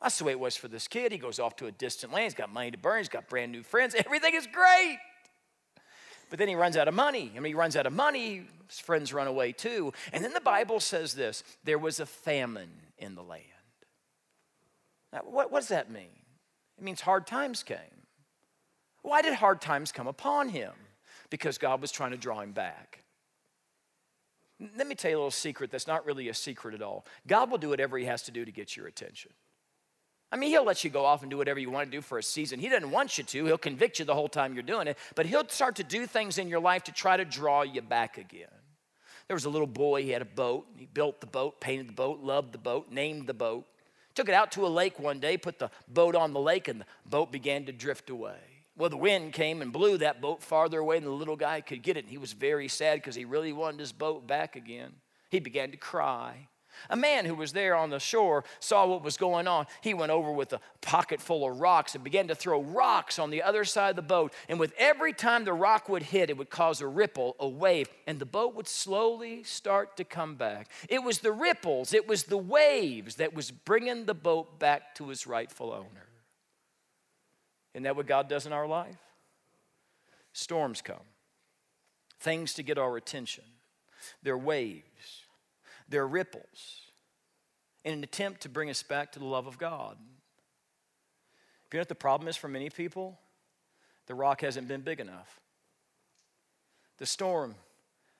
That's 0.00 0.16
the 0.18 0.24
way 0.24 0.32
it 0.32 0.38
was 0.40 0.56
for 0.56 0.68
this 0.68 0.86
kid. 0.86 1.10
He 1.12 1.18
goes 1.18 1.40
off 1.40 1.56
to 1.56 1.66
a 1.66 1.72
distant 1.72 2.12
land. 2.12 2.24
He's 2.24 2.34
got 2.34 2.52
money 2.52 2.70
to 2.70 2.78
burn. 2.78 2.98
He's 2.98 3.08
got 3.08 3.28
brand 3.28 3.50
new 3.52 3.64
friends. 3.64 3.94
Everything 4.06 4.34
is 4.34 4.46
great. 4.46 4.98
But 6.30 6.38
then 6.38 6.46
he 6.46 6.54
runs 6.54 6.76
out 6.76 6.86
of 6.86 6.94
money. 6.94 7.32
And 7.34 7.42
when 7.42 7.46
he 7.46 7.54
runs 7.54 7.76
out 7.76 7.86
of 7.86 7.92
money, 7.92 8.46
his 8.68 8.78
friends 8.78 9.12
run 9.12 9.26
away 9.26 9.50
too. 9.52 9.92
And 10.12 10.24
then 10.24 10.32
the 10.32 10.40
Bible 10.40 10.78
says 10.78 11.14
this 11.14 11.42
there 11.64 11.78
was 11.78 11.98
a 11.98 12.06
famine 12.06 12.70
in 12.96 13.16
the 13.16 13.22
land. 13.22 13.44
Now, 15.12 15.22
what, 15.24 15.50
what 15.50 15.58
does 15.58 15.68
that 15.68 15.90
mean? 15.90 16.20
It 16.78 16.84
means 16.84 17.00
hard 17.00 17.26
times 17.26 17.64
came. 17.64 18.06
Why 19.02 19.20
did 19.20 19.34
hard 19.34 19.60
times 19.60 19.90
come 19.90 20.06
upon 20.06 20.50
him? 20.50 20.72
Because 21.28 21.58
God 21.58 21.80
was 21.80 21.90
trying 21.90 22.12
to 22.12 22.16
draw 22.16 22.40
him 22.40 22.52
back. 22.52 22.99
Let 24.76 24.86
me 24.86 24.94
tell 24.94 25.10
you 25.10 25.16
a 25.16 25.18
little 25.18 25.30
secret 25.30 25.70
that's 25.70 25.86
not 25.86 26.04
really 26.04 26.28
a 26.28 26.34
secret 26.34 26.74
at 26.74 26.82
all. 26.82 27.06
God 27.26 27.50
will 27.50 27.58
do 27.58 27.70
whatever 27.70 27.96
he 27.96 28.04
has 28.04 28.22
to 28.24 28.30
do 28.30 28.44
to 28.44 28.52
get 28.52 28.76
your 28.76 28.86
attention. 28.86 29.32
I 30.32 30.36
mean, 30.36 30.50
he'll 30.50 30.64
let 30.64 30.84
you 30.84 30.90
go 30.90 31.04
off 31.04 31.22
and 31.22 31.30
do 31.30 31.36
whatever 31.36 31.58
you 31.58 31.70
want 31.70 31.90
to 31.90 31.96
do 31.96 32.00
for 32.00 32.18
a 32.18 32.22
season. 32.22 32.60
He 32.60 32.68
doesn't 32.68 32.90
want 32.90 33.18
you 33.18 33.24
to. 33.24 33.46
He'll 33.46 33.58
convict 33.58 33.98
you 33.98 34.04
the 34.04 34.14
whole 34.14 34.28
time 34.28 34.54
you're 34.54 34.62
doing 34.62 34.86
it, 34.86 34.96
but 35.16 35.26
he'll 35.26 35.48
start 35.48 35.76
to 35.76 35.84
do 35.84 36.06
things 36.06 36.38
in 36.38 36.48
your 36.48 36.60
life 36.60 36.84
to 36.84 36.92
try 36.92 37.16
to 37.16 37.24
draw 37.24 37.62
you 37.62 37.82
back 37.82 38.16
again. 38.16 38.48
There 39.26 39.34
was 39.34 39.44
a 39.44 39.50
little 39.50 39.66
boy, 39.66 40.02
he 40.02 40.10
had 40.10 40.22
a 40.22 40.26
boat. 40.26 40.66
He 40.76 40.86
built 40.86 41.20
the 41.20 41.26
boat, 41.26 41.60
painted 41.60 41.88
the 41.88 41.92
boat, 41.92 42.20
loved 42.20 42.52
the 42.52 42.58
boat, 42.58 42.90
named 42.90 43.26
the 43.26 43.34
boat. 43.34 43.64
Took 44.14 44.28
it 44.28 44.34
out 44.34 44.52
to 44.52 44.66
a 44.66 44.68
lake 44.68 44.98
one 44.98 45.20
day, 45.20 45.36
put 45.36 45.58
the 45.58 45.70
boat 45.88 46.14
on 46.14 46.32
the 46.32 46.40
lake, 46.40 46.68
and 46.68 46.80
the 46.80 46.86
boat 47.06 47.32
began 47.32 47.64
to 47.66 47.72
drift 47.72 48.10
away. 48.10 48.38
Well, 48.80 48.88
the 48.88 48.96
wind 48.96 49.34
came 49.34 49.60
and 49.60 49.74
blew 49.74 49.98
that 49.98 50.22
boat 50.22 50.42
farther 50.42 50.78
away 50.78 50.98
than 50.98 51.04
the 51.04 51.14
little 51.14 51.36
guy 51.36 51.60
could 51.60 51.82
get 51.82 51.98
it. 51.98 52.04
And 52.04 52.10
he 52.10 52.16
was 52.16 52.32
very 52.32 52.66
sad 52.66 52.94
because 52.94 53.14
he 53.14 53.26
really 53.26 53.52
wanted 53.52 53.78
his 53.78 53.92
boat 53.92 54.26
back 54.26 54.56
again. 54.56 54.94
He 55.28 55.38
began 55.38 55.70
to 55.72 55.76
cry. 55.76 56.48
A 56.88 56.96
man 56.96 57.26
who 57.26 57.34
was 57.34 57.52
there 57.52 57.76
on 57.76 57.90
the 57.90 58.00
shore 58.00 58.42
saw 58.58 58.86
what 58.86 59.02
was 59.02 59.18
going 59.18 59.46
on. 59.46 59.66
He 59.82 59.92
went 59.92 60.12
over 60.12 60.32
with 60.32 60.54
a 60.54 60.60
pocket 60.80 61.20
full 61.20 61.46
of 61.46 61.60
rocks 61.60 61.94
and 61.94 62.02
began 62.02 62.28
to 62.28 62.34
throw 62.34 62.62
rocks 62.62 63.18
on 63.18 63.28
the 63.28 63.42
other 63.42 63.66
side 63.66 63.90
of 63.90 63.96
the 63.96 64.02
boat. 64.02 64.32
And 64.48 64.58
with 64.58 64.72
every 64.78 65.12
time 65.12 65.44
the 65.44 65.52
rock 65.52 65.90
would 65.90 66.04
hit, 66.04 66.30
it 66.30 66.38
would 66.38 66.48
cause 66.48 66.80
a 66.80 66.86
ripple, 66.88 67.36
a 67.38 67.46
wave, 67.46 67.90
and 68.06 68.18
the 68.18 68.24
boat 68.24 68.54
would 68.54 68.66
slowly 68.66 69.42
start 69.42 69.98
to 69.98 70.04
come 70.04 70.36
back. 70.36 70.70
It 70.88 71.02
was 71.02 71.18
the 71.18 71.32
ripples, 71.32 71.92
it 71.92 72.08
was 72.08 72.22
the 72.22 72.38
waves 72.38 73.16
that 73.16 73.34
was 73.34 73.50
bringing 73.50 74.06
the 74.06 74.14
boat 74.14 74.58
back 74.58 74.94
to 74.94 75.10
its 75.10 75.26
rightful 75.26 75.70
owner. 75.70 76.09
Isn't 77.74 77.84
that 77.84 77.96
what 77.96 78.06
God 78.06 78.28
does 78.28 78.46
in 78.46 78.52
our 78.52 78.66
life? 78.66 78.98
Storms 80.32 80.80
come, 80.80 80.96
things 82.18 82.54
to 82.54 82.62
get 82.62 82.78
our 82.78 82.96
attention. 82.96 83.44
They're 84.22 84.38
waves 84.38 85.24
they're 85.90 86.06
ripples 86.06 86.92
in 87.84 87.92
an 87.94 88.04
attempt 88.04 88.42
to 88.42 88.48
bring 88.48 88.70
us 88.70 88.82
back 88.82 89.12
to 89.12 89.18
the 89.18 89.24
love 89.24 89.46
of 89.46 89.58
God. 89.58 89.96
You 91.72 91.78
know 91.78 91.80
what 91.80 91.88
the 91.88 91.94
problem 91.94 92.28
is 92.28 92.36
for 92.36 92.48
many 92.48 92.70
people? 92.70 93.18
The 94.06 94.14
rock 94.14 94.40
hasn't 94.40 94.68
been 94.68 94.80
big 94.80 95.00
enough. 95.00 95.40
The 96.98 97.06
storm 97.06 97.54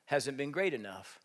hasn't 0.06 0.36
been 0.36 0.50
great 0.50 0.74
enough. 0.74 1.18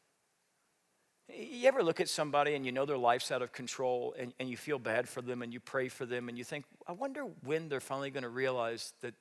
You 1.27 1.67
ever 1.67 1.81
look 1.81 1.99
at 1.99 2.07
somebody 2.07 2.55
and 2.55 2.65
you 2.65 2.71
know 2.71 2.85
their 2.85 2.97
life's 2.97 3.31
out 3.31 3.41
of 3.41 3.51
control 3.51 4.15
and, 4.17 4.33
and 4.39 4.49
you 4.49 4.57
feel 4.57 4.77
bad 4.77 5.09
for 5.09 5.21
them 5.21 5.41
and 5.41 5.51
you 5.51 5.59
pray 5.59 5.87
for 5.89 6.05
them 6.05 6.29
and 6.29 6.37
you 6.37 6.43
think, 6.43 6.65
I 6.87 6.91
wonder 6.91 7.25
when 7.43 7.67
they're 7.67 7.79
finally 7.79 8.11
going 8.11 8.23
to 8.23 8.29
realize 8.29 8.93
that 9.01 9.15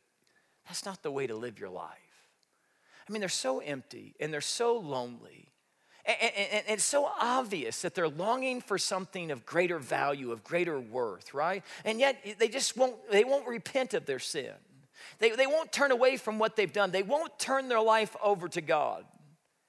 that's 0.66 0.84
not 0.84 1.02
the 1.02 1.10
way 1.10 1.26
to 1.26 1.34
live 1.34 1.58
your 1.58 1.70
life. 1.70 1.88
I 3.08 3.12
mean, 3.12 3.20
they're 3.20 3.28
so 3.28 3.60
empty 3.60 4.14
and 4.20 4.32
they're 4.32 4.40
so 4.40 4.76
lonely 4.76 5.48
and, 6.06 6.32
and, 6.52 6.64
it's 6.68 6.84
so 6.84 7.10
obvious 7.18 7.80
that 7.82 7.94
they're 7.94 8.08
longing 8.08 8.60
for 8.60 8.76
something 8.76 9.30
of 9.30 9.46
greater 9.46 9.78
value, 9.78 10.32
of 10.32 10.44
greater 10.44 10.78
worth, 10.78 11.32
right? 11.32 11.62
And 11.84 11.98
yet 11.98 12.36
they 12.38 12.48
just 12.48 12.76
won't, 12.76 12.96
they 13.10 13.24
won't 13.24 13.48
repent 13.48 13.94
of 13.94 14.04
their 14.04 14.18
sin. 14.18 14.52
They, 15.18 15.30
they 15.30 15.46
won't 15.46 15.72
turn 15.72 15.92
away 15.92 16.18
from 16.18 16.38
what 16.38 16.56
they've 16.56 16.72
done. 16.72 16.90
They 16.90 17.02
won't 17.02 17.38
turn 17.38 17.68
their 17.68 17.80
life 17.80 18.14
over 18.22 18.48
to 18.48 18.60
God. 18.60 19.04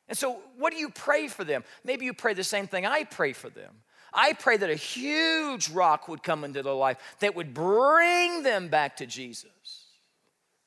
And 0.08 0.18
so, 0.18 0.40
what 0.58 0.72
do 0.72 0.78
you 0.78 0.90
pray 0.90 1.28
for 1.28 1.44
them? 1.44 1.64
Maybe 1.84 2.06
you 2.06 2.14
pray 2.14 2.34
the 2.34 2.44
same 2.44 2.68
thing 2.68 2.86
I 2.86 3.04
pray 3.04 3.34
for 3.34 3.50
them. 3.50 3.72
I 4.14 4.34
pray 4.34 4.56
that 4.58 4.70
a 4.70 4.76
huge 4.76 5.70
rock 5.70 6.08
would 6.08 6.24
come 6.24 6.44
into 6.44 6.64
their 6.64 6.74
life 6.74 6.98
that 7.20 7.36
would 7.36 7.54
bring 7.54 8.44
them 8.44 8.70
back 8.70 8.98
to 8.98 9.06
Jesus. 9.06 9.50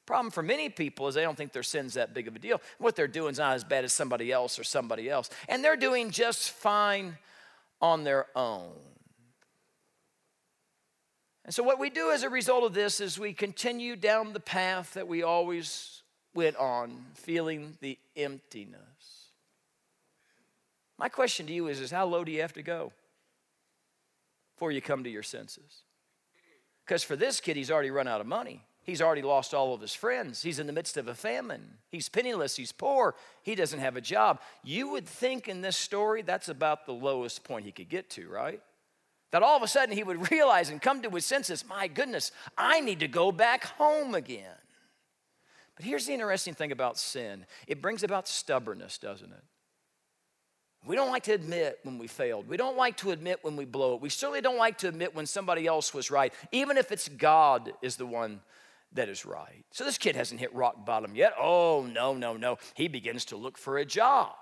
Problem 0.05 0.31
for 0.31 0.43
many 0.43 0.69
people 0.69 1.09
is 1.09 1.15
they 1.15 1.23
don't 1.23 1.37
think 1.37 1.53
their 1.53 1.63
sin's 1.63 1.95
that 1.95 2.15
big 2.15 2.29
of 2.29 2.37
a 2.37 2.39
deal. 2.39 2.61
What 2.79 2.97
they're 2.97 3.07
doing 3.07 3.33
is 3.33 3.39
not 3.39 3.55
as 3.55 3.65
bad 3.65 3.85
as 3.85 3.93
somebody 3.93 4.33
else 4.33 4.59
or 4.59 4.65
somebody 4.65 5.09
else. 5.09 5.31
And 5.49 5.63
they're 5.63 5.77
doing 5.77 6.11
just 6.11 6.51
fine 6.51 7.19
on 7.81 8.05
their 8.05 8.27
own. 8.35 8.73
And 11.45 11.55
so, 11.55 11.63
what 11.63 11.79
we 11.79 11.89
do 11.89 12.11
as 12.11 12.25
a 12.25 12.29
result 12.29 12.65
of 12.65 12.75
this 12.75 13.01
is 13.01 13.19
we 13.19 13.33
continue 13.33 13.97
down 13.97 14.35
the 14.35 14.41
path 14.41 14.95
that 14.95 15.09
we 15.09 15.23
always 15.23 16.03
went 16.35 16.57
on, 16.57 17.07
feeling 17.15 17.79
the 17.81 17.99
emptiness. 18.17 18.79
My 20.99 21.09
question 21.09 21.47
to 21.47 21.53
you 21.53 21.69
is, 21.69 21.81
is 21.81 21.91
how 21.91 22.07
low 22.07 22.25
do 22.25 22.33
you 22.33 22.41
have 22.41 22.55
to 22.55 22.63
go 22.63 22.93
before 24.55 24.73
you 24.73 24.83
come 24.83 25.05
to 25.05 25.11
your 25.11 25.23
senses? 25.23 25.83
Because 26.85 27.05
for 27.05 27.17
this 27.17 27.41
kid, 27.41 27.57
he's 27.57 27.71
already 27.71 27.91
run 27.91 28.09
out 28.09 28.21
of 28.21 28.27
money. 28.27 28.65
He's 28.83 29.03
already 29.03 29.21
lost 29.21 29.53
all 29.53 29.75
of 29.75 29.83
his 29.83 29.95
friends. 29.95 30.43
He's 30.43 30.59
in 30.59 30.67
the 30.67 30.73
midst 30.73 30.97
of 30.97 31.09
a 31.09 31.15
famine. 31.15 31.75
He's 31.91 32.09
penniless. 32.09 32.57
He's 32.57 32.73
poor. 32.73 33.15
He 33.43 33.55
doesn't 33.55 33.81
have 33.81 33.97
a 33.97 34.01
job. 34.01 34.41
You 34.65 34.89
would 34.93 35.07
think 35.07 35.47
in 35.47 35.61
this 35.61 35.77
story 35.77 36.23
that's 36.23 36.49
about 36.49 36.87
the 36.87 36.95
lowest 36.95 37.45
point 37.45 37.67
he 37.67 37.73
could 37.73 37.91
get 37.91 38.09
to, 38.13 38.29
right? 38.29 38.63
That 39.31 39.43
all 39.43 39.59
of 39.59 39.63
a 39.63 39.69
sudden 39.69 39.95
he 39.95 40.03
would 40.03 40.31
realize 40.31 40.71
and 40.71 40.81
come 40.81 41.03
to 41.03 41.11
his 41.11 41.27
senses 41.27 41.67
my 41.69 41.87
goodness, 41.87 42.33
I 42.57 42.81
need 42.81 43.01
to 43.01 43.09
go 43.09 43.31
back 43.31 43.65
home 43.65 44.15
again. 44.15 44.57
But 45.77 45.85
here's 45.85 46.07
the 46.07 46.15
interesting 46.15 46.55
thing 46.55 46.73
about 46.73 46.99
sin 46.99 47.45
it 47.67 47.83
brings 47.83 48.03
about 48.03 48.27
stubbornness, 48.27 48.97
doesn't 48.97 49.31
it? 49.31 49.45
We 50.87 50.97
don't 50.97 51.11
like 51.11 51.25
to 51.25 51.33
admit 51.33 51.81
when 51.83 51.99
we 51.99 52.07
failed. 52.07 52.49
We 52.49 52.57
don't 52.57 52.77
like 52.77 52.97
to 52.99 53.11
admit 53.11 53.41
when 53.43 53.57
we 53.57 53.65
blow 53.65 53.95
it. 53.95 54.01
We 54.01 54.09
certainly 54.09 54.41
don't 54.41 54.57
like 54.57 54.79
to 54.79 54.89
admit 54.89 55.15
when 55.15 55.27
somebody 55.27 55.67
else 55.67 55.93
was 55.93 56.11
right, 56.11 56.33
even 56.53 56.77
if 56.77 56.93
it's 56.93 57.09
God 57.09 57.73
is 57.83 57.97
the 57.97 58.07
one 58.07 58.41
that 58.93 59.09
is 59.09 59.27
right. 59.27 59.65
So 59.71 59.85
this 59.85 59.99
kid 59.99 60.17
hasn't 60.17 60.41
hit 60.41 60.55
rock 60.55 60.87
bottom 60.87 61.15
yet. 61.15 61.35
Oh, 61.39 61.87
no, 61.93 62.15
no, 62.15 62.37
no. 62.37 62.59
He 62.75 62.89
begins 62.89 63.27
to 63.27 63.37
look 63.37 63.59
for 63.59 63.79
a 63.79 63.85
job. 63.85 64.33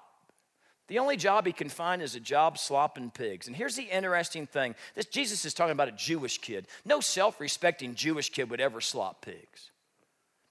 The 0.88 1.00
only 1.00 1.16
job 1.16 1.46
he 1.46 1.52
can 1.52 1.68
find 1.68 2.00
is 2.00 2.14
a 2.14 2.20
job 2.20 2.58
slopping 2.58 3.10
pigs. 3.10 3.48
And 3.48 3.56
here's 3.56 3.74
the 3.74 3.82
interesting 3.82 4.46
thing 4.46 4.76
this, 4.94 5.06
Jesus 5.06 5.44
is 5.44 5.52
talking 5.52 5.72
about 5.72 5.88
a 5.88 5.92
Jewish 5.92 6.38
kid. 6.38 6.68
No 6.84 7.00
self 7.00 7.40
respecting 7.40 7.94
Jewish 7.94 8.30
kid 8.30 8.50
would 8.50 8.60
ever 8.60 8.80
slop 8.80 9.24
pigs. 9.24 9.72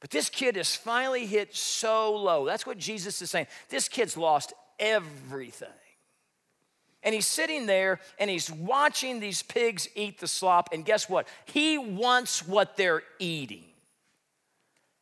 But 0.01 0.09
this 0.09 0.29
kid 0.29 0.57
has 0.57 0.75
finally 0.75 1.25
hit 1.25 1.55
so 1.55 2.13
low. 2.15 2.45
That's 2.45 2.65
what 2.65 2.77
Jesus 2.77 3.21
is 3.21 3.31
saying. 3.31 3.47
This 3.69 3.87
kid's 3.87 4.17
lost 4.17 4.53
everything. 4.79 5.69
And 7.03 7.13
he's 7.13 7.27
sitting 7.27 7.67
there 7.67 7.99
and 8.17 8.29
he's 8.29 8.51
watching 8.51 9.19
these 9.19 9.43
pigs 9.43 9.87
eat 9.95 10.19
the 10.19 10.27
slop. 10.27 10.69
And 10.71 10.83
guess 10.83 11.07
what? 11.07 11.27
He 11.45 11.77
wants 11.77 12.47
what 12.47 12.77
they're 12.77 13.03
eating. 13.19 13.65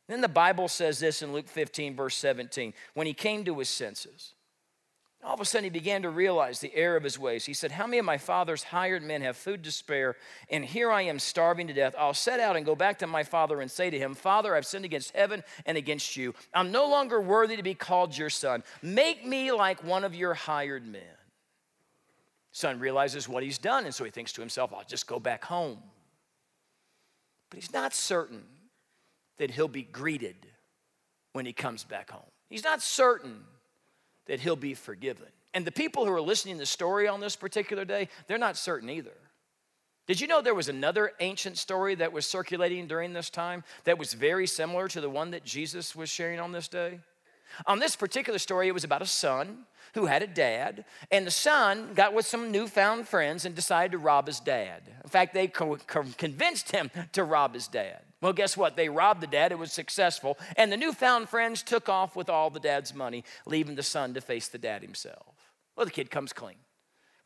Then 0.09 0.19
the 0.19 0.27
Bible 0.27 0.67
says 0.67 0.99
this 0.99 1.21
in 1.21 1.31
Luke 1.31 1.47
15, 1.47 1.95
verse 1.95 2.15
17 2.15 2.73
when 2.93 3.07
he 3.07 3.13
came 3.13 3.45
to 3.45 3.57
his 3.59 3.69
senses. 3.69 4.33
All 5.23 5.33
of 5.33 5.39
a 5.39 5.45
sudden, 5.45 5.63
he 5.63 5.69
began 5.69 6.01
to 6.01 6.09
realize 6.09 6.59
the 6.59 6.75
error 6.75 6.97
of 6.97 7.03
his 7.03 7.17
ways. 7.17 7.45
He 7.45 7.53
said, 7.53 7.71
How 7.71 7.87
many 7.87 7.97
of 7.97 8.05
my 8.05 8.17
father's 8.17 8.63
hired 8.63 9.03
men 9.03 9.21
have 9.21 9.37
food 9.37 9.63
to 9.63 9.71
spare, 9.71 10.17
and 10.49 10.65
here 10.65 10.91
I 10.91 11.03
am 11.03 11.17
starving 11.17 11.67
to 11.67 11.73
death? 11.73 11.95
I'll 11.97 12.13
set 12.13 12.41
out 12.41 12.57
and 12.57 12.65
go 12.65 12.75
back 12.75 12.99
to 12.99 13.07
my 13.07 13.23
father 13.23 13.61
and 13.61 13.71
say 13.71 13.89
to 13.89 13.97
him, 13.97 14.15
Father, 14.15 14.53
I've 14.53 14.65
sinned 14.65 14.83
against 14.83 15.15
heaven 15.15 15.41
and 15.65 15.77
against 15.77 16.17
you. 16.17 16.35
I'm 16.53 16.73
no 16.73 16.89
longer 16.89 17.21
worthy 17.21 17.55
to 17.55 17.63
be 17.63 17.73
called 17.73 18.17
your 18.17 18.29
son. 18.29 18.63
Make 18.81 19.25
me 19.25 19.53
like 19.53 19.81
one 19.81 20.03
of 20.03 20.13
your 20.13 20.33
hired 20.33 20.85
men. 20.85 21.01
Son 22.51 22.79
realizes 22.79 23.29
what 23.29 23.43
he's 23.43 23.57
done, 23.57 23.85
and 23.85 23.95
so 23.95 24.03
he 24.03 24.11
thinks 24.11 24.33
to 24.33 24.41
himself, 24.41 24.73
I'll 24.73 24.83
just 24.83 25.07
go 25.07 25.19
back 25.19 25.45
home. 25.45 25.79
But 27.49 27.59
he's 27.59 27.73
not 27.73 27.93
certain 27.93 28.43
that 29.37 29.51
he'll 29.51 29.67
be 29.69 29.83
greeted 29.83 30.47
when 31.31 31.45
he 31.45 31.53
comes 31.53 31.83
back 31.83 32.11
home. 32.11 32.29
He's 32.49 32.63
not 32.63 32.81
certain 32.81 33.45
that 34.27 34.39
he'll 34.39 34.55
be 34.55 34.73
forgiven. 34.73 35.27
And 35.53 35.65
the 35.65 35.71
people 35.71 36.05
who 36.05 36.11
are 36.11 36.21
listening 36.21 36.55
to 36.55 36.59
the 36.59 36.65
story 36.65 37.07
on 37.07 37.19
this 37.19 37.35
particular 37.35 37.85
day, 37.85 38.09
they're 38.27 38.37
not 38.37 38.57
certain 38.57 38.89
either. 38.89 39.13
Did 40.05 40.19
you 40.19 40.27
know 40.27 40.41
there 40.41 40.55
was 40.55 40.67
another 40.67 41.13
ancient 41.19 41.57
story 41.57 41.95
that 41.95 42.11
was 42.11 42.25
circulating 42.25 42.87
during 42.87 43.13
this 43.13 43.29
time 43.29 43.63
that 43.85 43.97
was 43.97 44.13
very 44.13 44.47
similar 44.47 44.87
to 44.89 44.99
the 44.99 45.09
one 45.09 45.31
that 45.31 45.45
Jesus 45.45 45.95
was 45.95 46.09
sharing 46.09 46.39
on 46.39 46.51
this 46.51 46.67
day? 46.67 46.99
On 47.67 47.79
this 47.79 47.95
particular 47.95 48.39
story, 48.39 48.67
it 48.67 48.73
was 48.73 48.83
about 48.83 49.01
a 49.01 49.07
son 49.07 49.65
who 49.93 50.07
had 50.07 50.23
a 50.23 50.27
dad, 50.27 50.85
and 51.11 51.25
the 51.25 51.31
son 51.31 51.93
got 51.93 52.13
with 52.13 52.25
some 52.25 52.51
newfound 52.51 53.07
friends 53.07 53.45
and 53.45 53.53
decided 53.53 53.91
to 53.91 53.97
rob 53.99 54.27
his 54.27 54.39
dad. 54.39 54.81
In 55.03 55.09
fact, 55.09 55.33
they 55.33 55.47
co- 55.47 55.77
co- 55.77 56.05
convinced 56.17 56.71
him 56.71 56.89
to 57.11 57.23
rob 57.23 57.53
his 57.53 57.67
dad. 57.67 58.01
Well, 58.23 58.31
guess 58.31 58.55
what? 58.55 58.77
They 58.77 58.87
robbed 58.87 59.19
the 59.19 59.27
dad, 59.27 59.51
it 59.51 59.59
was 59.59 59.73
successful, 59.73 60.37
and 60.55 60.71
the 60.71 60.77
newfound 60.77 61.27
friends 61.27 61.61
took 61.61 61.89
off 61.89 62.15
with 62.15 62.29
all 62.29 62.49
the 62.49 62.59
dad's 62.61 62.95
money, 62.95 63.25
leaving 63.45 63.75
the 63.75 63.83
son 63.83 64.13
to 64.13 64.21
face 64.21 64.47
the 64.47 64.57
dad 64.57 64.81
himself. 64.81 65.51
Well, 65.75 65.85
the 65.85 65.91
kid 65.91 66.09
comes 66.09 66.31
clean. 66.31 66.55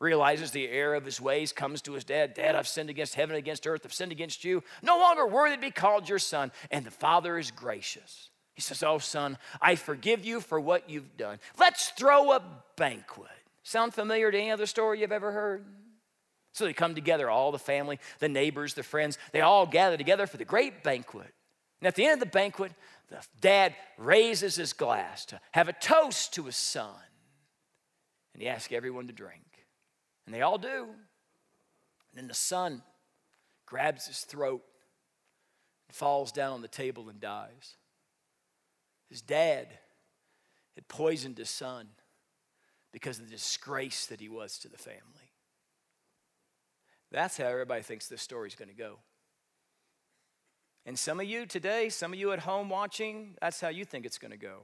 realizes 0.00 0.50
the 0.50 0.66
error 0.66 0.96
of 0.96 1.04
his 1.04 1.20
ways, 1.20 1.52
comes 1.52 1.82
to 1.82 1.92
his 1.92 2.02
dad. 2.02 2.34
Dad, 2.34 2.56
I've 2.56 2.66
sinned 2.66 2.90
against 2.90 3.14
heaven, 3.14 3.36
against 3.36 3.64
earth, 3.64 3.82
I've 3.84 3.94
sinned 3.94 4.10
against 4.10 4.44
you. 4.44 4.64
No 4.82 4.98
longer 4.98 5.24
worthy 5.24 5.54
to 5.54 5.60
be 5.60 5.70
called 5.70 6.08
your 6.08 6.18
son. 6.18 6.50
And 6.72 6.84
the 6.84 6.90
father 6.90 7.38
is 7.38 7.52
gracious. 7.52 8.30
He 8.54 8.60
says, 8.60 8.82
Oh, 8.82 8.98
son, 8.98 9.38
I 9.62 9.76
forgive 9.76 10.24
you 10.24 10.40
for 10.40 10.58
what 10.58 10.90
you've 10.90 11.16
done. 11.16 11.38
Let's 11.60 11.90
throw 11.90 12.32
a 12.32 12.42
banquet. 12.76 13.28
Sound 13.62 13.94
familiar 13.94 14.32
to 14.32 14.38
any 14.38 14.50
other 14.50 14.66
story 14.66 15.00
you've 15.00 15.12
ever 15.12 15.30
heard? 15.30 15.64
So 16.52 16.64
they 16.64 16.72
come 16.72 16.94
together, 16.94 17.30
all 17.30 17.52
the 17.52 17.58
family, 17.58 17.98
the 18.18 18.28
neighbors, 18.28 18.74
the 18.74 18.82
friends, 18.82 19.18
they 19.32 19.40
all 19.40 19.66
gather 19.66 19.96
together 19.96 20.26
for 20.26 20.38
the 20.38 20.44
great 20.44 20.82
banquet. 20.82 21.32
And 21.80 21.86
at 21.86 21.94
the 21.94 22.04
end 22.04 22.14
of 22.14 22.20
the 22.20 22.26
banquet, 22.26 22.72
the 23.08 23.24
dad 23.40 23.74
raises 23.96 24.56
his 24.56 24.72
glass 24.72 25.24
to 25.26 25.40
have 25.52 25.68
a 25.68 25.72
toast 25.72 26.34
to 26.34 26.44
his 26.44 26.56
son. 26.56 26.94
And 28.34 28.42
he 28.42 28.48
asks 28.48 28.72
everyone 28.72 29.06
to 29.06 29.12
drink. 29.12 29.42
And 30.26 30.34
they 30.34 30.42
all 30.42 30.58
do. 30.58 30.86
And 32.10 32.14
then 32.14 32.28
the 32.28 32.34
son 32.34 32.82
grabs 33.66 34.06
his 34.06 34.20
throat 34.20 34.62
and 35.88 35.94
falls 35.94 36.32
down 36.32 36.52
on 36.52 36.62
the 36.62 36.68
table 36.68 37.08
and 37.08 37.20
dies. 37.20 37.76
His 39.08 39.22
dad 39.22 39.78
had 40.74 40.88
poisoned 40.88 41.38
his 41.38 41.50
son 41.50 41.88
because 42.92 43.18
of 43.18 43.26
the 43.26 43.30
disgrace 43.30 44.06
that 44.06 44.20
he 44.20 44.28
was 44.28 44.58
to 44.58 44.68
the 44.68 44.78
family. 44.78 45.27
That's 47.10 47.36
how 47.36 47.44
everybody 47.44 47.82
thinks 47.82 48.08
this 48.08 48.22
story's 48.22 48.54
going 48.54 48.68
to 48.68 48.74
go. 48.74 48.98
And 50.84 50.98
some 50.98 51.20
of 51.20 51.26
you 51.26 51.46
today, 51.46 51.88
some 51.88 52.12
of 52.12 52.18
you 52.18 52.32
at 52.32 52.40
home 52.40 52.68
watching, 52.68 53.34
that's 53.40 53.60
how 53.60 53.68
you 53.68 53.84
think 53.84 54.06
it's 54.06 54.18
going 54.18 54.30
to 54.30 54.38
go. 54.38 54.62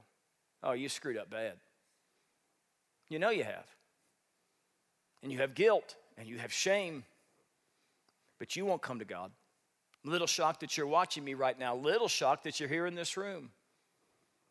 Oh, 0.63 0.73
you 0.73 0.89
screwed 0.89 1.17
up 1.17 1.29
bad. 1.29 1.53
You 3.09 3.19
know 3.19 3.29
you 3.29 3.43
have. 3.43 3.67
And 5.21 5.31
you 5.31 5.39
have 5.39 5.53
guilt 5.53 5.95
and 6.17 6.27
you 6.27 6.37
have 6.37 6.51
shame, 6.51 7.03
but 8.39 8.55
you 8.55 8.65
won't 8.65 8.81
come 8.81 8.99
to 8.99 9.05
God. 9.05 9.31
I'm 10.03 10.09
a 10.09 10.11
little 10.11 10.27
shocked 10.27 10.61
that 10.61 10.77
you're 10.77 10.87
watching 10.87 11.23
me 11.23 11.33
right 11.33 11.57
now, 11.57 11.75
little 11.75 12.07
shocked 12.07 12.43
that 12.43 12.59
you're 12.59 12.69
here 12.69 12.85
in 12.85 12.95
this 12.95 13.17
room. 13.17 13.51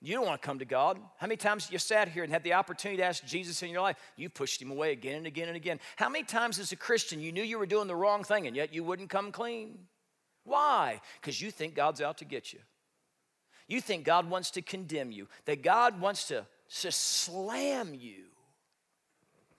You 0.05 0.15
don't 0.15 0.27
want 0.27 0.43
to 0.43 0.47
come 0.47 0.59
to 0.59 0.67
God. 0.67 0.99
How 1.17 1.27
many 1.27 1.39
times 1.39 1.71
you 1.71 1.79
sat 1.79 2.09
here 2.09 2.25
and 2.25 2.31
had 2.31 2.45
the 2.45 2.53
opportunity 2.53 2.99
to 2.99 3.05
ask 3.05 3.25
Jesus 3.25 3.63
in 3.63 3.71
your 3.71 3.81
life? 3.81 3.97
You 4.17 4.29
pushed 4.29 4.61
him 4.61 4.71
away 4.71 4.93
again 4.93 5.17
and 5.17 5.27
again 5.27 5.49
and 5.49 5.57
again. 5.57 5.81
How 5.97 6.11
many 6.11 6.25
times 6.25 6.59
as 6.59 6.73
a 6.73 6.77
Christian 6.77 7.21
you 7.21 7.33
knew 7.33 7.43
you 7.43 7.59
were 7.59 7.65
doing 7.65 7.89
the 7.89 7.97
wrong 7.97 8.23
thing 8.23 8.47
and 8.47 8.55
yet 8.55 8.75
you 8.75 8.85
wouldn't 8.85 9.09
come 9.09 9.33
clean? 9.33 9.79
Why? 10.45 11.01
Because 11.19 11.41
you 11.41 11.51
think 11.51 11.75
God's 11.75 12.03
out 12.03 12.19
to 12.19 12.27
get 12.27 12.53
you. 12.53 12.59
You 13.67 13.81
think 13.81 14.05
God 14.05 14.29
wants 14.29 14.51
to 14.53 14.63
condemn 14.63 15.11
you, 15.11 15.27
that 15.47 15.63
God 15.63 15.99
wants 15.99 16.29
to, 16.29 16.45
to 16.83 16.93
slam 16.93 17.95
you. 17.95 18.25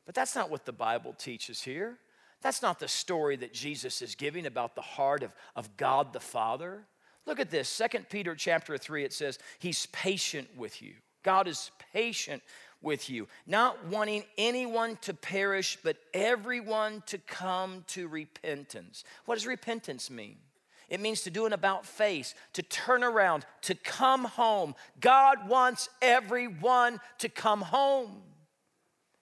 But 0.05 0.13
that's 0.13 0.35
not 0.35 0.51
what 0.51 0.65
the 0.65 0.71
Bible 0.71 1.15
teaches 1.17 1.63
here. 1.63 1.97
That's 2.43 2.61
not 2.61 2.79
the 2.79 2.87
story 2.87 3.35
that 3.37 3.51
Jesus 3.51 4.03
is 4.03 4.13
giving 4.13 4.45
about 4.45 4.75
the 4.75 4.83
heart 4.83 5.23
of, 5.23 5.33
of 5.55 5.75
God 5.75 6.13
the 6.13 6.19
Father. 6.19 6.85
Look 7.25 7.39
at 7.39 7.49
this. 7.49 7.67
Second 7.67 8.09
Peter 8.09 8.35
chapter 8.35 8.77
3, 8.77 9.03
it 9.03 9.13
says, 9.13 9.39
He's 9.59 9.87
patient 9.87 10.47
with 10.57 10.81
you. 10.81 10.93
God 11.23 11.47
is 11.47 11.71
patient 11.93 12.43
with 12.81 13.09
you, 13.09 13.27
not 13.47 13.83
wanting 13.87 14.23
anyone 14.37 14.97
to 15.01 15.13
perish, 15.13 15.77
but 15.83 15.97
everyone 16.13 17.01
to 17.07 17.17
come 17.17 17.83
to 17.87 18.07
repentance. 18.07 19.03
What 19.25 19.35
does 19.35 19.47
repentance 19.47 20.11
mean? 20.11 20.37
It 20.87 20.99
means 20.99 21.21
to 21.21 21.31
do 21.31 21.47
an 21.47 21.53
about 21.53 21.85
face, 21.85 22.35
to 22.53 22.61
turn 22.61 23.03
around, 23.03 23.45
to 23.63 23.73
come 23.73 24.25
home. 24.25 24.75
God 24.99 25.49
wants 25.49 25.89
everyone 25.99 26.99
to 27.17 27.27
come 27.27 27.61
home 27.61 28.21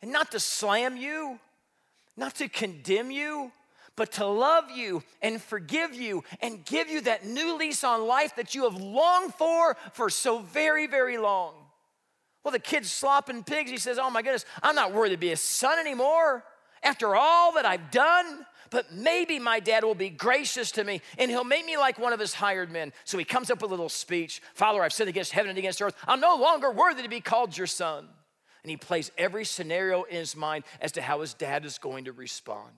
and 0.02 0.12
not 0.12 0.32
to 0.32 0.40
slam 0.42 0.98
you, 0.98 1.40
not 2.18 2.36
to 2.36 2.50
condemn 2.50 3.12
you, 3.12 3.54
but 3.96 4.14
to 4.14 4.26
love 4.26 4.72
you 4.72 5.04
and 5.22 5.42
forgive 5.42 5.94
you 5.94 6.24
and 6.42 6.66
give 6.66 6.90
you 6.90 7.02
that 7.02 7.26
new 7.26 7.58
lease 7.58 7.84
on 7.84 8.08
life 8.08 8.36
that 8.36 8.56
you 8.56 8.64
have 8.64 8.80
longed 8.80 9.34
for 9.34 9.78
for 9.94 10.10
so 10.10 10.40
very, 10.40 10.88
very 10.88 11.18
long. 11.18 11.54
Well, 12.44 12.52
the 12.52 12.60
kid's 12.60 12.92
slopping 12.92 13.44
pigs. 13.44 13.72
He 13.72 13.78
says, 13.78 13.98
Oh 14.00 14.10
my 14.10 14.22
goodness, 14.22 14.46
I'm 14.62 14.76
not 14.76 14.94
worthy 14.94 15.16
to 15.16 15.20
be 15.20 15.32
a 15.32 15.38
son 15.38 15.80
anymore 15.80 16.44
after 16.82 17.16
all 17.16 17.54
that 17.54 17.66
I've 17.66 17.92
done. 17.92 18.46
But 18.70 18.92
maybe 18.92 19.38
my 19.38 19.60
dad 19.60 19.84
will 19.84 19.94
be 19.94 20.10
gracious 20.10 20.72
to 20.72 20.84
me 20.84 21.02
and 21.20 21.30
he'll 21.30 21.44
make 21.44 21.64
me 21.64 21.78
like 21.78 22.00
one 22.00 22.12
of 22.12 22.20
his 22.20 22.34
hired 22.34 22.72
men. 22.72 22.92
So 23.06 23.20
he 23.20 23.24
comes 23.24 23.52
up 23.52 23.62
with 23.62 23.70
a 23.70 23.74
little 23.74 23.88
speech 23.88 24.42
Father, 24.56 24.82
I've 24.82 24.94
sinned 24.94 25.10
against 25.10 25.32
heaven 25.32 25.50
and 25.50 25.60
against 25.60 25.82
earth. 25.82 25.96
I'm 26.08 26.20
no 26.20 26.36
longer 26.36 26.72
worthy 26.72 27.04
to 27.04 27.10
be 27.10 27.22
called 27.22 27.56
your 27.56 27.68
son. 27.68 28.08
And 28.64 28.70
he 28.72 28.78
plays 28.78 29.12
every 29.18 29.46
scenario 29.46 30.04
in 30.04 30.16
his 30.16 30.36
mind 30.36 30.64
as 30.82 30.94
to 30.94 31.02
how 31.02 31.22
his 31.22 31.34
dad 31.34 31.66
is 31.66 31.78
going 31.78 32.06
to 32.06 32.14
respond. 32.14 32.72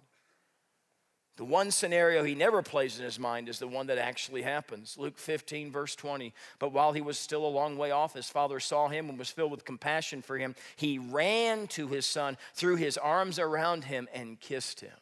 The 1.38 1.44
one 1.46 1.70
scenario 1.70 2.24
he 2.24 2.34
never 2.34 2.62
plays 2.62 2.98
in 2.98 3.04
his 3.04 3.20
mind 3.20 3.50
is 3.50 3.60
the 3.60 3.68
one 3.68 3.88
that 3.88 3.98
actually 3.98 4.42
happens. 4.42 4.98
Luke 4.98 5.18
15, 5.18 5.70
verse 5.70 5.94
20. 5.96 6.34
But 6.60 6.72
while 6.72 6.94
he 6.94 7.02
was 7.02 7.20
still 7.20 7.46
a 7.46 7.48
long 7.48 7.78
way 7.78 7.92
off, 7.92 8.14
his 8.14 8.30
father 8.30 8.62
saw 8.62 8.88
him 8.88 9.10
and 9.10 9.20
was 9.20 9.30
filled 9.30 9.52
with 9.52 9.66
compassion 9.66 10.22
for 10.22 10.38
him. 10.38 10.56
He 10.78 10.98
ran 10.98 11.68
to 11.70 11.88
his 11.88 12.06
son, 12.06 12.38
threw 12.54 12.78
his 12.78 12.98
arms 12.98 13.38
around 13.38 13.84
him, 13.84 14.08
and 14.14 14.40
kissed 14.40 14.80
him. 14.80 14.96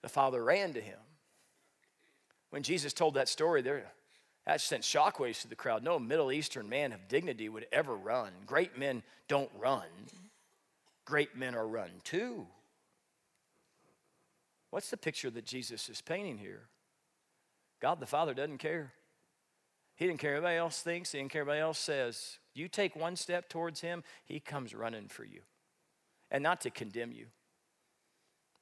The 0.00 0.08
father 0.08 0.42
ran 0.42 0.72
to 0.72 0.80
him. 0.80 0.98
When 2.48 2.62
Jesus 2.62 2.94
told 2.94 3.12
that 3.14 3.28
story, 3.28 3.60
there, 3.60 3.92
that 4.46 4.62
sent 4.62 4.84
shockwaves 4.84 5.42
to 5.42 5.48
the 5.48 5.54
crowd. 5.54 5.82
No 5.82 5.98
Middle 5.98 6.32
Eastern 6.32 6.66
man 6.70 6.92
of 6.92 7.08
dignity 7.08 7.50
would 7.50 7.66
ever 7.72 7.94
run. 7.94 8.32
Great 8.46 8.78
men 8.78 9.02
don't 9.28 9.50
run, 9.58 9.84
great 11.04 11.36
men 11.36 11.54
are 11.54 11.68
run 11.68 11.90
to. 12.04 12.46
What's 14.70 14.90
the 14.90 14.96
picture 14.96 15.30
that 15.30 15.44
Jesus 15.44 15.88
is 15.88 16.00
painting 16.00 16.38
here? 16.38 16.68
God 17.80 18.00
the 18.00 18.06
Father 18.06 18.34
doesn't 18.34 18.58
care. 18.58 18.92
He 19.96 20.06
didn't 20.06 20.20
care 20.20 20.34
what 20.34 20.38
anybody 20.38 20.58
else 20.58 20.80
thinks, 20.80 21.12
he 21.12 21.18
didn't 21.18 21.32
care 21.32 21.44
what 21.44 21.52
anybody 21.52 21.66
else 21.66 21.78
says. 21.78 22.38
You 22.54 22.68
take 22.68 22.94
one 22.94 23.16
step 23.16 23.48
towards 23.48 23.80
him, 23.80 24.04
he 24.24 24.40
comes 24.40 24.74
running 24.74 25.08
for 25.08 25.24
you. 25.24 25.40
And 26.30 26.42
not 26.42 26.60
to 26.62 26.70
condemn 26.70 27.12
you, 27.12 27.26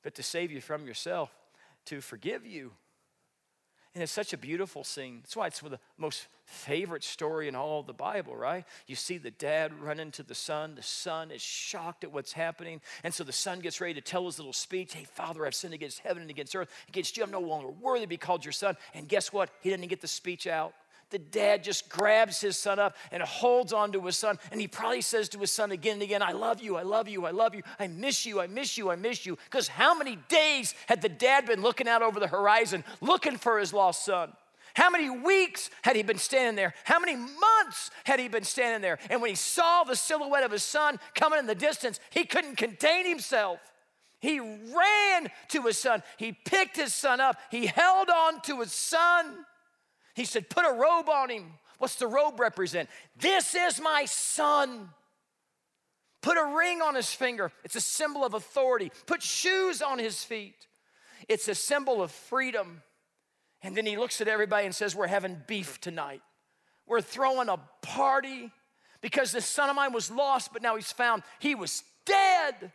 but 0.03 0.15
to 0.15 0.23
save 0.23 0.51
you 0.51 0.61
from 0.61 0.87
yourself, 0.87 1.31
to 1.87 2.01
forgive 2.01 2.47
you 2.47 2.73
and 3.97 4.03
it's 4.03 4.13
such 4.13 4.35
a 4.35 4.37
beautiful 4.37 4.85
scene. 4.85 5.21
That's 5.23 5.35
why 5.35 5.47
it's 5.47 5.63
one 5.63 5.73
of 5.73 5.79
the 5.79 5.85
most 5.97 6.27
favorite 6.45 7.03
story 7.03 7.49
in 7.49 7.55
all 7.55 7.83
the 7.83 7.95
Bible, 7.95 8.37
right? 8.37 8.67
You 8.87 8.95
see 8.95 9.17
the 9.17 9.31
dad 9.31 9.73
run 9.81 9.99
into 9.99 10.23
the 10.23 10.35
son. 10.35 10.75
The 10.75 10.83
son 10.83 11.31
is 11.31 11.41
shocked 11.41 12.05
at 12.05 12.13
what's 12.13 12.33
happening. 12.33 12.83
And 13.05 13.15
so 13.15 13.25
the 13.25 13.33
son 13.33 13.61
gets 13.61 13.81
ready 13.81 13.95
to 13.95 14.03
tell 14.03 14.27
his 14.27 14.39
little 14.39 14.53
speech 14.53 14.93
Hey, 14.93 15.07
Father, 15.15 15.47
I've 15.47 15.55
sinned 15.55 15.73
against 15.73 16.01
heaven 16.01 16.21
and 16.21 16.31
against 16.31 16.55
earth. 16.55 16.69
Against 16.89 17.17
you, 17.17 17.23
I'm 17.23 17.31
no 17.31 17.41
longer 17.41 17.71
worthy 17.71 18.03
to 18.03 18.07
be 18.07 18.19
called 18.19 18.45
your 18.45 18.53
son. 18.53 18.77
And 18.93 19.09
guess 19.09 19.33
what? 19.33 19.49
He 19.63 19.71
didn't 19.71 19.89
get 19.89 20.03
the 20.03 20.09
speech 20.09 20.47
out 20.47 20.75
the 21.11 21.19
dad 21.19 21.63
just 21.63 21.89
grabs 21.89 22.41
his 22.41 22.57
son 22.57 22.79
up 22.79 22.97
and 23.13 23.23
holds 23.23 23.73
on 23.73 23.93
to 23.93 24.01
his 24.01 24.17
son. 24.17 24.39
And 24.51 24.61
he 24.61 24.67
probably 24.67 25.03
says 25.03 25.29
to 25.31 25.39
his 25.39 25.53
son 25.53 25.71
again 25.71 25.95
and 25.95 26.03
again, 26.03 26.23
I 26.23 26.33
love 26.33 26.61
you, 26.61 26.77
I 26.77 26.83
love 26.83 27.09
you, 27.09 27.27
I 27.27 27.31
love 27.31 27.55
you, 27.55 27.63
I 27.79 27.87
miss 27.87 28.27
you, 28.27 28.41
I 28.41 28.47
miss 28.47 28.77
you, 28.77 28.91
I 28.91 28.97
miss 28.97 29.25
you. 29.25 29.39
Because 29.45 29.69
how 29.69 29.97
many 29.97 30.19
days 30.29 30.75
had 30.87 31.03
the 31.03 31.09
dad 31.09 31.47
been 31.47 31.63
looking 31.63 31.89
out 31.89 32.03
over 32.03 32.19
the 32.19 32.27
horizon 32.27 32.85
looking 33.01 33.37
for 33.37 33.59
his 33.59 33.73
lost 33.73 34.05
son? 34.05 34.33
How 34.75 34.91
many 34.91 35.09
weeks 35.09 35.71
had 35.83 35.97
he 35.97 36.03
been 36.03 36.19
standing 36.19 36.55
there? 36.55 36.75
How 36.85 37.01
many 37.01 37.17
months 37.17 37.91
had 38.05 38.21
he 38.21 38.29
been 38.29 38.45
standing 38.45 38.83
there? 38.83 38.99
And 39.09 39.23
when 39.23 39.31
he 39.31 39.37
saw 39.37 39.85
the 39.85 39.97
silhouette 39.97 40.45
of 40.45 40.51
his 40.51 40.63
son 40.63 40.99
coming 41.15 41.39
in 41.39 41.47
the 41.47 41.55
distance, 41.55 41.99
he 42.11 42.25
couldn't 42.25 42.57
contain 42.57 43.07
himself. 43.07 43.59
He 44.21 44.39
ran 44.39 45.31
to 45.49 45.63
his 45.63 45.79
son. 45.79 46.03
He 46.19 46.33
picked 46.33 46.77
his 46.77 46.93
son 46.93 47.21
up. 47.21 47.39
He 47.51 47.67
held 47.67 48.11
on 48.11 48.43
to 48.43 48.61
his 48.61 48.73
son. 48.73 49.47
He 50.17 50.25
said, 50.25 50.49
Put 50.49 50.65
a 50.65 50.73
robe 50.73 51.09
on 51.09 51.31
him. 51.31 51.45
What's 51.79 51.97
the 51.97 52.07
robe 52.07 52.41
represent? 52.41 52.89
This 53.21 53.55
is 53.55 53.81
my 53.81 54.07
son. 54.07 54.89
Put 56.23 56.39
a 56.39 56.57
ring 56.57 56.81
on 56.81 56.95
his 56.95 57.13
finger. 57.13 57.53
It's 57.63 57.77
a 57.77 57.81
symbol 57.83 58.25
of 58.25 58.33
authority. 58.33 58.91
Put 59.05 59.23
shoes 59.23 59.83
on 59.83 59.99
his 59.99 60.25
feet. 60.25 60.67
It's 61.29 61.47
a 61.49 61.55
symbol 61.55 62.03
of 62.03 62.11
freedom. 62.11 62.83
And 63.63 63.77
then 63.77 63.85
he 63.85 63.99
looks 63.99 64.23
at 64.23 64.27
everybody 64.27 64.65
and 64.65 64.75
says, 64.75 64.97
We're 64.97 65.07
having 65.07 65.43
beef 65.47 65.81
tonight. 65.83 66.23
We're 66.87 67.03
throwing 67.03 67.51
a 67.51 67.59
party 67.83 68.51
because 69.03 69.33
this 69.33 69.45
son 69.45 69.69
of 69.69 69.77
mine 69.77 69.93
was 69.93 70.11
lost, 70.11 70.53
but 70.53 70.63
now 70.63 70.77
he's 70.77 70.93
found. 70.93 71.25
He 71.41 71.55
was 71.55 71.85
dead, 72.07 72.73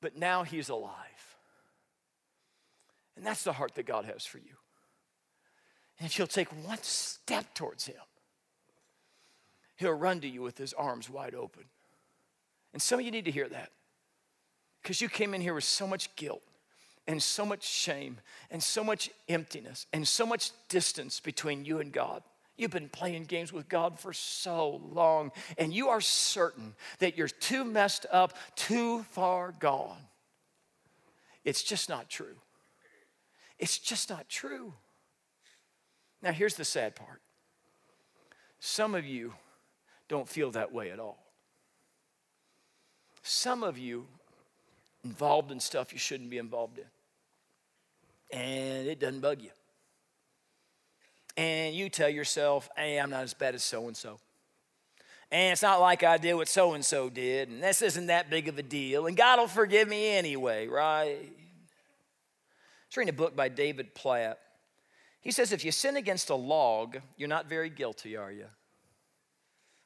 but 0.00 0.16
now 0.16 0.44
he's 0.44 0.70
alive. 0.70 0.94
And 3.16 3.26
that's 3.26 3.44
the 3.44 3.52
heart 3.52 3.74
that 3.74 3.84
God 3.84 4.06
has 4.06 4.24
for 4.24 4.38
you. 4.38 4.54
And 6.00 6.16
you'll 6.16 6.26
take 6.26 6.48
one 6.64 6.78
step 6.82 7.54
towards 7.54 7.86
Him, 7.86 7.96
He'll 9.76 9.92
run 9.92 10.20
to 10.20 10.28
you 10.28 10.42
with 10.42 10.58
His 10.58 10.72
arms 10.72 11.08
wide 11.08 11.34
open. 11.34 11.64
And 12.72 12.82
some 12.82 12.98
of 13.00 13.04
you 13.04 13.10
need 13.10 13.24
to 13.24 13.30
hear 13.30 13.48
that 13.48 13.70
because 14.82 15.00
you 15.00 15.08
came 15.08 15.34
in 15.34 15.40
here 15.40 15.54
with 15.54 15.64
so 15.64 15.86
much 15.86 16.14
guilt 16.16 16.42
and 17.06 17.22
so 17.22 17.44
much 17.44 17.66
shame 17.66 18.18
and 18.50 18.62
so 18.62 18.84
much 18.84 19.10
emptiness 19.28 19.86
and 19.92 20.06
so 20.06 20.26
much 20.26 20.50
distance 20.68 21.20
between 21.20 21.64
you 21.64 21.80
and 21.80 21.92
God. 21.92 22.22
You've 22.56 22.72
been 22.72 22.88
playing 22.88 23.24
games 23.24 23.52
with 23.52 23.68
God 23.68 24.00
for 24.00 24.12
so 24.12 24.82
long, 24.90 25.30
and 25.56 25.72
you 25.72 25.88
are 25.90 26.00
certain 26.00 26.74
that 26.98 27.16
you're 27.16 27.28
too 27.28 27.64
messed 27.64 28.04
up, 28.10 28.36
too 28.56 29.04
far 29.10 29.54
gone. 29.58 30.00
It's 31.44 31.62
just 31.62 31.88
not 31.88 32.10
true. 32.10 32.36
It's 33.58 33.78
just 33.78 34.10
not 34.10 34.28
true. 34.28 34.74
Now, 36.22 36.32
here's 36.32 36.56
the 36.56 36.64
sad 36.64 36.96
part 36.96 37.20
some 38.60 38.94
of 38.94 39.06
you 39.06 39.34
don't 40.08 40.28
feel 40.28 40.50
that 40.52 40.72
way 40.72 40.90
at 40.90 40.98
all. 40.98 41.18
Some 43.22 43.62
of 43.62 43.78
you 43.78 44.06
involved 45.04 45.52
in 45.52 45.60
stuff 45.60 45.92
you 45.92 45.98
shouldn't 45.98 46.30
be 46.30 46.38
involved 46.38 46.78
in, 46.78 48.38
and 48.38 48.88
it 48.88 48.98
doesn't 48.98 49.20
bug 49.20 49.42
you 49.42 49.50
and 51.38 51.72
you 51.72 51.88
tell 51.88 52.08
yourself, 52.08 52.68
hey, 52.76 52.98
I'm 52.98 53.10
not 53.10 53.22
as 53.22 53.32
bad 53.32 53.54
as 53.54 53.62
so 53.62 53.86
and 53.86 53.96
so. 53.96 54.18
And 55.30 55.52
it's 55.52 55.62
not 55.62 55.80
like 55.80 56.02
I 56.02 56.18
did 56.18 56.34
what 56.34 56.48
so 56.48 56.74
and 56.74 56.84
so 56.84 57.08
did, 57.08 57.48
and 57.48 57.62
this 57.62 57.80
isn't 57.80 58.08
that 58.08 58.28
big 58.28 58.48
of 58.48 58.58
a 58.58 58.62
deal, 58.62 59.06
and 59.06 59.16
God 59.16 59.38
will 59.38 59.46
forgive 59.46 59.86
me 59.86 60.08
anyway, 60.16 60.66
right? 60.66 61.04
I 61.04 61.28
was 62.88 62.96
reading 62.96 63.14
a 63.14 63.16
book 63.16 63.36
by 63.36 63.48
David 63.48 63.94
Platt. 63.94 64.40
He 65.28 65.32
says, 65.32 65.52
if 65.52 65.62
you 65.62 65.72
sin 65.72 65.98
against 65.98 66.30
a 66.30 66.34
log, 66.34 66.96
you're 67.18 67.28
not 67.28 67.50
very 67.50 67.68
guilty, 67.68 68.16
are 68.16 68.32
you? 68.32 68.46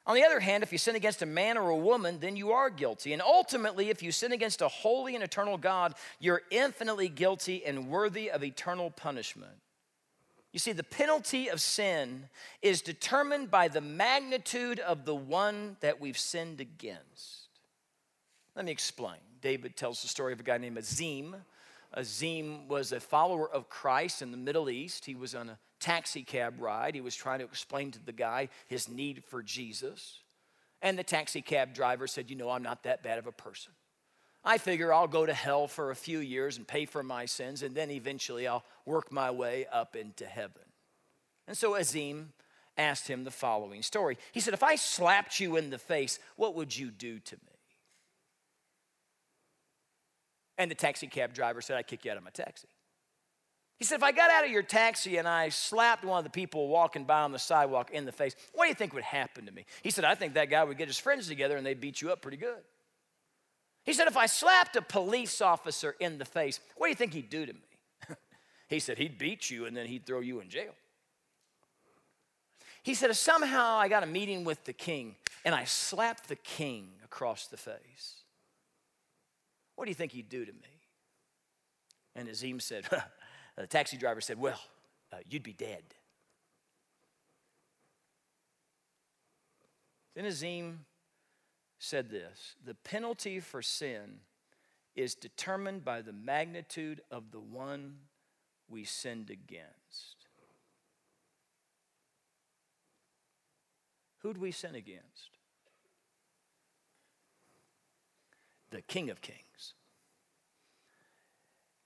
On 0.05 0.15
the 0.15 0.23
other 0.23 0.39
hand, 0.39 0.63
if 0.63 0.71
you 0.71 0.77
sin 0.77 0.95
against 0.95 1.21
a 1.21 1.25
man 1.25 1.57
or 1.57 1.69
a 1.69 1.75
woman, 1.75 2.19
then 2.21 2.37
you 2.37 2.53
are 2.53 2.69
guilty. 2.69 3.11
And 3.11 3.21
ultimately, 3.21 3.89
if 3.89 4.01
you 4.01 4.13
sin 4.13 4.31
against 4.31 4.61
a 4.61 4.69
holy 4.69 5.15
and 5.15 5.21
eternal 5.21 5.57
God, 5.57 5.95
you're 6.17 6.43
infinitely 6.49 7.09
guilty 7.09 7.65
and 7.65 7.89
worthy 7.89 8.31
of 8.31 8.41
eternal 8.41 8.89
punishment. 8.89 9.57
You 10.53 10.59
see, 10.59 10.71
the 10.71 10.81
penalty 10.81 11.49
of 11.49 11.59
sin 11.59 12.29
is 12.61 12.81
determined 12.81 13.51
by 13.51 13.67
the 13.67 13.81
magnitude 13.81 14.79
of 14.79 15.03
the 15.03 15.13
one 15.13 15.75
that 15.81 15.99
we've 15.99 16.17
sinned 16.17 16.61
against. 16.61 17.49
Let 18.55 18.63
me 18.63 18.71
explain. 18.71 19.19
David 19.41 19.75
tells 19.75 20.03
the 20.03 20.07
story 20.07 20.31
of 20.31 20.39
a 20.39 20.43
guy 20.43 20.57
named 20.57 20.77
Azim. 20.77 21.35
Azim 21.93 22.67
was 22.67 22.91
a 22.91 22.99
follower 22.99 23.49
of 23.49 23.69
Christ 23.69 24.21
in 24.21 24.31
the 24.31 24.37
Middle 24.37 24.69
East. 24.69 25.05
He 25.05 25.15
was 25.15 25.35
on 25.35 25.49
a 25.49 25.59
taxi 25.79 26.23
cab 26.23 26.59
ride. 26.59 26.95
He 26.95 27.01
was 27.01 27.15
trying 27.15 27.39
to 27.39 27.45
explain 27.45 27.91
to 27.91 28.03
the 28.03 28.11
guy 28.11 28.49
his 28.67 28.89
need 28.89 29.23
for 29.25 29.43
Jesus. 29.43 30.19
And 30.81 30.97
the 30.97 31.03
taxi 31.03 31.41
cab 31.41 31.73
driver 31.73 32.07
said, 32.07 32.29
You 32.29 32.35
know, 32.35 32.49
I'm 32.49 32.63
not 32.63 32.83
that 32.83 33.03
bad 33.03 33.19
of 33.19 33.27
a 33.27 33.31
person. 33.31 33.73
I 34.43 34.57
figure 34.57 34.93
I'll 34.93 35.07
go 35.07 35.25
to 35.25 35.33
hell 35.33 35.67
for 35.67 35.91
a 35.91 35.95
few 35.95 36.19
years 36.19 36.57
and 36.57 36.67
pay 36.67 36.85
for 36.85 37.01
my 37.01 37.25
sins, 37.25 37.63
and 37.63 37.73
then 37.73 37.89
eventually 37.89 38.45
I'll 38.45 38.65
work 38.85 39.11
my 39.11 39.31
way 39.31 39.65
up 39.71 39.95
into 39.95 40.25
heaven. 40.25 40.63
And 41.47 41.57
so 41.57 41.75
Azim 41.75 42.33
asked 42.77 43.07
him 43.07 43.23
the 43.23 43.31
following 43.31 43.81
story. 43.81 44.17
He 44.31 44.39
said, 44.39 44.53
If 44.53 44.63
I 44.63 44.75
slapped 44.75 45.39
you 45.39 45.55
in 45.55 45.69
the 45.69 45.77
face, 45.77 46.19
what 46.35 46.55
would 46.55 46.75
you 46.75 46.91
do 46.91 47.19
to 47.19 47.35
me? 47.35 47.52
And 50.57 50.69
the 50.69 50.75
taxi 50.75 51.07
cab 51.07 51.33
driver 51.33 51.61
said, 51.61 51.77
I'd 51.77 51.87
kick 51.87 52.05
you 52.05 52.11
out 52.11 52.17
of 52.17 52.23
my 52.23 52.29
taxi. 52.29 52.67
He 53.77 53.85
said, 53.85 53.95
If 53.95 54.03
I 54.03 54.11
got 54.11 54.29
out 54.31 54.45
of 54.45 54.51
your 54.51 54.63
taxi 54.63 55.17
and 55.17 55.27
I 55.27 55.49
slapped 55.49 56.05
one 56.05 56.17
of 56.17 56.23
the 56.23 56.29
people 56.29 56.67
walking 56.67 57.05
by 57.05 57.21
on 57.21 57.31
the 57.31 57.39
sidewalk 57.39 57.91
in 57.91 58.05
the 58.05 58.11
face, 58.11 58.35
what 58.53 58.65
do 58.65 58.69
you 58.69 58.75
think 58.75 58.93
would 58.93 59.03
happen 59.03 59.45
to 59.45 59.51
me? 59.51 59.65
He 59.81 59.89
said, 59.89 60.05
I 60.05 60.15
think 60.15 60.35
that 60.35 60.49
guy 60.49 60.63
would 60.63 60.77
get 60.77 60.87
his 60.87 60.99
friends 60.99 61.27
together 61.27 61.57
and 61.57 61.65
they'd 61.65 61.81
beat 61.81 62.01
you 62.01 62.11
up 62.11 62.21
pretty 62.21 62.37
good. 62.37 62.61
He 63.83 63.93
said, 63.93 64.07
if 64.07 64.15
I 64.15 64.27
slapped 64.27 64.75
a 64.75 64.81
police 64.81 65.41
officer 65.41 65.95
in 65.99 66.17
the 66.17 66.25
face, 66.25 66.59
what 66.77 66.85
do 66.85 66.89
you 66.91 66.95
think 66.95 67.13
he'd 67.13 67.29
do 67.29 67.45
to 67.45 67.53
me? 67.53 67.59
he 68.69 68.79
said, 68.79 68.97
he'd 68.97 69.17
beat 69.17 69.49
you 69.49 69.65
and 69.65 69.75
then 69.75 69.87
he'd 69.87 70.05
throw 70.05 70.21
you 70.21 70.39
in 70.39 70.49
jail. 70.49 70.73
He 72.83 72.93
said, 72.93 73.09
if 73.09 73.17
somehow 73.17 73.75
I 73.77 73.87
got 73.87 74.03
a 74.03 74.07
meeting 74.07 74.43
with 74.43 74.63
the 74.65 74.73
king 74.73 75.15
and 75.43 75.53
I 75.53 75.65
slapped 75.65 76.29
the 76.29 76.35
king 76.35 76.89
across 77.03 77.47
the 77.47 77.57
face, 77.57 78.23
what 79.75 79.85
do 79.85 79.91
you 79.91 79.95
think 79.95 80.11
he'd 80.11 80.29
do 80.29 80.45
to 80.45 80.51
me? 80.51 80.81
And 82.15 82.29
Azim 82.29 82.59
said, 82.59 82.85
the 83.57 83.67
taxi 83.67 83.97
driver 83.97 84.21
said, 84.21 84.39
well, 84.39 84.59
uh, 85.11 85.17
you'd 85.29 85.43
be 85.43 85.53
dead. 85.53 85.83
Then 90.15 90.25
Azim 90.25 90.85
said 91.79 92.09
this 92.09 92.55
The 92.63 92.75
penalty 92.75 93.39
for 93.39 93.61
sin 93.61 94.19
is 94.95 95.15
determined 95.15 95.83
by 95.83 96.01
the 96.01 96.13
magnitude 96.13 97.01
of 97.09 97.31
the 97.31 97.39
one 97.39 97.95
we 98.69 98.83
sinned 98.83 99.29
against. 99.29 100.27
Who'd 104.19 104.37
we 104.37 104.51
sin 104.51 104.75
against? 104.75 105.32
The 108.73 108.81
King 108.81 109.11
of 109.11 109.21
Kings 109.21 109.75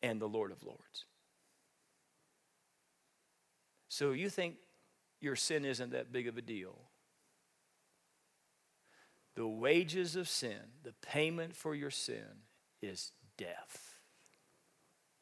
and 0.01 0.21
the 0.21 0.27
Lord 0.27 0.53
of 0.53 0.63
Lords. 0.63 1.03
So 3.89 4.13
you 4.13 4.29
think 4.29 4.55
your 5.19 5.35
sin 5.35 5.65
isn't 5.65 5.91
that 5.91 6.13
big 6.13 6.29
of 6.29 6.37
a 6.37 6.41
deal? 6.41 6.77
The 9.35 9.45
wages 9.45 10.15
of 10.15 10.29
sin, 10.29 10.61
the 10.83 10.93
payment 11.01 11.57
for 11.57 11.75
your 11.75 11.91
sin, 11.91 12.43
is 12.81 13.11
death. 13.37 13.99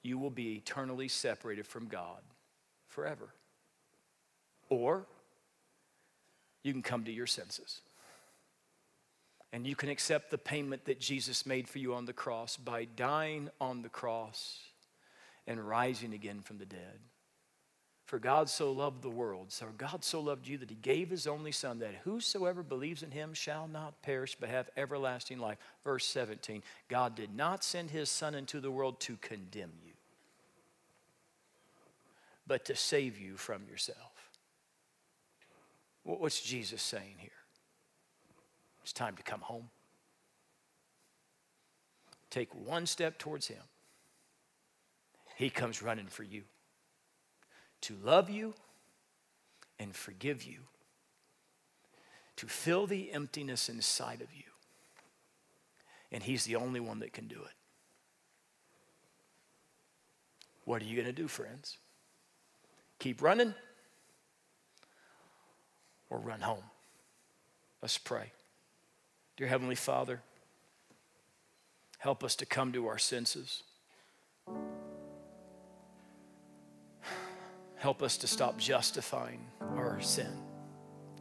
You 0.04 0.20
will 0.20 0.30
be 0.30 0.54
eternally 0.54 1.08
separated 1.08 1.66
from 1.66 1.88
God 1.88 2.22
forever. 2.90 3.34
Or 4.70 5.08
you 6.64 6.74
can 6.74 6.84
come 6.84 7.06
to 7.06 7.12
your 7.12 7.28
senses. 7.28 7.82
And 9.56 9.66
you 9.66 9.74
can 9.74 9.88
accept 9.88 10.32
the 10.32 10.38
payment 10.38 10.84
that 10.84 11.00
Jesus 11.00 11.46
made 11.46 11.70
for 11.70 11.80
you 11.80 11.94
on 11.94 12.04
the 12.04 12.12
cross 12.12 12.58
by 12.58 12.84
dying 12.84 13.50
on 13.62 13.84
the 13.84 13.90
cross 13.90 14.60
and 15.48 15.66
rising 15.66 16.14
again 16.14 16.42
from 16.42 16.58
the 16.58 16.66
dead. 16.66 17.00
For 18.04 18.20
God 18.20 18.50
so 18.50 18.74
loved 18.74 19.02
the 19.02 19.10
world, 19.10 19.54
so 19.54 19.68
God 19.78 20.04
so 20.04 20.20
loved 20.20 20.46
you 20.46 20.58
that 20.58 20.70
he 20.70 20.76
gave 20.76 21.10
his 21.10 21.26
only 21.26 21.54
Son, 21.54 21.80
that 21.80 22.02
whosoever 22.04 22.64
believes 22.64 23.02
in 23.02 23.12
him 23.12 23.34
shall 23.34 23.70
not 23.70 24.02
perish 24.02 24.36
but 24.38 24.50
have 24.50 24.70
everlasting 24.76 25.40
life. 25.40 25.58
Verse 25.86 26.06
17 26.06 26.62
God 26.90 27.16
did 27.16 27.34
not 27.34 27.64
send 27.64 27.92
his 27.92 28.10
Son 28.10 28.36
into 28.36 28.60
the 28.60 28.72
world 28.72 29.00
to 29.00 29.16
condemn 29.22 29.72
you, 29.86 29.94
but 32.46 32.66
to 32.66 32.76
save 32.76 33.18
you 33.18 33.38
from 33.38 33.62
yourself. 33.70 34.32
What's 36.04 36.42
Jesus 36.42 36.82
saying 36.82 37.16
here? 37.20 37.32
It's 38.86 38.94
time 38.94 39.16
to 39.16 39.24
come 39.24 39.42
home. 39.42 39.72
Take 42.30 42.54
one 42.54 42.86
step 42.86 43.18
towards 43.18 43.48
him, 43.48 43.64
he 45.38 45.50
comes 45.50 45.82
running 45.82 46.06
for 46.06 46.22
you 46.22 46.44
to 47.82 47.96
love 48.04 48.30
you 48.30 48.54
and 49.80 49.96
forgive 49.96 50.44
you, 50.44 50.60
to 52.36 52.46
fill 52.46 52.86
the 52.86 53.12
emptiness 53.12 53.70
inside 53.70 54.22
of 54.22 54.32
you. 54.36 54.44
And 56.12 56.22
He's 56.22 56.46
the 56.46 56.56
only 56.56 56.80
one 56.80 57.00
that 57.00 57.12
can 57.12 57.28
do 57.28 57.42
it. 57.42 57.54
What 60.64 60.84
are 60.84 60.86
you 60.86 60.96
going 60.96 61.08
to 61.08 61.12
do, 61.12 61.28
friends? 61.28 61.80
Keep 63.00 63.24
running 63.24 63.56
or 66.12 66.20
run 66.20 66.42
home? 66.42 66.64
Let's 67.82 67.98
pray. 67.98 68.32
Dear 69.38 69.48
Heavenly 69.48 69.76
Father, 69.76 70.22
help 71.98 72.24
us 72.24 72.36
to 72.38 72.46
come 72.46 72.72
to 72.72 72.88
our 72.88 72.98
senses. 72.98 73.64
Help 77.76 78.02
us 78.02 78.18
to 78.18 78.28
stop 78.28 78.58
justifying 78.58 79.46
our 79.76 80.00
sin 80.00 80.32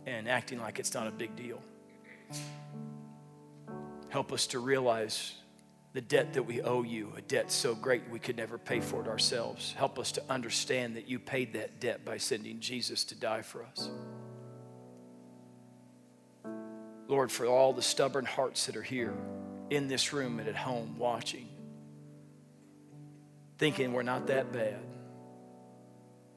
and 0.07 0.29
acting 0.29 0.61
like 0.61 0.79
it's 0.79 0.95
not 0.95 1.09
a 1.09 1.11
big 1.11 1.35
deal. 1.35 1.61
Help 4.11 4.33
us 4.33 4.47
to 4.47 4.61
realize 4.61 5.35
the 5.93 6.01
debt 6.01 6.35
that 6.35 6.43
we 6.45 6.63
owe 6.63 6.85
you, 6.85 7.13
a 7.17 7.21
debt 7.21 7.51
so 7.51 7.75
great 7.75 8.03
we 8.11 8.21
could 8.21 8.37
never 8.37 8.59
pay 8.59 8.79
for 8.79 9.01
it 9.01 9.09
ourselves. 9.09 9.75
Help 9.77 9.99
us 9.99 10.13
to 10.13 10.23
understand 10.31 10.95
that 10.97 11.09
you 11.09 11.19
paid 11.19 11.53
that 11.55 11.81
debt 11.81 12.05
by 12.05 12.17
sending 12.17 12.61
Jesus 12.61 13.03
to 13.05 13.17
die 13.17 13.43
for 13.43 13.65
us. 13.65 13.91
Lord, 17.09 17.31
for 17.31 17.47
all 17.47 17.73
the 17.73 17.83
stubborn 17.83 18.25
hearts 18.25 18.67
that 18.67 18.77
are 18.77 18.83
here 18.83 19.15
in 19.71 19.89
this 19.89 20.13
room 20.13 20.39
and 20.39 20.49
at 20.49 20.57
home 20.57 20.97
watching, 20.99 21.49
thinking 23.59 23.93
we're 23.93 24.03
not 24.03 24.27
that 24.29 24.53
bad 24.53 24.81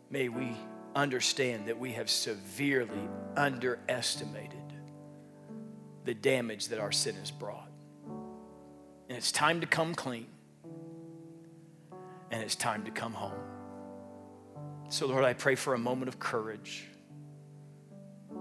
may 0.09 0.29
we 0.29 0.55
understand 0.95 1.67
that 1.67 1.77
we 1.77 1.93
have 1.93 2.09
severely 2.09 3.09
underestimated 3.35 4.57
the 6.05 6.13
damage 6.13 6.69
that 6.69 6.79
our 6.79 6.91
sin 6.91 7.15
has 7.15 7.31
brought. 7.31 7.69
And 9.09 9.17
it's 9.17 9.31
time 9.31 9.61
to 9.61 9.67
come 9.67 9.93
clean. 9.95 10.27
And 12.31 12.41
it's 12.41 12.55
time 12.55 12.83
to 12.85 12.91
come 12.91 13.13
home. 13.13 13.39
So, 14.89 15.07
Lord, 15.07 15.23
I 15.23 15.33
pray 15.33 15.55
for 15.55 15.73
a 15.73 15.77
moment 15.77 16.09
of 16.09 16.19
courage 16.19 16.85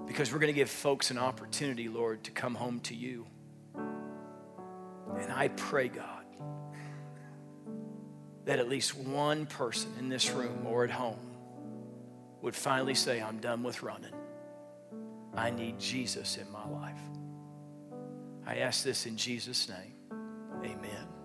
because 0.07 0.33
we're 0.33 0.39
going 0.39 0.53
to 0.53 0.59
give 0.59 0.71
folks 0.71 1.11
an 1.11 1.19
opportunity, 1.19 1.89
Lord, 1.89 2.25
to 2.25 2.31
come 2.31 2.55
home 2.55 2.81
to 2.81 2.95
you. 2.95 3.27
And 3.75 5.33
I 5.33 5.49
pray, 5.49 5.89
God, 5.89 6.25
that 8.45 8.59
at 8.59 8.69
least 8.69 8.97
one 8.97 9.47
person 9.47 9.93
in 9.99 10.09
this 10.09 10.31
room 10.31 10.67
or 10.67 10.85
at 10.85 10.91
home 10.91 11.37
would 12.43 12.55
finally 12.55 12.95
say, 12.95 13.21
I'm 13.21 13.39
done 13.39 13.63
with 13.63 13.83
running. 13.83 14.13
I 15.35 15.51
need 15.51 15.79
Jesus 15.79 16.37
in 16.39 16.51
my 16.51 16.67
life. 16.69 17.01
I 18.47 18.59
ask 18.59 18.85
this 18.85 19.07
in 19.07 19.17
Jesus' 19.17 19.69
name. 19.69 19.95
Amen. 20.63 21.16